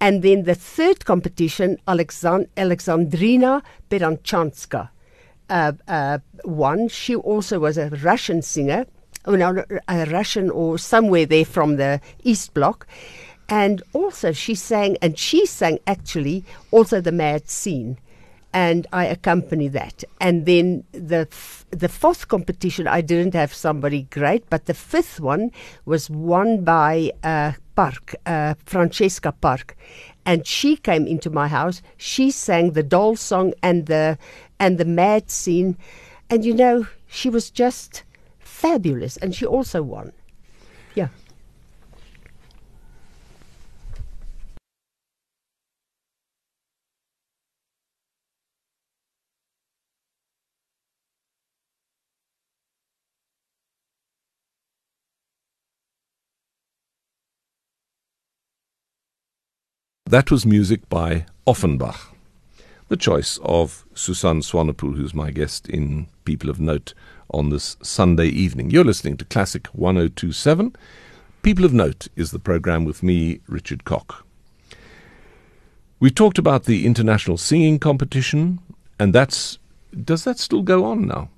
And 0.00 0.22
then 0.22 0.42
the 0.50 0.54
third 0.76 0.98
competition, 1.12 1.78
Alexan- 1.88 2.48
Alexandrina 2.64 3.62
Pendatchanska 3.90 4.82
uh, 5.48 5.72
uh, 5.88 6.18
won. 6.44 6.88
She 6.88 7.14
also 7.14 7.58
was 7.66 7.78
a 7.78 7.88
Russian 8.10 8.42
singer, 8.42 8.84
oh, 9.24 9.36
no, 9.36 9.64
a 9.88 10.04
Russian 10.18 10.50
or 10.50 10.76
somewhere 10.78 11.26
there 11.26 11.44
from 11.56 11.76
the 11.76 12.00
East 12.22 12.52
Bloc. 12.52 12.86
And 13.48 13.82
also 13.92 14.32
she 14.32 14.54
sang, 14.54 14.96
and 15.02 15.18
she 15.18 15.46
sang 15.46 15.78
actually 15.86 16.44
also 16.70 17.00
the 17.00 17.12
Mad 17.12 17.48
Scene. 17.48 17.98
And 18.52 18.86
I 18.92 19.06
accompany 19.06 19.66
that. 19.68 20.04
And 20.20 20.46
then 20.46 20.84
the 20.92 21.26
f- 21.30 21.66
the 21.70 21.88
fourth 21.88 22.28
competition, 22.28 22.86
I 22.86 23.00
didn't 23.00 23.34
have 23.34 23.52
somebody 23.52 24.02
great, 24.10 24.48
but 24.48 24.66
the 24.66 24.74
fifth 24.74 25.18
one 25.18 25.50
was 25.84 26.08
won 26.08 26.62
by 26.62 27.10
uh, 27.24 27.52
Park, 27.74 28.14
uh, 28.26 28.54
Francesca 28.64 29.32
Park, 29.32 29.76
and 30.24 30.46
she 30.46 30.76
came 30.76 31.06
into 31.06 31.30
my 31.30 31.48
house. 31.48 31.82
She 31.96 32.30
sang 32.30 32.72
the 32.72 32.84
doll 32.84 33.16
song 33.16 33.54
and 33.60 33.86
the 33.86 34.18
and 34.60 34.78
the 34.78 34.84
mad 34.84 35.30
scene, 35.30 35.76
and 36.30 36.44
you 36.44 36.54
know 36.54 36.86
she 37.08 37.28
was 37.28 37.50
just 37.50 38.04
fabulous, 38.38 39.16
and 39.16 39.34
she 39.34 39.44
also 39.44 39.82
won. 39.82 40.12
Yeah. 40.94 41.08
That 60.14 60.30
was 60.30 60.46
music 60.46 60.88
by 60.88 61.26
Offenbach. 61.44 62.14
The 62.86 62.96
choice 62.96 63.40
of 63.42 63.84
Susan 63.94 64.42
Swanepoel, 64.42 64.96
who's 64.96 65.12
my 65.12 65.32
guest 65.32 65.68
in 65.68 66.06
People 66.24 66.50
of 66.50 66.60
Note 66.60 66.94
on 67.30 67.50
this 67.50 67.76
Sunday 67.82 68.28
evening. 68.28 68.70
You're 68.70 68.84
listening 68.84 69.16
to 69.16 69.24
Classic 69.24 69.66
1027. 69.72 70.76
People 71.42 71.64
of 71.64 71.72
Note 71.72 72.06
is 72.14 72.30
the 72.30 72.38
program 72.38 72.84
with 72.84 73.02
me, 73.02 73.40
Richard 73.48 73.82
Cock. 73.84 74.24
We 75.98 76.12
talked 76.12 76.38
about 76.38 76.62
the 76.66 76.86
international 76.86 77.36
singing 77.36 77.80
competition, 77.80 78.60
and 79.00 79.12
that's 79.12 79.58
does 80.04 80.22
that 80.22 80.38
still 80.38 80.62
go 80.62 80.84
on 80.84 81.08
now? 81.08 81.28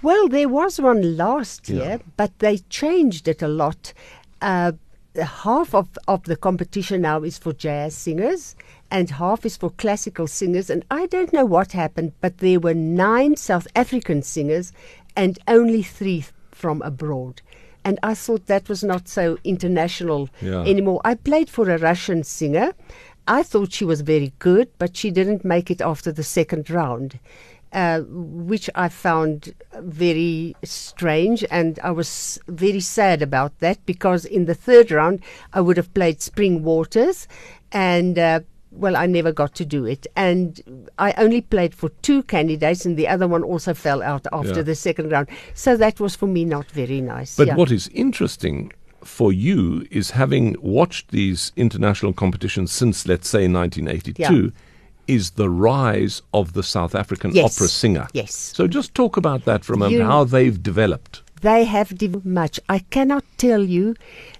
Well, 0.00 0.26
there 0.30 0.48
was 0.48 0.80
one 0.80 1.18
last 1.18 1.68
Yeah. 1.68 1.76
year, 1.76 2.00
but 2.16 2.38
they 2.38 2.60
changed 2.70 3.28
it 3.28 3.42
a 3.42 3.48
lot. 3.48 3.92
Uh, 4.40 4.72
half 5.16 5.74
of, 5.74 5.88
of 6.08 6.24
the 6.24 6.36
competition 6.36 7.02
now 7.02 7.22
is 7.22 7.38
for 7.38 7.52
jazz 7.52 7.94
singers, 7.94 8.56
and 8.90 9.10
half 9.10 9.46
is 9.46 9.56
for 9.56 9.70
classical 9.70 10.26
singers. 10.26 10.70
And 10.70 10.84
I 10.90 11.06
don't 11.06 11.32
know 11.32 11.44
what 11.44 11.72
happened, 11.72 12.12
but 12.20 12.38
there 12.38 12.60
were 12.60 12.74
nine 12.74 13.36
South 13.36 13.66
African 13.76 14.22
singers 14.22 14.72
and 15.16 15.38
only 15.46 15.82
three 15.82 16.24
from 16.50 16.82
abroad. 16.82 17.42
And 17.84 17.98
I 18.02 18.14
thought 18.14 18.46
that 18.46 18.68
was 18.68 18.82
not 18.82 19.08
so 19.08 19.38
international 19.44 20.28
Yeah. 20.40 20.62
anymore. 20.62 21.00
I 21.04 21.14
played 21.14 21.50
for 21.50 21.68
a 21.70 21.78
Russian 21.78 22.24
singer. 22.24 22.72
I 23.28 23.42
thought 23.42 23.72
she 23.72 23.84
was 23.84 24.00
very 24.00 24.32
good, 24.38 24.68
but 24.78 24.96
she 24.96 25.10
didn't 25.10 25.44
make 25.44 25.70
it 25.70 25.80
after 25.80 26.12
the 26.12 26.22
second 26.22 26.68
round 26.70 27.18
uh, 27.74 28.00
which 28.08 28.70
I 28.74 28.88
found 28.88 29.52
very 29.80 30.54
strange, 30.62 31.44
and 31.50 31.78
I 31.82 31.90
was 31.90 32.38
very 32.48 32.80
sad 32.80 33.20
about 33.20 33.58
that 33.58 33.84
because 33.84 34.24
in 34.24 34.46
the 34.46 34.54
third 34.54 34.90
round 34.90 35.20
I 35.52 35.60
would 35.60 35.76
have 35.76 35.92
played 35.92 36.22
Spring 36.22 36.62
Waters, 36.62 37.28
and 37.72 38.18
uh, 38.18 38.40
well, 38.70 38.96
I 38.96 39.06
never 39.06 39.32
got 39.32 39.54
to 39.56 39.64
do 39.64 39.84
it, 39.84 40.06
and 40.16 40.60
I 40.98 41.14
only 41.16 41.40
played 41.40 41.74
for 41.74 41.90
two 42.02 42.22
candidates, 42.22 42.86
and 42.86 42.96
the 42.96 43.08
other 43.08 43.28
one 43.28 43.42
also 43.42 43.74
fell 43.74 44.02
out 44.02 44.26
after 44.32 44.56
Yeah. 44.56 44.62
the 44.62 44.74
second 44.74 45.10
round. 45.12 45.28
So 45.54 45.76
that 45.76 46.00
was 46.00 46.16
for 46.16 46.26
me 46.26 46.44
not 46.44 46.70
very 46.70 47.00
nice. 47.00 47.36
But 47.36 47.48
yeah. 47.48 47.56
what 47.56 47.70
is 47.70 47.88
interesting 47.88 48.72
for 49.02 49.32
you 49.32 49.86
is 49.90 50.12
having 50.12 50.56
watched 50.60 51.10
these 51.10 51.52
international 51.56 52.12
competitions 52.12 52.72
since, 52.72 53.06
let's 53.06 53.28
say, 53.28 53.46
1982, 53.48 54.52
is 55.06 55.30
the 55.32 55.48
rise 55.50 56.22
of 56.32 56.52
the 56.52 56.62
South 56.62 56.94
African 56.94 57.32
Yes. 57.32 57.56
opera 57.56 57.68
singer. 57.68 58.08
Yes. 58.12 58.34
So 58.54 58.66
just 58.66 58.94
talk 58.94 59.16
about 59.16 59.44
that 59.44 59.64
for 59.64 59.74
a 59.74 59.76
moment, 59.76 60.00
You- 60.00 60.04
how 60.04 60.24
they've 60.24 60.62
developed. 60.62 61.22
They 61.40 61.64
have 61.64 61.96
developed 61.98 62.26
much. 62.26 62.58
I 62.68 62.78
cannot 62.78 63.24
tell 63.36 63.62
you 63.64 63.94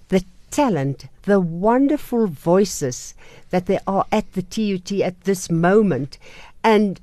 the 0.09 0.23
talent, 0.49 1.05
the 1.23 1.39
wonderful 1.39 2.27
voices 2.27 3.13
that 3.51 3.65
there 3.67 3.81
are 3.85 4.05
at 4.11 4.33
the 4.33 4.41
TUT 4.41 4.91
at 5.03 5.21
this 5.25 5.51
moment. 5.51 6.17
And 6.63 6.99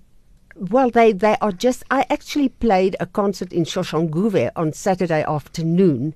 well, 0.57 0.90
they, 0.90 1.12
they 1.12 1.37
are 1.40 1.53
just. 1.53 1.83
I 1.90 2.05
actually 2.11 2.48
played 2.51 2.94
a 3.01 3.07
concert 3.07 3.53
in 3.53 3.64
Soshanguve 3.64 4.51
on 4.55 4.72
Saturday 4.72 5.22
afternoon, 5.22 6.14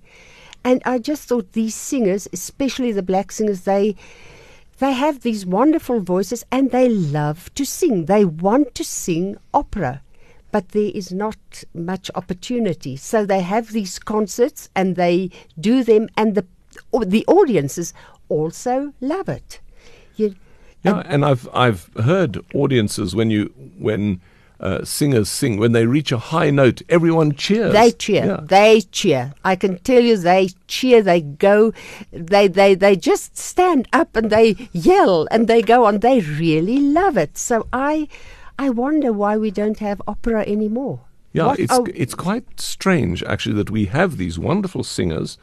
and 0.63 0.83
I 0.85 0.99
just 0.99 1.23
thought 1.29 1.53
these 1.53 1.75
singers, 1.75 2.29
especially 2.33 2.93
the 2.93 3.03
black 3.03 3.33
singers, 3.33 3.63
they 3.63 3.97
they 4.79 4.93
have 4.93 5.21
these 5.21 5.47
wonderful 5.47 6.01
voices 6.01 6.45
and 6.53 6.71
they 6.71 6.89
love 6.89 7.53
to 7.55 7.65
sing. 7.65 8.07
They 8.07 8.25
want 8.25 8.75
to 8.75 8.85
sing 8.85 9.37
opera, 9.55 10.03
but 10.53 10.71
there 10.71 10.91
is 10.95 11.13
not 11.13 11.65
much 11.75 12.11
opportunity. 12.15 12.97
So 12.97 13.25
they 13.25 13.41
have 13.41 13.73
these 13.73 13.99
concerts 13.99 14.69
and 14.75 14.97
they 14.97 15.31
do 15.59 15.83
them, 15.83 16.09
and 16.17 16.35
the 16.35 16.45
the 17.07 17.25
audiences 17.27 17.95
also 18.29 18.93
love 19.01 19.29
it. 19.29 19.61
You, 20.17 20.35
Yeah, 20.83 21.03
and 21.07 21.25
I've 21.25 21.49
I've 21.55 21.91
heard 22.05 22.45
audiences 22.55 23.15
when 23.15 23.31
you 23.31 23.53
when 23.79 24.21
uh, 24.59 24.85
singers 24.85 25.29
sing 25.29 25.59
when 25.59 25.73
they 25.73 25.87
reach 25.87 26.13
a 26.13 26.19
high 26.19 26.51
note, 26.51 26.81
everyone 26.89 27.33
cheers. 27.33 27.73
They 27.73 27.93
cheer. 27.93 28.25
Yeah. 28.27 28.41
They 28.43 28.81
cheer. 28.81 29.35
I 29.45 29.55
can 29.57 29.79
tell 29.81 30.01
you, 30.03 30.17
they 30.17 30.49
cheer. 30.67 31.03
They 31.03 31.21
go. 31.21 31.73
They 32.13 32.49
they 32.49 32.75
they 32.75 32.97
just 32.97 33.37
stand 33.37 33.87
up 33.93 34.17
and 34.17 34.31
they 34.31 34.57
yell 34.73 35.29
and 35.31 35.47
they 35.49 35.63
go 35.63 35.85
on. 35.85 35.99
They 35.99 36.21
really 36.21 36.79
love 36.81 37.17
it. 37.19 37.37
So 37.37 37.67
I, 37.73 38.09
I 38.59 38.71
wonder 38.71 39.13
why 39.13 39.37
we 39.37 39.51
don't 39.51 39.79
have 39.81 40.01
opera 40.07 40.43
anymore. 40.47 41.01
Yeah, 41.33 41.47
What 41.49 41.61
it's 41.61 41.73
are- 41.73 41.85
it's 41.95 42.15
quite 42.15 42.59
strange 42.59 43.23
actually 43.25 43.57
that 43.57 43.71
we 43.71 43.87
have 43.87 44.17
these 44.17 44.39
wonderful 44.39 44.85
singers 44.85 45.37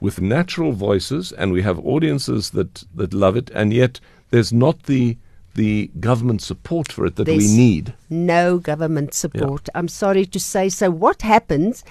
with 0.00 0.20
natural 0.20 0.70
voices 0.72 1.32
and 1.32 1.52
we 1.52 1.62
have 1.62 1.80
audiences 1.80 2.50
that 2.50 2.84
that 2.94 3.12
love 3.12 3.34
it 3.36 3.50
and 3.50 3.72
yet 3.72 3.98
there's 4.30 4.52
not 4.52 4.84
the 4.84 5.16
the 5.56 5.90
government 6.00 6.40
support 6.42 6.92
for 6.92 7.04
it 7.06 7.16
that 7.16 7.26
we 7.28 7.46
need. 7.64 7.92
no 8.10 8.58
government 8.58 9.12
support. 9.14 9.68
I'm 9.74 9.88
sorry 9.88 10.24
to 10.26 10.38
say. 10.40 10.68
So, 10.68 10.90
what 10.90 11.22
happens? 11.22 11.84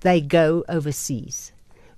They 0.00 0.20
go 0.20 0.64
overseas. 0.68 1.52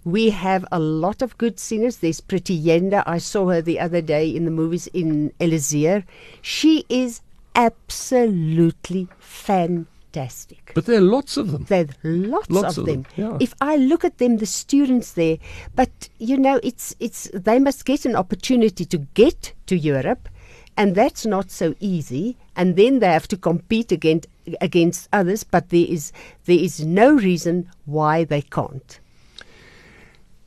We 0.04 0.30
have 0.30 0.66
a 0.70 0.78
lot 0.78 1.22
of 1.22 1.38
good 1.38 1.58
singers. 1.58 1.96
There's 1.98 2.20
Pretty 2.20 2.56
Yende. 2.68 3.02
I 3.06 3.18
saw 3.18 3.48
her 3.48 3.62
the 3.62 3.80
other 3.80 4.02
day 4.02 4.28
in 4.28 4.44
the 4.44 4.50
movies 4.50 4.86
in 4.88 5.32
Elysere. 5.40 6.04
She 6.42 6.84
is 6.90 7.22
absolutely 7.54 9.08
fantastic. 9.18 10.72
But 10.74 10.86
there 10.86 10.98
are 10.98 11.00
lots 11.00 11.36
of 11.36 11.52
them. 11.52 11.64
There's 11.68 11.88
lots, 12.02 12.50
Lots 12.50 12.76
of, 12.76 12.82
of 12.82 12.86
them. 12.86 13.02
them, 13.16 13.32
yeah. 13.32 13.36
If 13.40 13.54
I 13.60 13.76
look 13.76 14.04
at 14.04 14.18
them, 14.18 14.36
the 14.38 14.46
students 14.46 15.12
there, 15.12 15.38
but 15.74 16.08
you 16.18 16.36
know, 16.36 16.60
it's 16.62 16.94
it's 17.00 17.30
they 17.32 17.58
must 17.58 17.84
get 17.84 18.04
an 18.04 18.14
opportunity 18.16 18.84
to 18.84 18.98
get 19.14 19.52
to 19.66 19.76
Europe, 19.76 20.28
and 20.76 20.94
that's 20.94 21.24
not 21.26 21.50
so 21.50 21.74
easy. 21.80 22.36
And 22.56 22.76
then 22.76 22.98
they 23.00 23.08
have 23.08 23.28
to 23.28 23.36
compete 23.36 23.92
against 23.92 24.26
against 24.60 25.08
others. 25.12 25.44
But 25.44 25.70
there 25.70 25.86
is 25.88 26.12
there 26.44 26.58
is 26.58 26.84
no 26.84 27.14
reason 27.14 27.68
why 27.84 28.24
they 28.24 28.42
can't. 28.42 29.00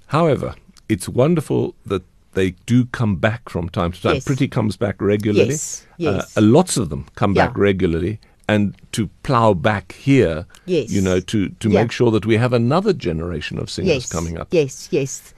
However, 0.07 0.55
it's 0.88 1.09
wonderful 1.09 1.75
that 1.86 2.03
they 2.34 2.51
do 2.65 2.86
come 2.86 3.15
back 3.17 3.49
from 3.49 3.67
time 3.69 3.91
to 3.91 4.01
time. 4.01 4.13
Yes. 4.15 4.25
Pretty 4.25 4.47
comes 4.47 4.78
back 4.78 5.01
regularly. 5.01 5.49
Yes, 5.49 5.86
yes. 5.97 6.38
Uh, 6.38 6.41
lots 6.41 6.78
of 6.78 6.89
them 6.89 7.07
come 7.15 7.34
back 7.34 7.57
regularly. 7.57 8.19
And 8.49 8.75
to 8.93 9.09
plough 9.23 9.53
back 9.55 9.91
here, 9.91 10.45
Yes. 10.65 10.89
you 10.89 11.01
know, 11.01 11.19
to, 11.19 11.49
to 11.49 11.69
Yeah. 11.69 11.82
make 11.82 11.91
sure 11.91 12.11
that 12.11 12.25
we 12.25 12.38
have 12.38 12.53
another 12.53 12.93
generation 12.93 13.59
of 13.59 13.69
singers 13.69 13.93
yes, 13.93 14.09
coming 14.11 14.38
up. 14.39 14.47
Yes, 14.51 14.88
yes. 14.89 15.34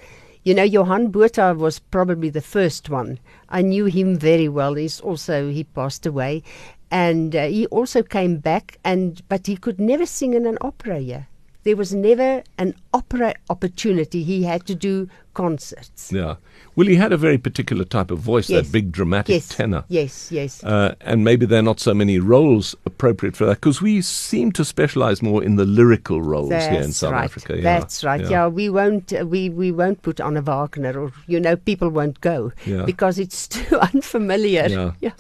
You 0.50 0.56
know, 0.56 0.64
Johann 0.64 1.12
Botha 1.12 1.54
was 1.54 1.78
probably 1.78 2.32
the 2.32 2.42
first 2.42 2.90
one. 2.90 3.20
I 3.50 3.62
knew 3.62 3.86
him 3.86 4.18
very 4.18 4.50
well. 4.50 4.74
He's 4.74 5.00
also 5.00 5.52
he 5.52 5.64
passed 5.64 6.08
away, 6.08 6.42
and 6.90 7.36
uh, 7.36 7.46
he 7.46 7.68
also 7.68 8.02
came 8.02 8.38
back. 8.38 8.80
And 8.84 9.22
but 9.30 9.46
he 9.46 9.56
could 9.56 9.80
never 9.80 10.08
sing 10.08 10.34
in 10.34 10.48
an 10.48 10.58
opera 10.60 10.98
here. 10.98 11.28
There 11.70 11.76
was 11.78 11.94
never 11.94 12.42
an 12.58 12.74
opera 12.96 13.36
opportunity. 13.48 14.24
He 14.24 14.42
had 14.42 14.66
to 14.66 14.74
do 14.74 15.08
concerts. 15.36 16.12
Yeah. 16.12 16.38
Well, 16.76 16.88
he 16.88 16.96
had 16.96 17.14
a 17.14 17.18
very 17.18 17.38
particular 17.38 17.84
type 17.86 18.10
of 18.10 18.18
voice, 18.18 18.50
Yes. 18.50 18.66
that 18.66 18.72
big 18.72 18.92
dramatic 18.92 19.30
Yes, 19.36 19.50
tenor. 19.50 19.84
yes, 19.88 20.32
yes. 20.32 20.64
Uh, 20.64 20.96
and 21.02 21.24
maybe 21.24 21.46
there 21.46 21.60
are 21.60 21.68
not 21.72 21.80
so 21.80 21.94
many 21.94 22.18
roles 22.18 22.76
appropriate 22.88 23.36
for 23.38 23.46
that 23.46 23.58
because 23.62 23.84
we 23.84 24.02
seem 24.02 24.52
to 24.54 24.66
specialize 24.66 25.22
more 25.22 25.44
in 25.44 25.58
the 25.58 25.66
lyrical 25.66 26.24
roles 26.24 26.50
That's 26.50 26.66
here 26.66 26.82
in 26.82 26.92
South 26.92 27.12
right. 27.12 27.26
Africa. 27.26 27.56
Yeah. 27.58 27.62
That's 27.62 28.04
right. 28.04 28.28
Yeah, 28.28 28.48
we 28.48 28.68
won't 28.68 29.14
uh, 29.14 29.28
we 29.28 29.50
we 29.52 29.72
won't 29.72 30.02
put 30.02 30.20
on 30.20 30.38
a 30.38 30.42
Wagner, 30.42 31.00
or 31.00 31.12
you 31.28 31.40
know, 31.40 31.56
people 31.56 31.90
won't 31.92 32.20
go 32.22 32.52
Yeah. 32.66 32.84
because 32.86 33.20
it's 33.20 33.48
too 33.58 33.78
unfamiliar. 33.78 34.66
Yeah. 34.68 34.94
yeah. 35.02 35.12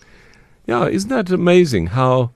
Yeah, 0.65 0.87
isn't 0.87 1.09
that 1.11 1.29
amazing 1.29 1.87
how 1.93 2.31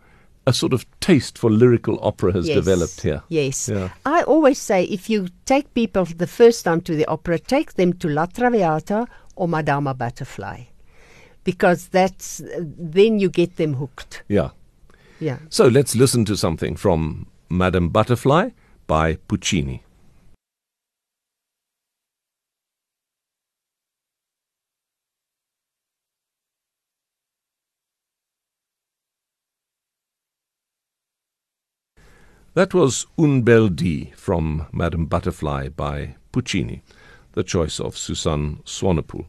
a 0.45 0.51
sort 0.53 0.74
of 0.74 0.86
taste 1.08 1.38
for 1.38 1.49
lyrical 1.51 1.97
opera 2.01 2.32
has 2.34 2.47
Yes. 2.47 2.56
developed 2.56 3.01
here? 3.01 3.22
Yes. 3.30 3.70
Yeah. 3.70 3.89
I 4.06 4.24
always 4.24 4.58
say 4.60 4.84
if 4.86 5.10
you 5.10 5.28
take 5.45 5.74
people 5.74 6.06
the 6.06 6.28
first 6.28 6.64
time 6.66 6.82
to 6.82 6.95
the 6.95 7.06
opera, 7.08 7.38
take 7.39 7.74
them 7.74 7.93
to 7.93 8.08
La 8.08 8.26
Traviata 8.26 9.08
or 9.36 9.47
Madama 9.47 9.93
Butterfly. 9.93 10.58
Because 11.43 11.89
that's 11.91 12.41
then 12.95 13.20
you 13.20 13.30
get 13.30 13.56
them 13.58 13.74
hooked. 13.74 14.24
Yeah. 14.30 14.49
Yeah. 15.20 15.38
So 15.49 15.68
let's 15.68 15.95
listen 15.95 16.26
to 16.26 16.36
something 16.36 16.78
from 16.78 17.28
Madame 17.49 17.89
Butterfly 17.89 18.49
by 18.88 19.18
Puccini. 19.28 19.84
That 32.56 32.76
was 32.76 33.08
Un 33.18 33.41
bel 33.41 33.68
dì 33.68 34.14
from 34.16 34.68
Madame 34.72 35.08
Butterfly 35.08 35.70
by 35.70 36.18
Puccini, 36.32 36.84
the 37.32 37.41
choice 37.41 37.80
of 37.80 37.97
Susan 37.97 38.60
Swanepoel. 38.64 39.26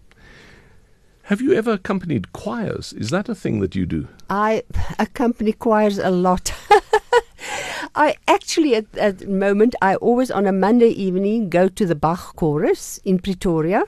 Have 1.22 1.40
you 1.40 1.54
ever 1.54 1.72
accompanied 1.72 2.34
choirs? 2.34 2.92
Is 2.92 3.08
that 3.08 3.30
a 3.30 3.34
thing 3.34 3.60
that 3.60 3.74
you 3.74 3.86
do? 3.86 4.08
I 4.28 4.62
accompany 4.98 5.52
choirs 5.52 5.96
a 5.96 6.10
lot. 6.10 6.52
I 7.94 8.14
actually, 8.28 8.74
at, 8.74 8.94
at 8.98 9.20
the 9.20 9.28
moment, 9.28 9.74
I 9.80 9.94
always 9.94 10.30
on 10.30 10.46
a 10.46 10.52
Monday 10.52 10.90
evening 10.90 11.48
go 11.48 11.68
to 11.68 11.86
the 11.86 11.94
Bach 11.94 12.36
chorus 12.36 13.00
in 13.06 13.18
Pretoria, 13.20 13.84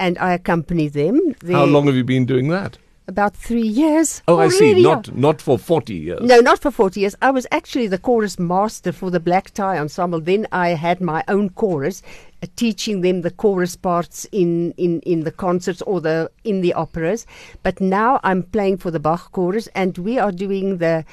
and 0.00 0.18
I 0.18 0.32
accompany 0.32 0.88
them. 0.88 1.36
How 1.48 1.64
long 1.64 1.86
have 1.86 1.94
you 1.94 2.02
been 2.02 2.26
doing 2.26 2.48
that? 2.48 2.78
About 3.06 3.36
three 3.36 3.66
years. 3.66 4.22
Oh, 4.26 4.38
I 4.38 4.48
see. 4.48 4.82
Not 4.82 5.14
not 5.14 5.42
for 5.42 5.58
forty 5.58 5.94
years. 5.94 6.20
No, 6.22 6.40
not 6.40 6.60
for 6.60 6.70
40 6.70 7.00
years. 7.00 7.14
I 7.20 7.30
was 7.30 7.46
actually 7.52 7.86
the 7.86 7.98
chorus 7.98 8.38
master 8.38 8.92
for 8.92 9.10
the 9.10 9.20
Black 9.20 9.50
Tie 9.50 9.78
Ensemble. 9.78 10.20
Then 10.20 10.46
I 10.52 10.70
had 10.70 11.02
my 11.02 11.22
own 11.28 11.50
chorus, 11.50 12.02
uh, 12.42 12.46
teaching 12.56 13.02
them 13.02 13.20
the 13.20 13.30
chorus 13.30 13.76
parts 13.76 14.26
in, 14.32 14.72
in, 14.78 15.00
in 15.00 15.24
the 15.24 15.30
concerts 15.30 15.82
or 15.82 16.00
the 16.00 16.30
in 16.44 16.62
the 16.62 16.72
operas. 16.72 17.26
But 17.62 17.78
now 17.78 18.20
I'm 18.24 18.42
playing 18.42 18.78
for 18.78 18.90
the 18.90 19.00
Bach 19.00 19.32
chorus, 19.32 19.68
and 19.74 19.98
we 19.98 20.18
are 20.18 20.32
doing 20.32 20.78
the 20.78 21.04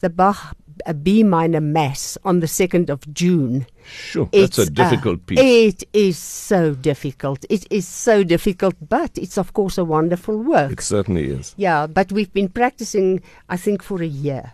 the 0.00 0.10
Bach 0.10 0.56
uh, 0.86 0.92
B 0.92 1.22
minor 1.22 1.60
mass 1.60 2.16
on 2.24 2.40
the 2.40 2.46
2nd 2.46 2.90
of 2.90 3.00
June. 3.12 3.66
Sure, 3.84 4.28
that's 4.32 4.58
a 4.58 4.62
It's, 4.62 4.70
uh, 4.70 4.72
difficult 4.72 5.26
piece. 5.26 5.38
It 5.40 5.84
is 5.92 6.18
so 6.18 6.74
difficult. 6.74 7.44
It 7.48 7.66
is 7.70 7.86
so 7.88 8.22
difficult, 8.24 8.74
but 8.88 9.16
it's 9.16 9.38
of 9.38 9.52
course 9.52 9.78
a 9.78 9.84
wonderful 9.84 10.36
work. 10.38 10.72
It 10.72 10.80
certainly 10.80 11.26
is. 11.26 11.54
Yeah, 11.56 11.86
but 11.86 12.12
we've 12.12 12.32
been 12.32 12.48
practicing, 12.48 13.22
I 13.48 13.56
think, 13.56 13.82
for 13.82 14.02
a 14.02 14.06
year. 14.06 14.52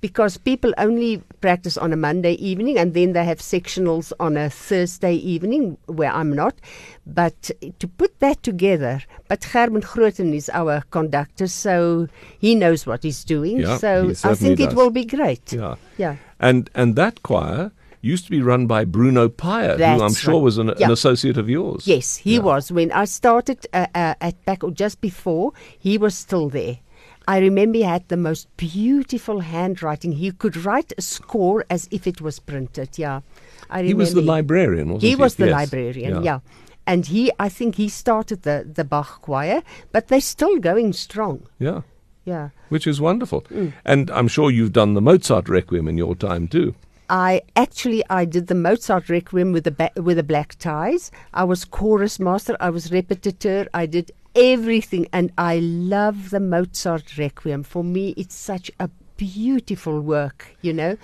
Because 0.00 0.36
people 0.38 0.72
only 0.78 1.22
practice 1.40 1.76
on 1.76 1.92
a 1.92 1.96
Monday 1.96 2.34
evening 2.34 2.78
and 2.78 2.94
then 2.94 3.12
they 3.14 3.24
have 3.24 3.38
sectionals 3.38 4.12
on 4.20 4.36
a 4.36 4.48
Thursday 4.48 5.14
evening 5.14 5.76
where 5.86 6.12
I'm 6.12 6.32
not. 6.32 6.54
But 7.06 7.50
to 7.78 7.88
put 7.88 8.18
that 8.20 8.42
together, 8.42 9.02
but 9.28 9.40
Gerben 9.40 9.82
Grooten 9.82 10.34
is 10.34 10.48
our 10.50 10.82
conductor, 10.90 11.48
so 11.48 12.06
he 12.38 12.54
knows 12.54 12.86
what 12.86 13.02
he's 13.02 13.24
doing. 13.24 13.58
Yeah, 13.58 13.78
so 13.78 14.12
I 14.24 14.34
think 14.34 14.60
it 14.60 14.74
will 14.74 14.90
be 14.90 15.04
great. 15.04 15.52
Yeah. 15.52 15.74
Yeah. 15.96 16.16
And 16.38 16.70
and 16.74 16.94
that 16.96 17.22
choir 17.22 17.72
used 18.00 18.24
to 18.26 18.30
be 18.30 18.40
run 18.40 18.66
by 18.66 18.84
Bruno 18.84 19.28
Pyer, 19.28 19.76
who 19.76 20.04
I'm 20.04 20.14
sure 20.14 20.34
right. 20.34 20.42
was 20.42 20.58
an, 20.58 20.70
an 20.70 20.90
associate 20.90 21.36
of 21.36 21.48
yours. 21.48 21.86
Yes, 21.86 22.16
he 22.16 22.34
Yeah. 22.34 22.42
was. 22.42 22.70
When 22.70 22.92
I 22.92 23.06
started 23.06 23.66
uh, 23.72 23.86
uh, 23.94 24.14
at 24.20 24.44
PACT 24.46 24.62
or 24.62 24.70
just 24.70 25.00
before, 25.00 25.52
he 25.78 25.98
was 25.98 26.14
still 26.14 26.48
there. 26.48 26.78
I 27.34 27.38
remember 27.48 27.78
he 27.78 27.84
had 27.84 28.08
the 28.08 28.16
most 28.16 28.48
beautiful 28.56 29.40
handwriting. 29.40 30.12
He 30.12 30.30
could 30.32 30.56
write 30.64 30.92
a 30.98 31.02
score 31.02 31.64
as 31.68 31.86
if 31.90 32.06
it 32.06 32.20
was 32.20 32.40
printed. 32.40 32.90
Yeah, 32.98 33.20
I 33.70 33.80
remember. 33.80 33.88
He 33.88 33.94
was 33.94 34.14
the 34.14 34.22
librarian, 34.34 34.86
wasn't 34.88 35.02
he? 35.02 35.08
He 35.10 35.16
was 35.16 35.34
the 35.34 35.46
Yes. 35.46 35.54
librarian. 35.60 36.22
Yeah. 36.24 36.40
And 36.86 37.04
he, 37.06 37.30
I 37.46 37.48
think, 37.50 37.74
he 37.76 37.88
started 37.88 38.38
the 38.42 38.56
the 38.78 38.84
Bach 38.84 39.20
choir, 39.26 39.62
but 39.92 40.08
they're 40.08 40.30
still 40.36 40.58
going 40.70 40.94
strong. 40.94 41.38
Yeah. 41.58 41.80
Yeah. 42.24 42.48
Which 42.70 42.86
is 42.86 42.98
wonderful. 43.00 43.40
Mm. 43.42 43.72
And 43.84 44.10
I'm 44.10 44.28
sure 44.28 44.50
you've 44.50 44.72
done 44.72 44.94
the 44.94 45.00
Mozart 45.10 45.48
Requiem 45.48 45.86
in 45.88 45.98
your 45.98 46.14
time 46.16 46.48
too. 46.48 46.74
I 47.10 47.40
actually 47.56 48.02
I 48.10 48.24
did 48.26 48.46
the 48.48 48.54
Mozart 48.54 49.08
Requiem 49.08 49.52
with 49.52 49.64
the 49.64 49.70
ba- 49.80 50.02
with 50.06 50.16
the 50.16 50.22
black 50.32 50.50
ties. 50.58 51.10
I 51.32 51.44
was 51.44 51.64
chorus 51.66 52.18
master. 52.20 52.54
I 52.60 52.70
was 52.70 52.90
repetiteur. 52.90 53.66
I 53.82 53.86
did 53.86 54.10
everything, 54.38 55.06
and 55.12 55.32
I 55.36 55.58
love 55.58 56.30
the 56.30 56.40
Mozart 56.40 57.18
Requiem. 57.18 57.62
For 57.62 57.84
me, 57.84 58.14
it's 58.16 58.34
such 58.34 58.70
a 58.78 58.88
beautiful 59.16 60.00
work. 60.00 60.56
You 60.62 60.72
know. 60.72 60.96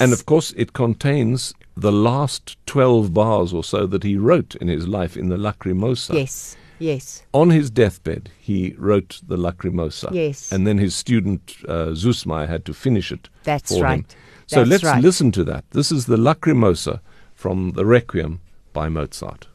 And 0.00 0.12
of 0.12 0.26
course, 0.26 0.52
it 0.56 0.72
contains 0.74 1.54
the 1.76 1.92
last 1.92 2.56
12 2.66 3.12
bars 3.14 3.52
or 3.52 3.64
so 3.64 3.86
that 3.86 4.02
he 4.04 4.16
wrote 4.16 4.54
in 4.56 4.68
his 4.68 4.86
life 4.86 5.16
in 5.16 5.28
the 5.28 5.36
Lacrimosa. 5.36 6.14
Yes. 6.14 6.56
Yes. 6.78 7.24
On 7.32 7.50
his 7.50 7.70
deathbed, 7.70 8.30
he 8.38 8.74
wrote 8.78 9.20
the 9.26 9.36
Lacrimosa. 9.36 10.12
Yes. 10.12 10.52
And 10.52 10.66
then 10.66 10.78
his 10.78 10.94
student, 10.94 11.56
uh, 11.66 11.86
Süssmayr, 11.88 12.46
had 12.48 12.64
to 12.66 12.74
finish 12.74 13.10
it 13.10 13.28
That's 13.42 13.70
for 13.72 13.78
him. 13.78 13.82
right. 13.82 14.16
So 14.46 14.60
That's 14.60 14.70
let's 14.70 14.84
right. 14.84 15.02
listen 15.02 15.32
to 15.32 15.44
that. 15.44 15.64
This 15.70 15.90
is 15.90 16.06
the 16.06 16.16
Lacrimosa 16.16 17.00
from 17.34 17.72
the 17.72 17.84
Requiem 17.84 18.40
by 18.72 18.88
Mozart. 18.88 19.48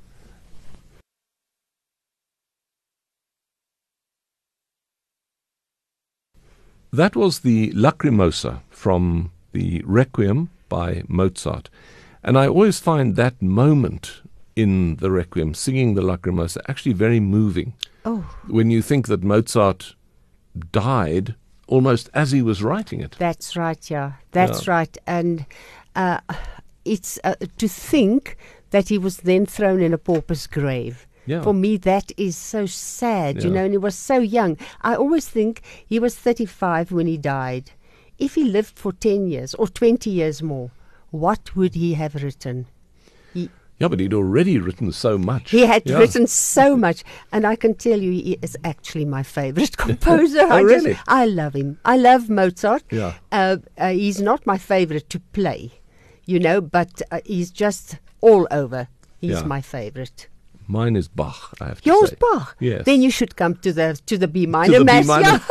That 6.93 7.15
was 7.15 7.39
the 7.39 7.71
Lacrimosa 7.73 8.61
from 8.69 9.31
the 9.51 9.81
Requiem 9.85 10.49
by 10.69 11.03
Mozart. 11.07 11.69
And 12.23 12.37
I 12.37 12.47
always 12.47 12.79
find 12.79 13.15
that 13.15 13.41
moment 13.41 14.21
in 14.55 14.97
the 14.97 15.09
Requiem, 15.09 15.55
singing 15.55 15.95
the 15.95 16.03
Lacrimosa, 16.03 16.61
actually 16.69 16.93
very 16.93 17.19
moving. 17.19 17.73
Oh, 18.05 18.23
When 18.47 18.69
you 18.69 18.81
think 18.83 19.07
that 19.07 19.23
Mozart 19.23 19.95
died 20.71 21.33
almost 21.67 22.09
as 22.13 22.31
he 22.31 22.41
was 22.43 22.61
writing 22.61 23.01
it. 23.01 23.15
that's 23.17 23.55
right. 23.55 23.89
Yeah, 23.89 24.11
that's 24.31 24.67
Yeah. 24.67 24.73
right. 24.73 24.97
And 25.07 25.45
uh, 25.95 26.19
it's 26.85 27.17
uh, 27.23 27.33
to 27.57 27.67
think 27.67 28.37
that 28.69 28.89
he 28.89 28.97
was 28.99 29.17
then 29.17 29.45
thrown 29.47 29.81
in 29.81 29.93
a 29.93 29.97
pauper's 29.97 30.45
grave. 30.45 31.07
Yeah. 31.25 31.41
For 31.41 31.53
me, 31.53 31.77
that 31.77 32.11
is 32.17 32.35
so 32.35 32.65
sad, 32.65 33.43
you 33.43 33.49
know, 33.49 33.63
and 33.63 33.73
he 33.73 33.77
was 33.77 33.95
so 33.95 34.17
young. 34.19 34.57
I 34.81 34.95
always 34.95 35.27
think 35.27 35.61
he 35.87 35.99
was 35.99 36.15
35 36.15 36.91
when 36.91 37.07
he 37.07 37.17
died. 37.17 37.71
If 38.19 38.35
he 38.35 38.43
lived 38.43 38.77
for 38.77 38.91
10 38.91 39.27
years 39.27 39.53
or 39.55 39.67
20 39.67 40.09
years 40.09 40.43
more, 40.43 40.71
what 41.11 41.55
would 41.55 41.75
he 41.75 41.93
have 41.93 42.15
written? 42.15 42.65
He, 43.33 43.49
Yeah, 43.79 43.87
but 43.87 43.99
he'd 43.99 44.13
already 44.13 44.57
written 44.59 44.91
so 44.91 45.17
much. 45.17 45.51
he 45.51 45.65
had 45.65 45.83
Yeah. 45.85 45.97
written 45.97 46.27
so 46.27 46.75
much, 46.77 47.03
and 47.31 47.45
I 47.47 47.55
can 47.55 47.73
tell 47.73 47.99
you, 48.01 48.11
he 48.11 48.37
is 48.41 48.57
actually 48.63 49.05
my 49.05 49.23
favorite 49.23 49.77
composer. 49.85 50.41
Oh, 50.43 50.49
I 50.51 50.61
just- 50.63 50.85
really? 50.85 50.97
I 51.07 51.25
love 51.25 51.55
him. 51.55 51.79
I 51.85 51.97
love 51.97 52.29
Mozart. 52.29 52.83
Yeah. 52.91 53.13
Uh, 53.31 53.57
uh, 53.77 53.89
he's 53.91 54.21
not 54.21 54.45
my 54.45 54.57
favorite 54.57 55.09
to 55.11 55.19
play, 55.31 55.71
you 56.25 56.39
know, 56.39 56.59
but 56.61 57.01
uh, 57.11 57.21
he's 57.25 57.49
just 57.49 57.97
all 58.21 58.45
over. 58.51 58.87
He's 59.21 59.39
Yeah. 59.39 59.43
my 59.45 59.61
favorite. 59.61 60.27
Mine 60.67 60.95
is 60.95 61.07
Bach, 61.07 61.53
I 61.61 61.65
have 61.65 61.81
to 61.81 61.89
Yours 61.89 62.09
say. 62.09 62.17
Bach. 62.19 62.55
Yes. 62.59 62.85
Then 62.85 63.01
you 63.01 63.11
should 63.11 63.35
come 63.35 63.55
to 63.55 63.73
the 63.73 63.99
to 64.05 64.17
the 64.17 64.27
B 64.27 64.45
To 64.45 64.51
minor 64.51 64.79
the 64.79 64.85
mass. 64.85 65.03
B 65.03 65.07
minor. 65.07 65.41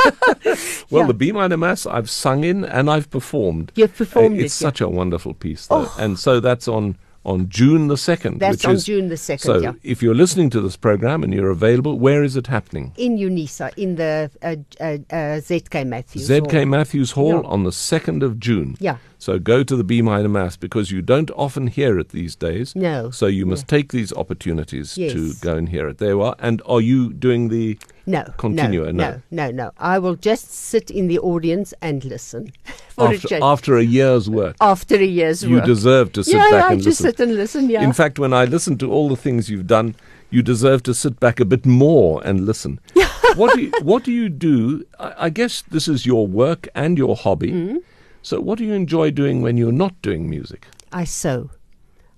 yeah. 0.45 0.55
well, 0.91 1.03
Yeah. 1.03 1.07
the 1.07 1.15
B 1.15 1.33
minor 1.33 1.57
mass 1.57 1.87
I've 1.87 2.11
sung 2.11 2.45
in 2.45 2.65
and 2.65 2.89
I've 2.91 3.11
performed. 3.11 3.73
You've 3.75 3.95
performed 3.97 4.39
Uh, 4.41 4.45
It's 4.45 4.61
it, 4.61 4.65
yeah. 4.65 4.69
such 4.69 4.81
a 4.81 4.89
wonderful 4.89 5.35
piece, 5.35 5.67
though. 5.67 5.87
Oh. 5.87 5.97
and 5.99 6.19
so 6.19 6.41
that's 6.41 6.67
on 6.69 6.97
on 7.25 7.49
June 7.49 7.89
the 7.89 7.97
second. 7.97 8.41
That's 8.41 8.57
which 8.59 8.67
on 8.67 8.75
is, 8.75 8.85
June 8.85 9.09
the 9.09 9.15
2nd, 9.15 9.41
So 9.41 9.59
yeah. 9.61 9.73
if 9.83 10.03
you're 10.03 10.15
listening 10.15 10.51
to 10.51 10.61
this 10.61 10.77
program 10.77 11.23
and 11.23 11.33
you're 11.33 11.51
available, 11.51 11.99
where 11.99 12.23
is 12.23 12.37
it 12.37 12.47
happening? 12.49 12.93
in 12.97 13.17
Unisa, 13.17 13.73
in 13.77 13.97
the 13.97 14.31
uh, 14.43 14.57
uh, 14.81 14.85
uh, 15.11 15.41
ZK 15.41 15.87
Matthews. 15.87 16.29
ZK 16.29 16.53
Hall. 16.53 16.67
Matthews 16.67 17.11
Hall 17.13 17.43
Yeah. 17.43 17.49
on 17.55 17.65
the 17.65 17.71
2nd 17.71 18.23
of 18.23 18.39
June. 18.41 18.77
Yeah. 18.81 18.97
So 19.19 19.39
go 19.39 19.63
to 19.63 19.77
the 19.77 19.85
B 19.85 20.03
minor 20.03 20.29
mass 20.29 20.57
because 20.57 20.91
you 20.91 21.01
don't 21.01 21.31
often 21.37 21.69
hear 21.69 21.99
it 21.99 22.09
these 22.09 22.35
days. 22.35 22.75
No. 22.75 23.11
So 23.11 23.27
you 23.27 23.47
must 23.47 23.69
take 23.69 23.93
these 23.93 24.13
opportunities 24.13 24.95
to 24.95 25.33
go 25.41 25.57
and 25.57 25.69
hear 25.69 25.87
it. 25.89 25.99
There 25.99 26.11
you 26.11 26.23
are. 26.23 26.35
And 26.41 26.61
are 26.67 26.81
you 26.81 27.13
doing 27.13 27.49
the 27.49 27.79
No, 28.07 28.25
no, 28.43 28.91
no. 28.91 29.23
no, 29.31 29.51
no. 29.51 29.71
I 29.79 29.99
will 29.99 30.17
just 30.17 30.53
sit 30.53 30.91
in 30.91 31.07
the 31.07 31.19
audience 31.21 31.73
and 31.81 32.05
listen 32.05 32.53
for 32.89 33.13
a 33.13 33.15
after, 33.15 33.39
after 33.41 33.77
a 33.79 33.83
year's 33.83 34.29
work? 34.29 34.57
After 34.61 34.97
a 34.97 35.05
year's 35.05 35.45
You 35.45 35.57
work. 35.57 35.67
You 35.67 35.75
deserve 35.75 36.13
to 36.15 36.25
sit 36.25 36.35
back. 36.35 36.51
yeah, 36.51 36.59
back 36.59 36.71
I 36.71 36.73
and 36.75 36.83
just 36.83 37.01
listen. 37.01 37.17
sit 37.17 37.21
and 37.21 37.35
listen. 37.37 37.71
Yeah. 37.71 37.83
In 37.83 37.93
fact, 37.93 38.19
when 38.19 38.33
I 38.33 38.45
listen 38.45 38.77
to 38.79 38.91
all 38.91 39.09
the 39.09 39.17
things 39.17 39.49
you've 39.49 39.69
done, 39.69 39.95
you 40.31 40.43
deserve 40.43 40.83
to 40.85 40.95
sit 40.95 41.21
back 41.21 41.39
a 41.39 41.45
bit 41.45 41.65
more 41.65 42.21
and 42.25 42.45
listen. 42.47 42.81
what 43.37 43.55
do 43.55 43.63
you, 43.63 43.73
what 43.83 44.03
do 44.03 44.11
you 44.11 44.29
do? 44.29 44.85
I, 44.99 45.27
I 45.27 45.31
guess 45.31 45.63
this 45.63 45.87
is 45.87 46.05
your 46.05 46.27
work 46.27 46.69
and 46.75 46.99
your 46.99 47.15
hobby. 47.15 47.53
Mm-hmm. 47.53 47.77
So, 48.23 48.41
what 48.41 48.59
do 48.59 48.65
you 48.65 48.73
enjoy 48.73 49.11
doing 49.11 49.43
when 49.43 49.57
you're 49.57 49.73
not 49.73 50.01
doing 50.03 50.29
music? 50.29 50.67
I 50.93 51.05
sew. 51.05 51.51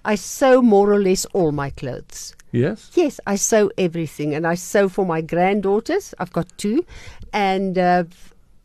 I 0.04 0.16
sew 0.16 0.60
more 0.60 0.92
or 0.92 1.00
less 1.00 1.24
all 1.26 1.50
my 1.50 1.70
clothes. 1.70 2.34
Yes. 2.54 2.90
Yes, 2.94 3.20
I 3.26 3.36
sew 3.36 3.70
everything, 3.76 4.34
and 4.34 4.46
I 4.46 4.54
sew 4.54 4.88
for 4.88 5.04
my 5.04 5.20
granddaughters. 5.20 6.14
I've 6.18 6.32
got 6.32 6.46
two, 6.56 6.84
and 7.32 7.76
uh, 7.76 8.04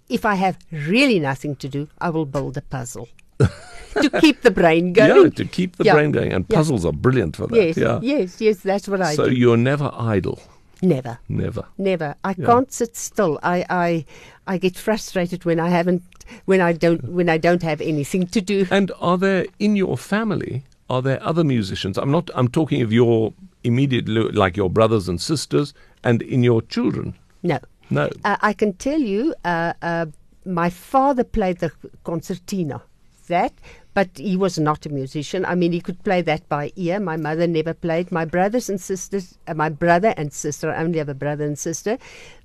if 0.09 0.25
I 0.25 0.35
have 0.35 0.57
really 0.71 1.19
nothing 1.19 1.55
to 1.57 1.67
do, 1.67 1.87
I 1.99 2.09
will 2.09 2.25
build 2.25 2.55
a 2.57 2.61
puzzle 2.61 3.07
to 3.39 4.09
keep 4.21 4.41
the 4.41 4.51
brain 4.51 4.93
going. 4.93 5.23
Yeah, 5.23 5.29
to 5.31 5.45
keep 5.45 5.77
the 5.77 5.85
Yeah. 5.85 5.93
brain 5.95 6.11
going, 6.11 6.33
and 6.33 6.45
Yeah. 6.49 6.57
puzzles 6.57 6.85
are 6.85 6.93
brilliant 6.93 7.35
for 7.35 7.47
that. 7.47 7.55
yes, 7.55 7.77
yeah. 7.77 7.99
yes, 8.01 8.39
yes. 8.41 8.57
That's 8.57 8.87
what 8.87 9.01
I 9.01 9.15
so 9.15 9.25
do. 9.29 9.35
you're 9.35 9.57
never 9.57 9.89
idle, 9.93 10.39
Never. 10.81 11.17
never. 11.27 11.63
Never. 11.77 12.15
I 12.23 12.35
Yeah. 12.37 12.45
can't 12.45 12.71
sit 12.71 12.95
still. 12.95 13.39
I, 13.43 13.65
I 13.69 14.05
I 14.47 14.57
get 14.59 14.77
frustrated 14.77 15.45
when 15.45 15.59
I 15.59 15.69
haven't 15.69 16.03
when 16.45 16.61
I 16.61 16.73
don't 16.73 17.03
when 17.09 17.27
I 17.29 17.37
don't 17.39 17.63
have 17.63 17.81
anything 17.81 18.27
to 18.27 18.41
do. 18.41 18.67
And 18.71 18.91
are 18.99 19.17
there 19.17 19.45
in 19.57 19.75
your 19.75 19.97
family? 19.97 20.63
Are 20.89 21.01
there 21.03 21.19
other 21.23 21.43
musicians? 21.43 21.97
I'm 21.97 22.11
not. 22.11 22.29
I'm 22.35 22.47
talking 22.47 22.81
of 22.81 22.91
your 22.91 23.33
immediate, 23.63 24.07
lo- 24.07 24.29
like 24.33 24.57
your 24.57 24.69
brothers 24.69 25.09
and 25.09 25.19
sisters, 25.21 25.73
and 26.03 26.21
in 26.21 26.43
your 26.43 26.61
children. 26.61 27.15
No. 27.43 27.59
No. 27.89 28.09
Uh, 28.23 28.37
I 28.41 28.53
can 28.53 28.73
tell 28.73 28.99
you, 28.99 29.33
uh, 29.43 29.73
uh, 29.81 30.05
my 30.45 30.69
father 30.69 31.23
played 31.23 31.59
the 31.59 31.71
concertina, 32.03 32.81
that, 33.27 33.53
but 33.93 34.09
he 34.15 34.35
was 34.35 34.59
not 34.59 34.85
a 34.85 34.89
musician. 34.89 35.45
I 35.45 35.55
mean, 35.55 35.71
he 35.71 35.81
could 35.81 36.03
play 36.03 36.21
that 36.21 36.47
by 36.49 36.71
ear. 36.75 36.99
My 36.99 37.17
mother 37.17 37.47
never 37.47 37.73
played. 37.73 38.11
My 38.11 38.25
brothers 38.25 38.69
and 38.69 38.79
sisters, 38.79 39.37
uh, 39.47 39.53
my 39.53 39.69
brother 39.69 40.13
and 40.17 40.31
sister, 40.31 40.71
I 40.71 40.83
only 40.83 40.99
have 40.99 41.09
a 41.09 41.13
brother 41.13 41.45
and 41.45 41.57
sister, 41.57 41.97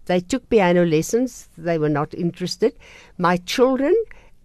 they 0.06 0.20
took 0.20 0.48
piano 0.50 0.84
lessons. 0.84 1.48
They 1.56 1.78
were 1.78 1.88
not 1.88 2.14
interested. 2.14 2.74
My 3.18 3.38
children, 3.38 3.94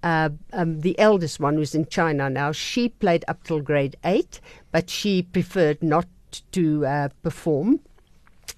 uh, 0.04 0.30
um, 0.54 0.82
the 0.82 0.98
eldest 1.00 1.40
one 1.40 1.56
who's 1.56 1.76
in 1.76 1.86
China 1.88 2.30
now, 2.30 2.52
she 2.52 2.90
played 2.90 3.26
up 3.28 3.44
till 3.44 3.60
grade 3.60 3.98
eight, 4.04 4.40
but 4.72 4.90
she 4.90 5.24
preferred 5.24 5.84
not 5.84 6.06
to 6.52 6.86
uh, 6.86 7.10
perform 7.24 7.80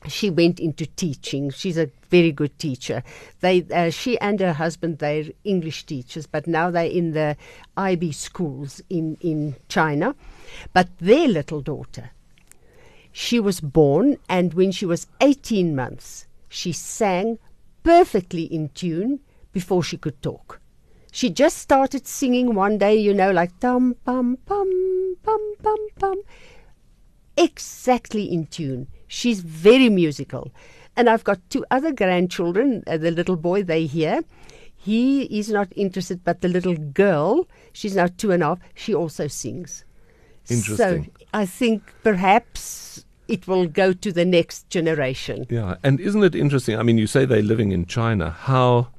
she 0.08 0.30
went 0.30 0.60
into 0.60 0.86
teaching. 0.86 1.52
She's 1.52 1.78
a 1.78 1.90
very 2.10 2.32
good 2.32 2.58
teacher. 2.58 3.04
They, 3.42 3.64
uh, 3.74 3.90
she 3.92 4.20
and 4.20 4.40
her 4.40 4.54
husband, 4.54 4.98
they're 4.98 5.26
English 5.44 5.86
teachers, 5.86 6.26
but 6.26 6.48
now 6.48 6.72
they're 6.72 6.86
in 6.86 7.12
the 7.12 7.38
IB 7.78 8.12
schools 8.12 8.82
in, 8.90 9.18
in 9.22 9.56
China. 9.70 10.16
But 10.74 10.90
their 11.00 11.28
little 11.28 11.62
daughter, 11.62 12.12
she 13.12 13.40
was 13.40 13.62
born, 13.62 14.18
and 14.28 14.54
when 14.54 14.72
she 14.72 14.86
was 14.86 15.08
18 15.22 15.76
months, 15.76 16.26
she 16.50 16.72
sang 16.72 17.38
perfectly 17.84 18.44
in 18.44 18.70
tune 18.70 19.20
before 19.54 19.84
she 19.84 19.98
could 19.98 20.22
talk. 20.22 20.60
She 21.12 21.30
just 21.30 21.58
started 21.58 22.08
singing 22.08 22.56
one 22.56 22.78
day, 22.78 22.96
you 22.96 23.14
know, 23.14 23.32
like 23.32 23.60
tum 23.60 23.96
pum 24.06 24.38
pum 24.46 25.18
pum 25.24 25.54
pum 25.62 25.88
pum 26.00 26.22
exactly 27.44 28.32
in 28.32 28.48
tune. 28.48 28.88
She's 29.08 29.42
very 29.42 29.90
musical. 29.90 30.52
And 30.96 31.10
I've 31.10 31.24
got 31.24 31.40
two 31.50 31.66
other 31.72 31.92
grandchildren. 31.92 32.84
Uh, 32.86 32.98
the 32.98 33.12
little 33.12 33.38
boy, 33.38 33.64
they 33.64 33.86
hear. 33.86 34.24
He 34.76 35.24
is 35.24 35.50
not 35.50 35.68
interested, 35.76 36.24
but 36.24 36.42
the 36.42 36.48
little 36.48 36.76
girl, 36.76 37.48
she's 37.72 37.96
now 37.96 38.08
two 38.18 38.32
and 38.32 38.42
a 38.42 38.48
half, 38.48 38.60
she 38.74 38.96
also 38.96 39.28
sings. 39.28 39.86
Interesting. 40.50 41.06
So 41.06 41.28
I 41.34 41.46
think 41.46 41.94
perhaps 42.04 43.06
it 43.28 43.48
will 43.48 43.68
go 43.68 43.94
to 43.94 44.12
the 44.12 44.26
next 44.26 44.70
generation. 44.70 45.46
Yeah, 45.50 45.76
and 45.84 46.00
isn't 46.00 46.24
it 46.24 46.36
interesting? 46.36 46.78
I 46.78 46.84
mean, 46.84 46.98
you 46.98 47.08
say 47.08 47.26
they're 47.26 47.44
living 47.44 47.72
in 47.72 47.86
China. 47.86 48.32
How 48.32 48.90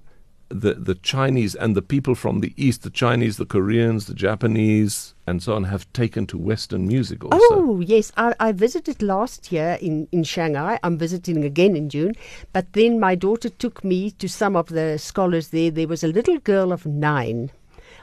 the 0.53 0.75
the 0.75 0.95
Chinese 0.95 1.55
and 1.55 1.75
the 1.75 1.83
people 1.83 2.15
from 2.15 2.41
the 2.41 2.53
East, 2.57 2.83
the 2.83 2.91
Chinese, 2.91 3.37
the 3.37 3.47
Koreans, 3.47 4.07
the 4.07 4.15
Japanese, 4.15 5.15
and 5.27 5.43
so 5.43 5.55
on, 5.55 5.65
have 5.65 5.91
taken 5.93 6.27
to 6.27 6.39
Western 6.39 6.87
music 6.87 7.25
also. 7.25 7.39
Oh, 7.51 7.81
yes. 7.81 8.13
I, 8.17 8.35
I 8.39 8.53
visited 8.53 9.03
last 9.03 9.51
year 9.53 9.79
in, 9.81 10.09
in 10.13 10.25
Shanghai. 10.25 10.79
I'm 10.83 10.99
visiting 10.99 11.45
again 11.45 11.77
in 11.77 11.89
June. 11.89 12.15
But 12.53 12.73
then 12.73 13.01
my 13.01 13.15
daughter 13.15 13.49
took 13.49 13.83
me 13.85 14.11
to 14.13 14.29
some 14.29 14.57
of 14.57 14.69
the 14.69 14.99
scholars 14.99 15.49
there. 15.49 15.71
There 15.71 15.89
was 15.89 16.05
a 16.05 16.09
little 16.09 16.39
girl 16.39 16.73
of 16.73 16.87
nine. 16.87 17.51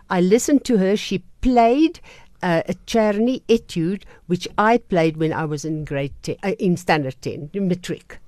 I 0.09 0.21
listened 0.21 0.65
to 0.65 0.77
her. 0.77 0.97
She 0.97 1.19
played 1.41 1.99
uh, 2.41 2.63
a 2.67 2.73
Czerny 2.85 3.43
etude, 3.47 4.03
which 4.27 4.47
I 4.57 4.77
played 4.77 5.17
when 5.17 5.33
I 5.33 5.45
was 5.45 5.65
in 5.65 5.85
grade 5.85 6.13
10, 6.23 6.37
uh, 6.43 6.51
in 6.59 6.77
standard 6.77 7.15
10, 7.21 7.51
in 7.53 7.67
matric. 7.67 8.19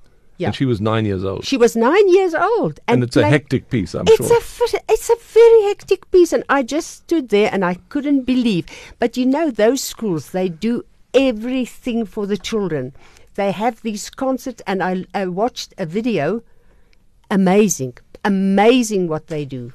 Yeah. 0.41 0.47
And 0.47 0.55
she 0.55 0.65
was 0.65 0.81
nine 0.81 1.05
years 1.05 1.23
old. 1.23 1.45
She 1.45 1.55
was 1.55 1.75
nine 1.75 2.07
years 2.09 2.33
old. 2.33 2.79
and 2.87 2.95
And, 2.95 3.03
it's 3.03 3.15
a 3.15 3.27
hectic 3.27 3.69
piece, 3.69 3.93
I'm 3.93 4.05
it's 4.07 4.27
sure. 4.27 4.79
a 4.79 4.91
it's 4.93 5.09
a 5.09 5.15
very 5.39 5.61
hectic 5.69 6.09
piece, 6.09 6.33
and 6.33 6.43
I 6.49 6.63
just 6.63 6.89
stood 6.89 7.29
there 7.29 7.49
and 7.53 7.63
I 7.63 7.75
couldn't 7.89 8.23
believe. 8.23 8.65
But 8.97 9.17
you 9.17 9.25
know, 9.25 9.51
those 9.51 9.83
schools 9.83 10.31
they 10.31 10.49
do 10.49 10.83
everything 11.13 12.05
for 12.05 12.25
the 12.25 12.37
children. 12.37 12.93
They 13.35 13.51
have 13.51 13.81
these 13.81 14.09
concerts, 14.09 14.63
and 14.65 14.81
I, 14.81 15.05
I 15.13 15.27
watched 15.27 15.75
a 15.77 15.85
video. 15.85 16.41
Amazing, 17.29 17.93
amazing 18.25 19.07
what 19.07 19.27
they 19.27 19.45
do. 19.45 19.73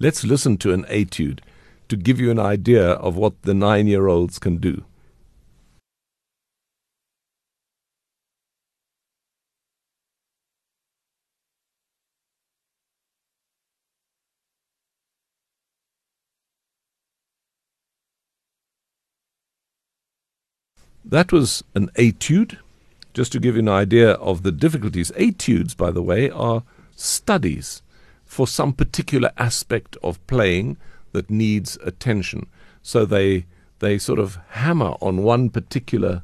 Let's 0.00 0.24
listen 0.24 0.58
to 0.58 0.72
an 0.72 0.84
etude 0.88 1.42
to 1.88 1.96
give 1.96 2.18
you 2.20 2.30
an 2.30 2.38
idea 2.38 2.90
of 2.92 3.16
what 3.16 3.42
the 3.42 3.54
nine 3.54 3.86
year 3.86 4.08
olds 4.08 4.38
can 4.38 4.56
do. 4.56 4.84
That 21.10 21.32
was 21.32 21.64
an 21.74 21.90
etude, 21.96 22.58
just 23.14 23.32
to 23.32 23.40
give 23.40 23.56
you 23.56 23.62
an 23.62 23.68
idea 23.68 24.12
of 24.12 24.44
the 24.44 24.52
difficulties. 24.52 25.10
Etudes, 25.16 25.74
by 25.74 25.90
the 25.90 26.02
way, 26.02 26.30
are 26.30 26.62
studies 26.94 27.82
for 28.24 28.46
some 28.46 28.72
particular 28.72 29.32
aspect 29.36 29.96
of 30.04 30.24
playing 30.28 30.76
that 31.10 31.28
needs 31.28 31.76
attention. 31.82 32.46
So 32.82 33.04
they 33.04 33.46
they 33.80 33.98
sort 33.98 34.20
of 34.20 34.38
hammer 34.50 34.94
on 35.00 35.24
one 35.24 35.50
particular 35.50 36.22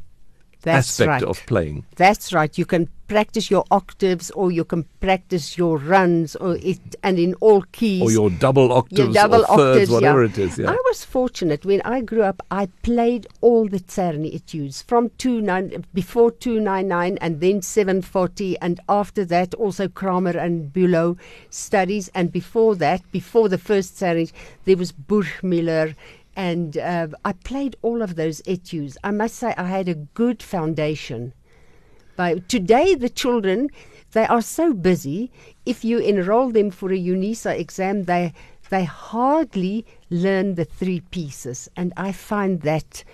That's 0.67 1.01
aspect 1.01 1.09
right. 1.09 1.23
of 1.23 1.47
playing. 1.47 1.85
That's 1.95 2.33
right. 2.33 2.59
You 2.59 2.67
can 2.67 2.89
practice 3.07 3.53
your 3.53 3.65
octaves, 3.71 4.33
or 4.33 4.51
you 4.51 4.65
can 4.65 4.83
practice 5.01 5.57
your 5.57 5.79
runs, 5.79 6.35
or 6.37 6.57
it, 6.57 6.81
and 7.05 7.21
in 7.21 7.35
all 7.35 7.63
keys. 7.71 8.03
Or 8.03 8.11
your 8.11 8.31
double 8.31 8.73
octaves 8.73 8.99
Your 8.99 9.13
double 9.13 9.45
or 9.49 9.57
thirds, 9.57 9.61
octaves, 9.61 9.91
whatever 9.91 10.25
yeah. 10.25 10.31
it 10.31 10.39
is. 10.39 10.59
Yeah. 10.59 10.73
I 10.73 10.79
was 10.87 11.05
fortunate 11.05 11.65
when 11.65 11.83
I 11.83 12.01
grew 12.01 12.23
up. 12.23 12.43
I 12.51 12.67
played 12.83 13.29
all 13.43 13.69
the 13.69 13.79
Czerny 13.79 14.35
etudes 14.35 14.83
from 14.83 15.11
two 15.19 15.41
nine 15.41 15.85
before 15.95 16.33
two 16.33 16.59
nine 16.59 16.89
nine, 16.89 17.17
and 17.21 17.41
then 17.41 17.63
seven 17.63 18.03
forty, 18.03 18.59
and 18.59 18.81
after 18.89 19.25
that 19.27 19.55
also 19.55 19.87
Cramer 19.89 20.37
and 20.37 20.73
Bülow 20.73 21.17
studies, 21.49 22.11
and 22.13 22.33
before 22.33 22.75
that, 22.75 23.01
before 23.13 23.49
the 23.49 23.59
first 23.59 23.95
Czerny, 24.01 24.33
there 24.65 24.77
was 24.77 24.91
Burgmüller. 24.91 25.95
And 26.37 26.77
uh, 26.77 27.09
I 27.25 27.33
played 27.33 27.77
all 27.83 28.03
of 28.03 28.15
those 28.15 28.43
etudes. 28.47 28.97
I 29.03 29.11
must 29.11 29.37
say, 29.37 29.55
I 29.57 29.65
had 29.65 29.89
a 29.89 29.95
good 29.95 30.43
foundation. 30.43 31.33
But 32.15 32.49
today, 32.49 32.95
the 32.95 33.09
children 33.09 33.71
they 34.13 34.27
are 34.27 34.41
so 34.41 34.73
busy. 34.73 35.31
If 35.67 35.85
you 35.85 35.99
enroll 35.99 36.51
them 36.51 36.71
for 36.71 36.91
a 36.91 36.99
UNISA 36.99 37.59
exam, 37.59 38.05
they 38.05 38.33
they 38.71 38.85
hardly 38.85 39.85
learn 40.11 40.55
the 40.55 40.65
three 40.65 41.01
pieces, 41.11 41.69
and 41.77 41.93
I 41.97 42.13
find 42.13 42.63
that 42.63 43.05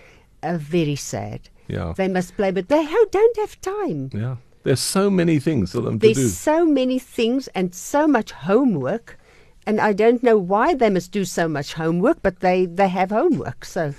uh, 0.43 0.59
very 0.59 0.97
sad. 0.97 1.41
yeah. 1.69 1.93
They 1.97 2.09
must 2.09 2.37
play, 2.37 2.53
but 2.53 2.69
they 2.69 2.87
don't 3.11 3.37
have 3.39 3.61
time. 3.61 4.11
yeah. 4.15 4.37
There's 4.63 4.81
so 4.81 5.11
many 5.11 5.41
things 5.41 5.73
for 5.73 5.81
them 5.81 5.99
to 5.99 6.07
do. 6.07 6.15
There's 6.15 6.39
so 6.39 6.65
many 6.65 7.01
things 7.01 7.49
and 7.49 7.75
so 7.75 8.07
much 8.07 8.31
homework, 8.31 9.19
and 9.67 9.81
I 9.81 9.93
don't 9.93 10.23
know 10.23 10.39
why 10.39 10.75
they 10.75 10.91
must 10.91 11.13
do 11.13 11.25
so 11.25 11.49
much 11.49 11.75
homework, 11.75 12.19
but 12.23 12.41
they 12.41 12.67
they 12.67 12.89
have 12.89 13.11
homework. 13.11 13.65
So 13.65 13.95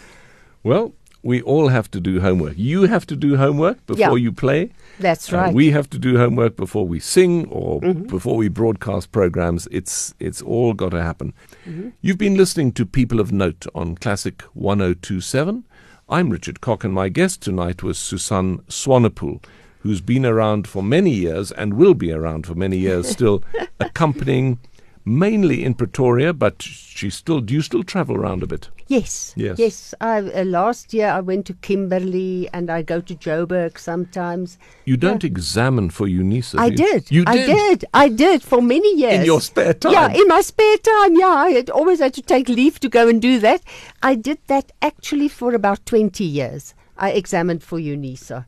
Well, 0.64 0.94
we 1.26 1.42
all 1.42 1.70
have 1.70 1.90
to 1.92 2.00
do 2.02 2.20
homework. 2.20 2.54
You 2.58 2.84
have 2.84 3.06
to 3.08 3.16
do 3.16 3.38
homework 3.38 3.78
before 3.86 4.18
Yeah. 4.18 4.24
you 4.26 4.32
play. 4.34 4.70
that's 5.00 5.32
Uh, 5.32 5.38
right. 5.38 5.48
Mm-hmm. 5.48 5.56
we 5.58 5.72
have 5.72 5.90
to 5.90 5.98
do 5.98 6.18
homework 6.18 6.56
before 6.56 6.86
we 6.88 7.00
sing 7.00 7.48
or 7.50 7.80
before 8.16 8.36
we 8.38 8.50
broadcast 8.50 9.12
programs. 9.12 9.68
It's 9.72 10.14
it's 10.20 10.42
all 10.42 10.74
got 10.74 10.92
to 10.92 11.02
happen. 11.02 11.34
Mm-hmm. 11.66 11.90
You've 12.02 12.18
been 12.18 12.36
listening 12.38 12.74
to 12.74 12.86
People 12.86 13.20
of 13.22 13.32
Note 13.32 13.66
on 13.74 13.96
Classic 13.96 14.42
1027. 14.54 15.64
I'm 16.10 16.30
Richard 16.30 16.60
Cock, 16.62 16.84
and 16.84 16.94
my 16.94 17.10
guest 17.10 17.42
tonight 17.42 17.82
was 17.84 17.98
Susan 17.98 18.60
Swanepoel, 18.70 19.40
who's 19.84 20.02
been 20.02 20.26
around 20.26 20.68
for 20.68 20.84
many 20.84 21.12
years 21.12 21.52
and 21.52 21.74
will 21.74 21.94
be 21.96 22.12
around 22.12 22.46
for 22.46 22.56
many 22.56 22.78
years 22.78 23.08
still, 23.18 23.42
accompanying 23.80 24.60
mainly 25.06 25.64
in 25.64 25.74
Pretoria, 25.74 26.34
but 26.34 26.62
she 26.62 27.10
still 27.10 27.42
do 27.42 27.54
you 27.54 27.62
still 27.62 27.84
travel 27.84 28.16
around 28.16 28.44
a 28.44 28.48
bit? 28.48 28.70
Yes. 28.88 29.34
Yes. 29.36 29.58
Yes. 29.60 29.94
I, 30.02 30.20
uh, 30.20 30.44
last 30.46 30.94
year 30.94 31.08
I 31.10 31.22
went 31.22 31.46
to 31.48 31.54
Kimberley 31.54 32.50
and 32.54 32.70
I 32.70 32.82
go 32.82 33.02
to 33.02 33.16
Joburg 33.16 33.78
sometimes. 33.78 34.58
You 34.86 34.98
don't 34.98 35.24
examine 35.24 35.90
for 35.90 36.06
UNISA. 36.06 36.60
I 36.60 36.68
you? 36.68 36.76
did. 36.76 37.12
You 37.12 37.24
I 37.26 37.36
did. 37.38 37.86
I 37.94 38.10
did 38.10 38.44
for 38.44 38.62
many 38.62 38.96
years. 38.96 39.20
In 39.20 39.26
your 39.26 39.42
spare 39.42 39.74
time? 39.74 39.94
Yeah, 39.94 40.12
in 40.12 40.28
my 40.28 40.42
spare 40.42 40.78
time. 40.78 41.16
Yeah, 41.16 41.28
I 41.28 41.50
had 41.52 41.70
always 41.70 42.00
had 42.00 42.14
to 42.16 42.22
take 42.22 42.50
leave 42.50 42.80
to 42.82 42.90
go 42.90 43.08
and 43.08 43.22
do 43.22 43.40
that. 43.40 43.62
I 44.02 44.16
did 44.16 44.40
that 44.48 44.72
actually 44.82 45.30
for 45.30 45.54
about 45.54 45.86
20 45.86 46.24
years. 46.24 46.74
I 46.98 47.12
examined 47.12 47.64
for 47.64 47.80
UNISA. 47.80 48.46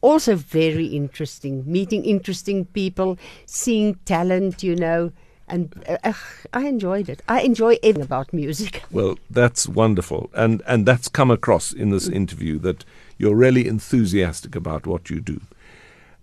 Also 0.00 0.36
very 0.36 0.86
interesting, 0.86 1.64
meeting 1.66 2.04
interesting 2.04 2.66
people, 2.66 3.18
seeing 3.46 3.94
talent, 4.04 4.62
you 4.62 4.76
know, 4.76 5.12
and 5.48 5.84
uh, 5.88 6.12
I 6.52 6.66
enjoyed 6.66 7.08
it. 7.08 7.22
I 7.28 7.42
enjoy 7.42 7.76
everything 7.82 8.02
about 8.02 8.32
music. 8.32 8.82
Well, 8.90 9.18
that's 9.28 9.68
wonderful, 9.68 10.30
and 10.34 10.62
and 10.66 10.86
that's 10.86 11.08
come 11.08 11.30
across 11.30 11.72
in 11.72 11.90
this 11.90 12.08
interview 12.08 12.58
that 12.60 12.84
you're 13.18 13.36
really 13.36 13.66
enthusiastic 13.66 14.54
about 14.56 14.86
what 14.86 15.10
you 15.10 15.20
do. 15.20 15.40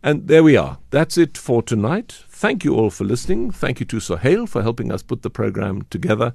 And 0.04 0.28
there 0.28 0.44
we 0.44 0.58
are. 0.58 0.78
That's 0.90 1.18
it 1.18 1.38
for 1.38 1.62
tonight. 1.62 2.24
Thank 2.28 2.64
you 2.64 2.76
all 2.76 2.90
for 2.90 3.04
listening. 3.04 3.52
Thank 3.52 3.80
you 3.80 3.86
to 3.88 4.00
Sohail 4.00 4.48
for 4.48 4.64
helping 4.64 4.92
us 4.92 5.04
put 5.04 5.22
the 5.22 5.30
program 5.30 5.84
together. 5.90 6.34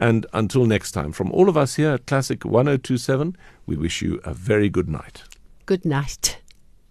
And 0.00 0.26
until 0.32 0.66
next 0.66 0.92
time, 0.92 1.12
from 1.12 1.30
all 1.30 1.48
of 1.48 1.56
us 1.56 1.76
here 1.76 1.92
at 1.92 2.06
Classic 2.06 2.44
1027, 2.44 3.36
we 3.66 3.76
wish 3.76 4.02
you 4.02 4.20
a 4.24 4.34
very 4.34 4.68
good 4.68 4.88
night. 4.88 5.22
Good 5.66 5.84
night. 5.84 6.38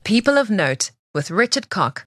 People 0.06 0.38
of 0.38 0.50
Note 0.50 0.92
with 1.14 1.30
Richard 1.30 1.70
Cock 1.70 2.02